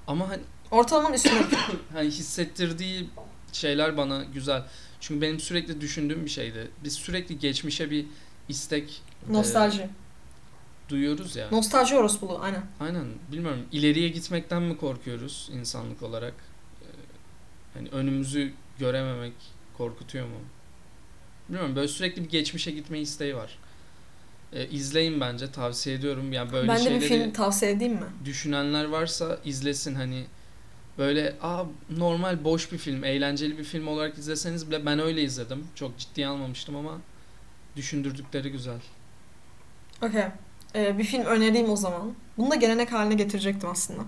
Ama 0.06 0.28
hani, 0.28 0.42
Ortalamanın 0.70 1.14
üstüne. 1.14 1.42
hani 1.92 2.08
hissettirdiği 2.08 3.08
şeyler 3.52 3.96
bana 3.96 4.24
güzel. 4.24 4.62
Çünkü 5.00 5.20
benim 5.20 5.40
sürekli 5.40 5.80
düşündüğüm 5.80 6.24
bir 6.24 6.30
şeydi. 6.30 6.70
Biz 6.84 6.92
sürekli 6.92 7.38
geçmişe 7.38 7.90
bir 7.90 8.06
istek 8.48 9.02
Nostalji. 9.30 9.88
duyuyoruz 10.88 11.36
ya. 11.36 11.48
Nostalji 11.50 11.96
orospuluğu 11.96 12.38
aynen. 12.42 12.62
Aynen. 12.80 13.04
Bilmiyorum. 13.32 13.60
ileriye 13.72 14.08
gitmekten 14.08 14.62
mi 14.62 14.76
korkuyoruz 14.76 15.50
insanlık 15.52 16.02
olarak? 16.02 16.34
Ee, 16.82 16.86
hani 17.74 17.88
önümüzü 17.88 18.52
görememek 18.78 19.32
korkutuyor 19.78 20.26
mu? 20.26 20.36
Bilmiyorum. 21.48 21.76
Böyle 21.76 21.88
sürekli 21.88 22.24
bir 22.24 22.28
geçmişe 22.28 22.70
gitme 22.70 23.00
isteği 23.00 23.36
var. 23.36 23.58
Ee, 24.52 24.68
izleyin 24.68 25.20
bence. 25.20 25.52
Tavsiye 25.52 25.96
ediyorum. 25.96 26.32
Yani 26.32 26.52
böyle 26.52 26.68
ben 26.68 26.84
de 26.84 26.90
bir 26.94 27.00
film 27.00 27.32
tavsiye 27.32 27.70
edeyim 27.70 27.92
mi? 27.92 28.06
düşünenler 28.24 28.84
varsa 28.84 29.38
izlesin 29.44 29.94
hani 29.94 30.24
böyle 30.98 31.36
aa 31.42 31.64
normal 31.90 32.44
boş 32.44 32.72
bir 32.72 32.78
film, 32.78 33.04
eğlenceli 33.04 33.58
bir 33.58 33.64
film 33.64 33.86
olarak 33.86 34.18
izleseniz 34.18 34.70
bile 34.70 34.86
ben 34.86 34.98
öyle 34.98 35.22
izledim. 35.22 35.66
Çok 35.74 35.98
ciddiye 35.98 36.26
almamıştım 36.26 36.76
ama 36.76 36.98
düşündürdükleri 37.76 38.52
güzel. 38.52 38.80
Okey. 40.02 40.24
Ee, 40.74 40.98
bir 40.98 41.04
film 41.04 41.24
önereyim 41.24 41.70
o 41.70 41.76
zaman. 41.76 42.14
Bunu 42.38 42.50
da 42.50 42.54
gelenek 42.54 42.92
haline 42.92 43.14
getirecektim 43.14 43.68
aslında. 43.70 44.02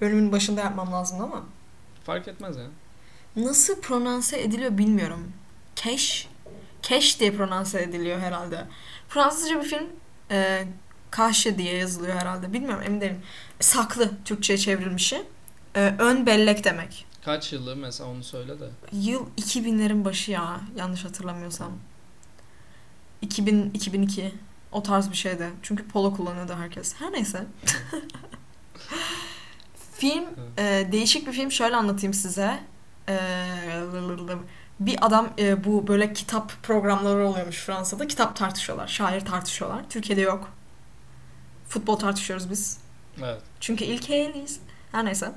Bölümün 0.00 0.32
başında 0.32 0.60
yapmam 0.60 0.92
lazımdı 0.92 1.22
ama. 1.22 1.44
Fark 2.04 2.28
etmez 2.28 2.56
ya. 2.56 2.66
Nasıl 3.36 3.80
pronanse 3.80 4.40
ediliyor 4.40 4.78
bilmiyorum. 4.78 5.32
Keş. 5.76 6.28
Keş 6.82 7.20
diye 7.20 7.32
pronanse 7.32 7.82
ediliyor 7.82 8.20
herhalde. 8.20 8.66
Fransızca 9.08 9.60
bir 9.60 9.68
film. 9.68 9.86
E, 10.30 10.64
Kaşe 11.10 11.58
diye 11.58 11.76
yazılıyor 11.76 12.14
herhalde. 12.16 12.52
Bilmiyorum 12.52 12.82
emin 12.86 13.00
değilim. 13.00 13.22
Saklı 13.60 14.10
Türkçe'ye 14.24 14.58
çevrilmişi. 14.58 15.22
E, 15.74 15.94
ön 15.98 16.26
bellek 16.26 16.64
demek. 16.64 17.06
Kaç 17.24 17.52
yılı 17.52 17.76
mesela 17.76 18.10
onu 18.10 18.24
söyle 18.24 18.60
de. 18.60 18.68
Yıl 18.92 19.26
2000'lerin 19.38 20.04
başı 20.04 20.30
ya. 20.30 20.60
Yanlış 20.76 21.04
hatırlamıyorsam. 21.04 21.72
2000, 23.22 23.70
2002. 23.74 24.34
O 24.72 24.82
tarz 24.82 25.10
bir 25.10 25.16
şeydi. 25.16 25.50
Çünkü 25.62 25.88
polo 25.88 26.16
kullanıyordu 26.16 26.54
herkes. 26.54 26.94
Her 26.98 27.12
neyse. 27.12 27.44
film 29.94 30.24
e, 30.58 30.88
değişik 30.92 31.26
bir 31.26 31.32
film. 31.32 31.50
Şöyle 31.52 31.76
anlatayım 31.76 32.14
size. 32.14 32.60
E, 33.08 33.18
bir 34.80 35.06
adam 35.06 35.28
e, 35.38 35.64
bu 35.64 35.86
böyle 35.86 36.12
kitap 36.12 36.52
programları 36.62 37.28
oluyormuş 37.28 37.56
Fransa'da. 37.64 38.06
Kitap 38.08 38.36
tartışıyorlar. 38.36 38.88
Şair 38.88 39.20
tartışıyorlar. 39.20 39.82
Türkiye'de 39.90 40.20
yok. 40.20 40.48
Futbol 41.68 41.96
tartışıyoruz 41.96 42.50
biz. 42.50 42.78
Evet. 43.18 43.40
Çünkü 43.60 43.84
ilkeliyiz. 43.84 44.60
Her 44.92 45.04
neyse. 45.04 45.32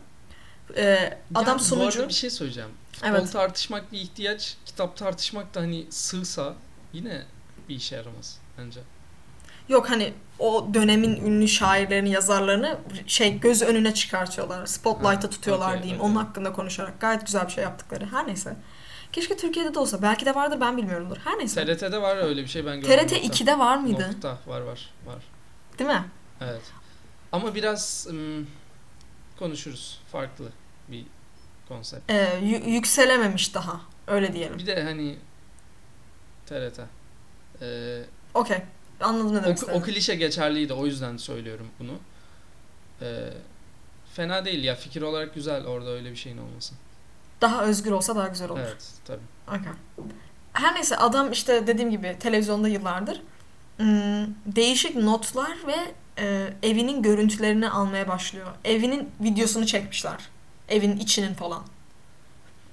E, 0.78 1.18
adam 1.36 1.54
Ya, 1.54 1.60
Bu 1.60 1.64
sunucu. 1.64 2.00
arada 2.00 2.10
bir 2.10 2.14
şey 2.14 2.30
söyleyeceğim. 2.30 2.70
Futbol 2.94 3.08
Evet. 3.08 3.32
tartışmak 3.32 3.92
bir 3.92 4.00
ihtiyaç, 4.00 4.58
kitap 4.66 4.98
tartışmak 4.98 5.56
da 5.56 5.62
hani 5.62 5.86
sığsa 5.90 6.54
yine 6.94 7.22
bir 7.70 7.76
işe 7.76 7.96
yaramaz 7.96 8.40
bence. 8.58 8.80
Yok 9.70 9.90
hani 9.90 10.14
o 10.40 10.68
dönemin 10.74 11.16
ünlü 11.26 11.48
şairlerini, 11.48 12.10
yazarlarını 12.10 12.78
şey 13.08 13.40
göz 13.40 13.62
önüne 13.62 13.94
çıkartıyorlar. 13.94 14.66
Spotlight'a 14.66 15.24
Ha, 15.28 15.30
tutuyorlar 15.30 15.70
okey, 15.70 15.84
diyeyim. 15.84 16.02
okey. 16.02 16.12
Onun 16.12 16.26
hakkında 16.26 16.54
konuşarak. 16.54 17.00
Gayet 17.00 17.26
güzel 17.26 17.48
bir 17.48 17.52
şey 17.52 17.64
yaptıkları. 17.64 18.06
Her 18.12 18.28
neyse. 18.28 18.56
Keşke 19.14 19.38
Türkiye'de 19.38 19.74
de 19.74 19.80
olsa. 19.80 20.02
Belki 20.02 20.26
de 20.26 20.36
vardır 20.36 20.60
ben 20.62 20.78
bilmiyorumdur. 20.78 21.18
Her 21.18 21.40
neyse. 21.40 21.66
TRT'de 21.66 22.02
var 22.02 22.18
öyle 22.18 22.42
bir 22.44 22.48
şey 22.48 22.66
ben 22.66 22.82
gördüm. 22.82 22.98
TRT 22.98 23.12
nokta. 23.12 23.28
2'de 23.44 23.60
var 23.60 23.78
mıydı? 23.78 24.12
Nokta 24.14 24.38
var 24.48 24.62
var 24.62 24.90
var. 25.06 25.24
Değil 25.80 25.90
mi? 25.90 26.06
Evet. 26.42 26.62
Ama 27.32 27.56
biraz 27.56 28.08
ım, 28.10 28.48
konuşuruz. 29.40 30.00
Farklı 30.12 30.46
bir 30.88 31.06
konsept. 31.68 32.12
Ee, 32.12 32.40
yü- 32.44 32.70
yükselememiş 32.70 33.54
daha. 33.54 33.82
Öyle 34.08 34.34
diyelim. 34.34 34.58
Bir 34.58 34.66
de 34.68 34.84
hani 34.84 35.18
TRT. 36.46 36.80
Ee, 37.62 38.02
Okey. 38.34 38.58
Anladım 39.02 39.34
ne 39.34 39.40
o, 39.40 39.44
demek 39.44 39.58
o 39.58 39.62
istediğini. 39.62 39.84
klişe 39.84 40.16
geçerliydi 40.16 40.74
o 40.74 40.86
yüzden 40.86 41.18
söylüyorum 41.18 41.68
bunu. 41.80 41.92
Ee, 43.02 43.30
fena 44.14 44.46
değil 44.46 44.64
ya 44.64 44.76
fikir 44.76 45.02
olarak 45.02 45.36
güzel 45.36 45.66
orada 45.66 45.90
öyle 45.90 46.12
bir 46.12 46.16
şeyin 46.16 46.38
olması. 46.38 46.74
Daha 47.42 47.64
özgür 47.64 47.92
olsa 47.92 48.16
daha 48.16 48.28
güzel 48.28 48.50
olur. 48.50 48.60
Evet 48.60 48.92
tabii. 49.06 49.20
Okey. 49.48 49.72
Her 50.54 50.76
neyse 50.76 50.98
adam 50.98 51.32
işte 51.32 51.68
dediğim 51.68 51.92
gibi 51.92 52.18
televizyonda 52.20 52.68
yıllardır 52.68 53.22
hmm, 53.78 54.26
değişik 54.46 54.96
notlar 54.96 55.58
ve 55.68 55.76
e, 56.18 56.54
evinin 56.64 57.02
görüntülerini 57.02 57.70
almaya 57.70 58.08
başlıyor. 58.08 58.48
Evinin 58.66 59.12
videosunu 59.22 59.66
çekmişler. 59.66 60.18
Evin 60.70 60.98
içinin 60.98 61.34
falan. 61.34 61.64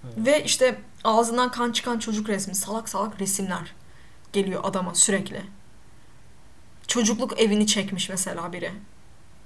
Evet. 0.04 0.14
Ve 0.16 0.44
işte 0.44 0.78
ağzından 1.04 1.50
kan 1.50 1.72
çıkan 1.72 1.98
çocuk 1.98 2.28
resmi, 2.28 2.54
salak 2.54 2.88
salak 2.88 3.20
resimler 3.20 3.74
geliyor 4.32 4.60
adama 4.64 4.94
sürekli. 4.94 5.42
Çocukluk 6.86 7.40
evini 7.40 7.66
çekmiş 7.66 8.08
mesela 8.08 8.52
biri. 8.52 8.72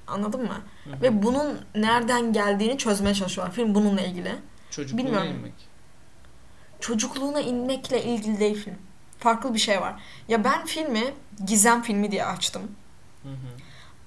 Anladın 0.07 0.43
mı? 0.43 0.61
Hı 0.85 0.91
hı. 0.91 1.03
Ve 1.03 1.23
bunun 1.23 1.61
nereden 1.75 2.33
geldiğini 2.33 2.79
çözmeye 2.79 3.15
çalışıyorlar. 3.15 3.55
Film 3.55 3.75
bununla 3.75 4.01
ilgili. 4.01 4.37
Çocukluğuna 4.75 5.05
bilmiyorum. 5.07 5.29
inmek. 5.31 5.53
çocukluğuna 6.81 7.41
inmekle 7.41 8.05
ilgili 8.05 8.41
değil 8.41 8.64
film. 8.64 8.79
Farklı 9.18 9.55
bir 9.55 9.59
şey 9.59 9.81
var. 9.81 10.03
Ya 10.29 10.45
ben 10.45 10.64
filmi 10.66 11.14
gizem 11.47 11.83
filmi 11.83 12.11
diye 12.11 12.25
açtım. 12.25 12.62
Hı 13.22 13.29
hı. 13.29 13.35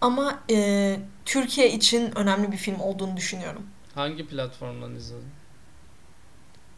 Ama 0.01 0.39
e, 0.51 0.99
Türkiye 1.25 1.71
için 1.71 2.17
önemli 2.17 2.51
bir 2.51 2.57
film 2.57 2.79
olduğunu 2.79 3.17
düşünüyorum. 3.17 3.63
Hangi 3.95 4.27
platformdan 4.27 4.95
izledin? 4.95 5.29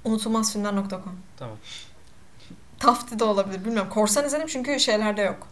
Unutulmazfilmler.com 0.05 1.19
Tamam. 1.37 1.57
Tafti 2.79 3.19
de 3.19 3.23
olabilir 3.23 3.65
bilmiyorum. 3.65 3.89
Korsan 3.89 4.25
izledim 4.25 4.47
çünkü 4.47 4.79
şeylerde 4.79 5.21
yok. 5.21 5.47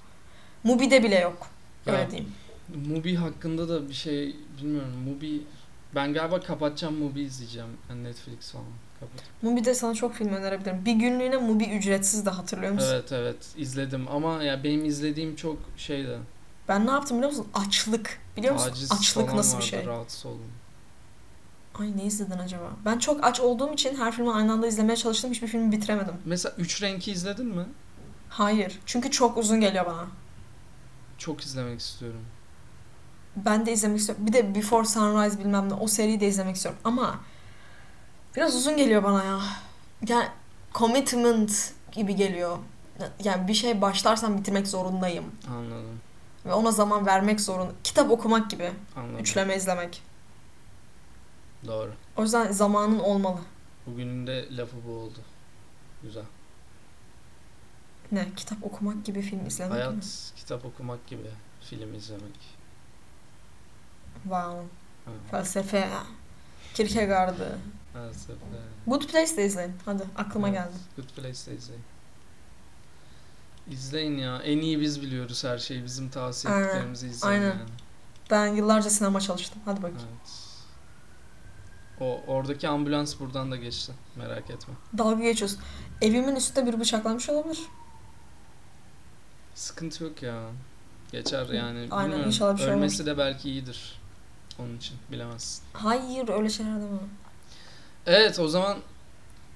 Mubi'de 0.64 1.04
bile 1.04 1.20
yok. 1.20 1.48
Öyle 1.86 1.98
Ya, 1.98 2.12
diyeyim. 2.12 2.32
Mubi 2.88 3.16
hakkında 3.16 3.70
da 3.70 3.90
bir 3.90 3.94
şey 3.94 4.36
bilmiyorum. 4.58 4.94
Mubi 5.06 5.42
ben 5.96 6.14
galiba 6.14 6.40
kapatacağım 6.40 6.96
Mubi 6.96 7.22
izleyeceğim. 7.22 7.70
Yani 7.90 8.04
Netflix 8.04 8.52
falan. 8.52 8.66
Kapat. 9.00 9.24
Mubi'de 9.42 9.74
sana 9.76 9.94
çok 9.94 10.14
film 10.14 10.30
önerebilirim. 10.34 10.86
Bir 10.86 10.94
günlüğüne 10.94 11.38
Mubi 11.38 11.64
ücretsiz 11.64 12.26
de 12.26 12.30
hatırlıyor 12.30 12.72
musun? 12.72 12.88
Evet 12.92 13.12
evet 13.12 13.48
izledim 13.58 14.08
ama 14.08 14.44
ya 14.44 14.64
benim 14.64 14.86
izlediğim 14.86 15.36
çok 15.36 15.58
şeydi. 15.78 16.18
Ben 16.68 16.88
ne 16.88 16.92
yaptım 16.92 17.18
biliyor 17.18 17.32
musun? 17.32 17.48
Açlık. 17.54 18.20
Biliyor 18.38 18.54
musun? 18.54 18.72
Aciz 18.72 18.92
Açlık 18.92 19.34
nasıl 19.34 19.52
bir 19.52 19.64
vardı, 19.64 19.68
şey? 19.68 19.86
Rahatsız 19.86 20.26
oldum. 20.26 20.52
Ay 21.80 21.98
ne 21.98 22.04
izledin 22.06 22.40
acaba? 22.40 22.72
Ben 22.86 23.00
çok 23.00 23.24
aç 23.24 23.40
olduğum 23.40 23.74
için 23.74 23.96
her 23.96 24.12
filmi 24.12 24.32
aynı 24.32 24.54
anda 24.54 24.68
izlemeye 24.68 24.96
çalıştım. 24.98 25.32
Hiçbir 25.32 25.48
filmi 25.48 25.72
bitiremedim. 25.72 26.14
Mesela 26.26 26.56
Üç 26.58 26.82
Renk'i 26.82 27.12
izledin 27.12 27.46
mi? 27.46 27.66
Hayır. 28.30 28.80
Çünkü 28.86 29.12
çok 29.12 29.38
uzun 29.38 29.62
geliyor 29.62 29.86
bana. 29.86 30.08
Çok 31.18 31.42
izlemek 31.42 31.80
istiyorum. 31.80 32.22
Ben 33.46 33.66
de 33.66 33.74
izlemek 33.74 34.00
istiyorum. 34.00 34.28
Bir 34.28 34.34
de 34.34 34.56
Before 34.56 34.86
Sunrise 34.88 35.40
bilmem 35.40 35.70
ne 35.70 35.74
o 35.74 35.88
seriyi 35.88 36.20
de 36.20 36.28
izlemek 36.28 36.56
istiyorum. 36.56 36.80
Ama 36.84 37.20
biraz 38.36 38.56
uzun 38.56 38.78
geliyor 38.78 39.04
bana 39.04 39.24
ya. 39.24 39.40
Yani 40.08 40.28
commitment 40.74 41.74
gibi 41.92 42.16
geliyor. 42.16 42.58
Yani 43.24 43.48
bir 43.48 43.54
şey 43.54 43.82
başlarsam 43.82 44.38
bitirmek 44.38 44.68
zorundayım. 44.68 45.26
Anladım. 45.50 46.00
Ve 46.46 46.54
ona 46.54 46.72
zaman 46.72 47.06
vermek 47.06 47.42
zorunda. 47.42 47.72
Kitap 47.84 48.12
okumak 48.12 48.52
gibi. 48.52 48.72
Anladım. 48.96 49.20
Üçleme 49.20 49.56
izlemek. 49.56 50.04
Doğru. 51.68 51.94
O 52.18 52.22
yüzden 52.22 52.52
zamanın 52.52 53.00
olmalı. 53.00 53.40
Bugünün 53.88 54.28
de 54.28 54.58
lafı 54.58 54.76
bu 54.88 54.92
oldu. 54.92 55.20
Güzel. 56.04 56.24
Ne? 58.12 58.28
Kitap 58.36 58.58
okumak 58.64 59.06
gibi 59.06 59.22
film 59.22 59.46
izlemek 59.46 59.74
mi? 59.74 59.80
Hayat 59.80 60.32
kitap 60.36 60.66
okumak 60.66 61.08
gibi. 61.08 61.28
Film 61.62 61.94
izlemek. 61.94 62.57
Wow. 64.24 64.66
Ha. 65.06 65.12
Felsefe. 65.32 65.90
Kierkegaard'ı. 66.74 67.58
Felsefe. 67.94 68.34
Good 68.88 69.02
Place 69.04 69.38
de 69.38 69.46
izleyin. 69.46 69.74
Hadi 69.86 70.04
aklıma 70.16 70.50
Evet, 70.50 70.58
geldi. 70.60 70.76
Good 70.96 71.10
Place'de 71.10 71.56
izleyin. 71.58 71.84
İzleyin 73.72 74.18
ya. 74.18 74.38
En 74.38 74.58
iyi 74.58 74.80
biz 74.82 75.02
biliyoruz 75.02 75.44
her 75.44 75.58
şeyi. 75.58 75.84
Bizim 75.84 76.10
tavsiye 76.10 76.54
Aynen, 76.54 76.66
ettiklerimizi 76.68 77.08
izleyin 77.08 77.34
aynen. 77.36 77.46
yani. 77.50 77.70
Ben 78.32 78.48
yıllarca 78.48 78.90
sinema 78.90 79.20
çalıştım. 79.22 79.62
Hadi 79.66 79.78
bakayım. 79.78 80.02
Evet. 80.10 80.48
O 82.00 82.22
oradaki 82.28 82.68
ambulans 82.68 83.20
buradan 83.20 83.52
da 83.52 83.56
geçti. 83.56 83.94
Merak 84.16 84.50
etme. 84.50 84.74
Dalga 84.98 85.24
geçiyorsun. 85.24 85.60
Evimin 86.02 86.36
üstünde 86.36 86.68
biri 86.68 86.80
bıçaklamış 86.80 87.30
olabilir. 87.30 87.60
Sıkıntı 89.56 90.04
yok 90.04 90.24
ya. 90.24 90.44
Geçer 91.12 91.46
yani. 91.50 91.88
Aynen, 91.92 92.06
Bilmiyorum. 92.06 92.28
inşallah 92.28 92.54
bir 92.54 92.62
şey 92.62 92.70
Ölmesi 92.70 93.06
de 93.06 93.18
belki 93.18 93.50
iyidir. 93.50 94.00
Onun 94.60 94.78
için 94.78 94.98
bilemezsin. 95.12 95.64
Hayır 95.74 96.30
öyle 96.30 96.50
şeyler 96.50 96.76
deme. 96.76 96.98
Evet 98.06 98.40
o 98.40 98.48
zaman 98.48 98.78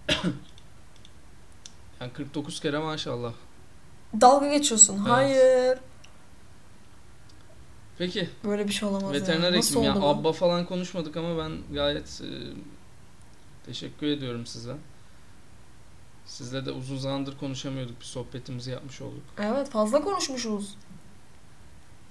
yani 2.02 2.14
49 2.14 2.60
kere 2.60 2.80
maşallah. 2.80 3.34
Dalga 4.22 4.48
geçiyorsun. 4.48 4.98
Evet. 4.98 5.08
Hayır. 5.08 5.80
Peki 7.98 8.30
Böyle 8.44 8.68
bir 8.68 8.74
şey 8.74 8.90
olamaz 8.90 9.14
veteriner 9.14 9.52
ya. 9.52 9.58
Nasıl 9.58 9.76
hekim 9.76 9.84
ya 9.84 10.02
bu? 10.02 10.06
abba 10.06 10.32
falan 10.32 10.66
konuşmadık 10.66 11.18
ama 11.18 11.38
ben 11.38 11.52
gayet 11.74 12.22
e, 12.22 12.30
teşekkür 13.66 14.08
ediyorum 14.08 14.46
size. 14.46 14.76
Sizle 16.26 16.66
de 16.66 16.72
uzun 16.72 16.98
zamandır 16.98 17.38
konuşamıyorduk. 17.38 18.00
Bir 18.00 18.06
sohbetimizi 18.06 18.72
yapmış 18.72 19.02
olduk. 19.02 19.24
Evet 19.40 19.70
fazla 19.70 20.02
konuşmuşuz. 20.02 20.76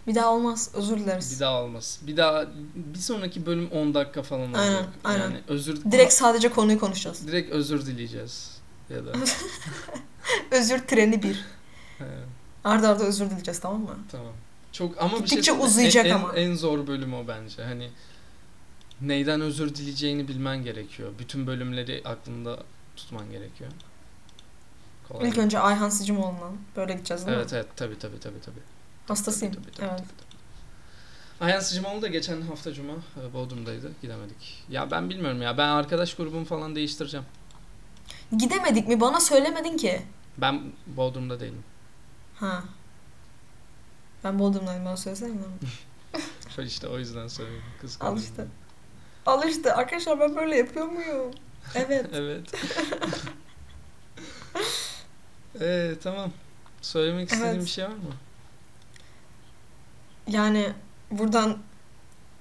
Bir 0.07 0.15
daha 0.15 0.33
olmaz. 0.35 0.71
Özür 0.75 0.99
dileriz. 0.99 1.35
Bir 1.35 1.41
daha 1.41 1.63
olmaz. 1.63 1.99
Bir 2.03 2.17
daha 2.17 2.47
bir 2.75 2.99
sonraki 2.99 3.47
bölüm 3.47 3.71
10 3.71 3.95
dakika 3.95 4.23
falan 4.23 4.49
olacak. 4.55 4.61
Aynen, 4.65 4.87
aynen. 5.05 5.21
Yani 5.35 5.41
özür 5.49 5.85
Direkt 5.93 6.13
sadece 6.13 6.51
konuyu 6.51 6.81
konuşacağız. 6.81 7.27
direkt 7.27 7.53
özür 7.53 7.87
dileyeceğiz 7.87 8.57
ya 8.91 9.07
da 9.07 9.13
Özür 10.51 10.79
treni 10.79 11.23
bir. 11.23 11.45
Arda 12.65 12.89
arda 12.89 13.05
özür 13.05 13.27
dileyeceğiz 13.27 13.61
tamam 13.61 13.81
mı? 13.81 13.97
tamam. 14.13 14.33
Çok 14.73 15.03
ama 15.03 15.13
bir 15.13 15.17
şey 15.17 15.21
Gittikçe 15.21 15.43
söyleyeyim 15.43 15.63
mi? 15.67 15.71
uzayacak 15.71 16.07
en, 16.07 16.11
ama. 16.11 16.33
En, 16.37 16.51
en 16.51 16.55
zor 16.55 16.87
bölüm 16.87 17.15
o 17.15 17.29
bence. 17.29 17.65
Hani 17.65 17.91
neyden 19.01 19.41
özür 19.41 19.75
dileyeceğini 19.75 20.29
bilmen 20.29 20.65
gerekiyor. 20.65 21.11
Bütün 21.19 21.47
bölümleri 21.47 22.03
aklında 22.05 22.59
tutman 22.97 23.31
gerekiyor. 23.31 23.71
Kolay 25.09 25.29
İlk 25.29 25.39
önce 25.39 25.59
Ayhan 25.59 25.89
Sicimoğlu'ndan 25.89 26.57
böyle 26.77 26.93
gideceğiz 26.93 27.27
değil 27.27 27.39
Evet 27.39 27.53
mi? 27.53 27.59
evet 27.59 27.69
tabii 27.77 27.99
tabii 27.99 28.21
tabii 28.21 28.41
tabii. 28.41 28.61
Hastasıyım. 29.11 29.55
Tabii, 29.55 29.65
tabii, 29.65 29.77
tabii, 29.77 29.91
evet. 29.91 30.05
Ayhan 31.41 31.61
Sıcımoğlu 31.61 32.03
da 32.03 32.09
geçen 32.09 32.43
hafta 32.43 32.73
cuma 32.73 32.93
e, 32.93 33.35
Bodrum'daydı. 33.35 33.93
Gidemedik. 34.03 34.65
Ya 34.69 34.91
ben 34.91 35.11
bilmiyorum 35.11 35.43
ya. 35.43 35.59
Ben 35.59 35.69
arkadaş 35.69 36.15
grubumu 36.15 36.45
falan 36.45 36.75
değiştireceğim. 36.77 37.27
Gidemedik 38.39 38.89
mi? 38.89 39.01
Bana 39.01 39.21
söylemedin 39.21 39.77
ki. 39.77 40.03
Ben 40.39 40.63
Bodrum'da 40.87 41.41
değilim. 41.41 41.63
Ha. 42.37 42.63
Ben 44.25 44.39
Bodrum'dayım 44.39 44.85
bana 44.85 44.97
söylesene. 44.97 45.33
Şöyle 46.57 46.69
işte 46.69 46.89
o 46.89 46.99
yüzden 46.99 47.29
söylüyorum. 47.29 47.65
Kız 47.81 47.99
Al 48.01 48.19
işte. 48.19 48.45
Al 49.27 49.49
işte. 49.49 49.75
Arkadaşlar 49.75 50.21
ben 50.21 50.37
böyle 50.37 50.57
yapıyor 50.57 50.87
muyum? 50.87 51.31
Evet. 51.75 52.07
evet. 52.15 52.55
ee, 55.61 55.95
tamam. 56.03 56.33
Söylemek 56.83 57.29
istediğin 57.29 57.55
Evet. 57.55 57.65
bir 57.65 57.71
şey 57.71 57.85
var 57.85 57.89
mı? 57.91 58.15
Yani 60.31 60.73
buradan 61.11 61.59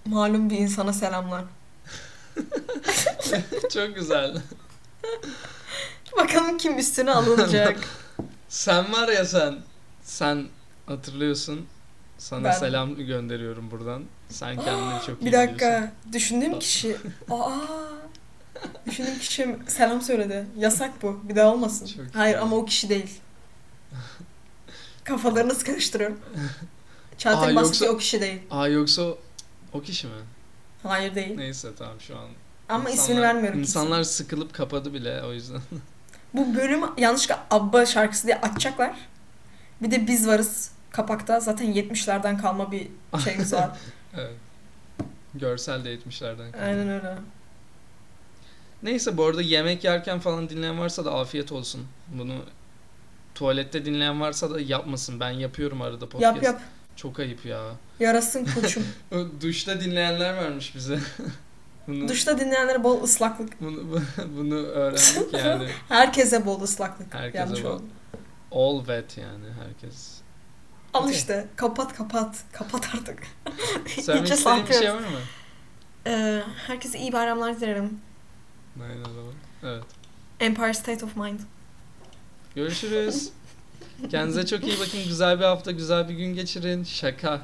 malum 0.06 0.50
bir 0.50 0.58
insana 0.58 0.94
selamlar. 0.94 1.44
Çok 3.74 3.96
güzel. 3.96 4.36
Bakalım 6.18 6.58
kim 6.58 6.78
üstüne 6.78 7.12
alınacak. 7.12 7.78
Sen 8.50 8.94
var 8.94 9.08
ya 9.08 9.26
sen. 9.26 9.56
Sen 10.04 10.48
hatırlıyorsun. 10.86 11.66
Sana 12.18 12.44
Ben- 12.44 12.52
selam 12.52 12.96
gönderiyorum 12.96 13.72
buradan. 13.72 14.04
Sen 14.30 14.56
kendini 14.64 15.00
çok 15.06 15.10
iyi 15.10 15.22
bir 15.22 15.26
biliyorsun. 15.26 15.48
dakika. 15.50 15.92
Düşündüğüm 16.14 16.60
kişi. 16.60 16.98
Aa. 17.30 17.52
Düşündüğüm 18.86 19.20
kişi 19.20 19.58
selam 19.68 20.02
söyledi. 20.02 20.46
Yasak 20.58 21.02
bu. 21.02 21.20
Bir 21.24 21.36
daha 21.36 21.54
olmasın. 21.54 21.86
Çok 21.86 22.16
Hayır 22.16 22.36
iyi. 22.36 22.40
ama 22.40 22.56
o 22.56 22.66
kişi 22.66 22.90
değil. 22.90 23.20
Kafalarınızı 25.04 25.66
karıştırıyorum. 25.66 26.20
Aa, 27.20 27.22
Çağatay 27.22 27.56
Baskı 27.56 27.68
yoksa- 27.84 27.90
o 27.96 27.98
kişi 27.98 28.22
değil. 28.22 28.42
Aa 28.52 28.68
yoksa 28.68 29.02
o, 29.74 29.82
kişi 29.82 30.08
mi? 30.08 30.14
Hayır 30.84 31.16
değil. 31.16 31.36
Neyse 31.38 31.70
tamam 31.78 32.02
şu 32.02 32.18
an. 32.18 32.28
Ama 32.70 32.90
İnsanlar- 32.90 32.94
ismini 33.04 33.22
vermiyorum 33.22 33.60
İnsanlar 33.60 33.98
kimseye. 33.98 34.14
sıkılıp 34.14 34.54
kapadı 34.54 34.94
bile 34.94 35.24
o 35.24 35.34
yüzden. 35.34 35.62
Bu 36.34 36.56
bölüm 36.56 36.82
yanlışlıkla 36.98 37.46
Abba 37.52 37.86
şarkısı 37.86 38.28
diye 38.28 38.42
açacaklar. 38.42 38.96
Bir 39.82 39.92
de 39.92 40.08
biz 40.08 40.28
varız 40.28 40.72
kapakta. 40.92 41.40
Zaten 41.40 41.74
70'lerden 41.74 42.38
kalma 42.42 42.72
bir 42.72 42.88
şeyimiz 43.24 43.54
var. 43.54 43.70
evet. 44.18 44.34
Görsel 45.36 45.86
de 45.86 45.96
70'lerden. 45.96 46.52
kaldı. 46.52 46.64
Aynen 46.64 46.90
öyle. 46.90 47.16
Neyse 48.84 49.18
bu 49.18 49.26
arada 49.26 49.42
yemek 49.42 49.84
yerken 49.84 50.20
falan 50.20 50.50
dinleyen 50.50 50.80
varsa 50.80 51.06
da 51.06 51.14
afiyet 51.16 51.52
olsun. 51.52 51.88
Bunu 52.08 52.36
tuvalette 53.36 53.86
dinleyen 53.86 54.22
varsa 54.22 54.52
da 54.52 54.62
yapmasın. 54.62 55.20
Ben 55.20 55.30
yapıyorum 55.30 55.82
arada 55.82 56.10
podcast. 56.10 56.36
Yap 56.36 56.44
yap. 56.44 56.62
Çok 57.02 57.20
ayıp 57.20 57.46
ya. 57.46 57.72
Yarasın 58.00 58.46
koçum. 58.46 58.84
O 59.12 59.42
duşta 59.42 59.82
dinleyenler 59.82 60.38
varmış 60.38 60.76
bize. 60.76 61.00
bunu, 61.88 62.08
Duşta 62.08 62.40
dinleyenlere 62.40 62.84
bol 62.84 63.04
ıslaklık. 63.04 63.62
bunu, 63.62 64.02
bunu 64.38 64.56
öğrendik 64.56 65.34
yani. 65.46 65.70
Herkese 65.90 66.46
bol 66.46 66.62
ıslaklık. 66.62 67.14
Herkese 67.14 67.38
Yanlış 67.38 67.64
bol. 67.64 67.70
oldu. 67.70 67.84
All 68.52 68.78
wet 68.80 69.18
yani 69.18 69.46
herkes. 69.66 70.18
Al 70.94 71.10
işte. 71.10 71.48
Kapat 71.56 71.96
kapat. 71.98 72.44
Kapat 72.52 72.90
artık. 72.96 73.24
İstediğin 73.98 74.68
bir 74.68 74.74
şey 74.74 74.94
var 74.94 75.00
mı? 75.00 75.06
Ee, 76.08 76.42
herkese 76.68 77.00
iyi 77.00 77.14
bayramlar 77.14 77.60
dilerim. 77.60 78.02
Aynen 78.82 78.98
öyle. 78.98 79.38
Evet. 79.64 79.84
Empire 80.40 80.74
State 80.74 81.06
of 81.06 81.16
Mind. 81.16 81.40
Görüşürüz. 82.56 83.30
Kendinize 84.12 84.46
çok 84.46 84.68
iyi 84.68 84.80
bakın. 84.80 85.00
Güzel 85.08 85.40
bir 85.40 85.44
hafta, 85.46 85.72
güzel 85.72 86.10
bir 86.10 86.14
gün 86.14 86.34
geçirin. 86.34 86.84
Şaka. 86.84 87.42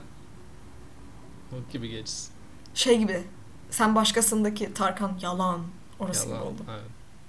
O 1.51 1.71
gibi 1.71 1.89
geçsin. 1.89 2.31
Şey 2.73 2.99
gibi. 2.99 3.23
Sen 3.69 3.95
başkasındaki 3.95 4.73
Tarkan 4.73 5.17
yalan. 5.21 5.61
Orası 5.99 6.29
Yalan. 6.29 6.41
oldu. 6.41 6.61
Evet. 6.69 6.81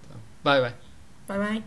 Tamam. 0.08 0.22
Bay 0.44 0.62
bay. 0.62 0.72
Bye 1.28 1.48
bye. 1.50 1.62